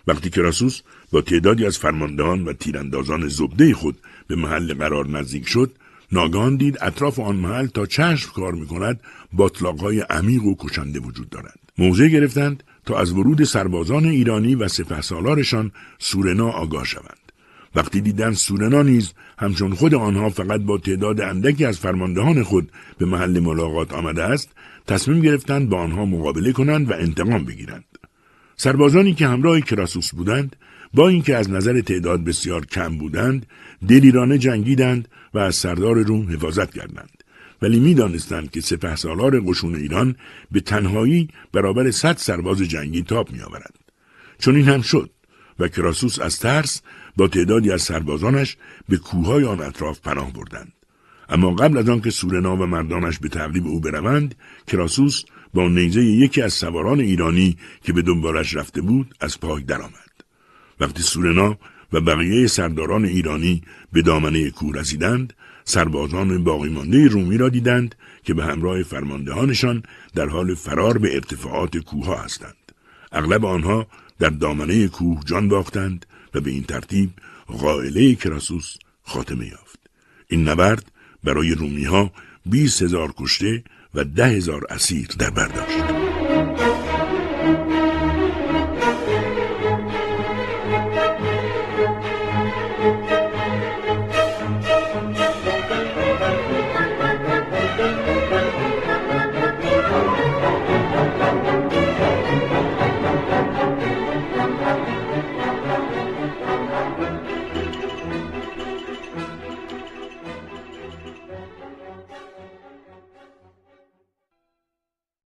[0.07, 0.81] وقتی کراسوس
[1.11, 5.71] با تعدادی از فرماندهان و تیراندازان زبده خود به محل قرار نزدیک شد
[6.11, 8.99] ناگان دید اطراف آن محل تا چشم کار می کند
[9.33, 15.71] باطلاقهای عمیق و کشنده وجود دارند موضع گرفتند تا از ورود سربازان ایرانی و سپهسالارشان
[15.99, 17.31] سورنا آگاه شوند.
[17.75, 23.05] وقتی دیدن سورنا نیز همچون خود آنها فقط با تعداد اندکی از فرماندهان خود به
[23.05, 24.49] محل ملاقات آمده است
[24.87, 27.85] تصمیم گرفتند با آنها مقابله کنند و انتقام بگیرند.
[28.55, 30.55] سربازانی که همراه کراسوس بودند
[30.93, 33.45] با اینکه از نظر تعداد بسیار کم بودند
[33.87, 37.16] دلیرانه جنگیدند و از سردار روم حفاظت کردند.
[37.61, 40.15] ولی می‌دانستند که سپه سالار قشون ایران
[40.51, 43.75] به تنهایی برابر صد سرباز جنگی تاب میآورد.
[44.39, 45.09] چون این هم شد
[45.59, 46.81] و کراسوس از ترس
[47.15, 48.57] با تعدادی از سربازانش
[48.89, 50.73] به کوههای آن اطراف پناه بردند.
[51.29, 54.35] اما قبل از آنکه سورنا و مردانش به تعقیب او بروند
[54.67, 55.23] کراسوس
[55.53, 60.11] با نیزه یکی از سواران ایرانی که به دنبالش رفته بود از پای درآمد.
[60.79, 61.57] وقتی سورنا
[61.93, 63.61] و بقیه سرداران ایرانی
[63.93, 65.33] به دامنه کوه رسیدند
[65.69, 66.37] سربازان
[66.69, 69.83] مانده رومی را دیدند که به همراه فرماندهانشان
[70.15, 72.71] در حال فرار به ارتفاعات کوه هستند.
[73.11, 73.87] اغلب آنها
[74.19, 77.09] در دامنه کوه جان باختند و به این ترتیب
[77.47, 79.79] قائله کراسوس خاتمه یافت.
[80.27, 80.91] این نبرد
[81.23, 82.11] برای رومی ها
[82.45, 83.63] بیست هزار کشته
[83.93, 86.06] و ده هزار اسیر در برداشت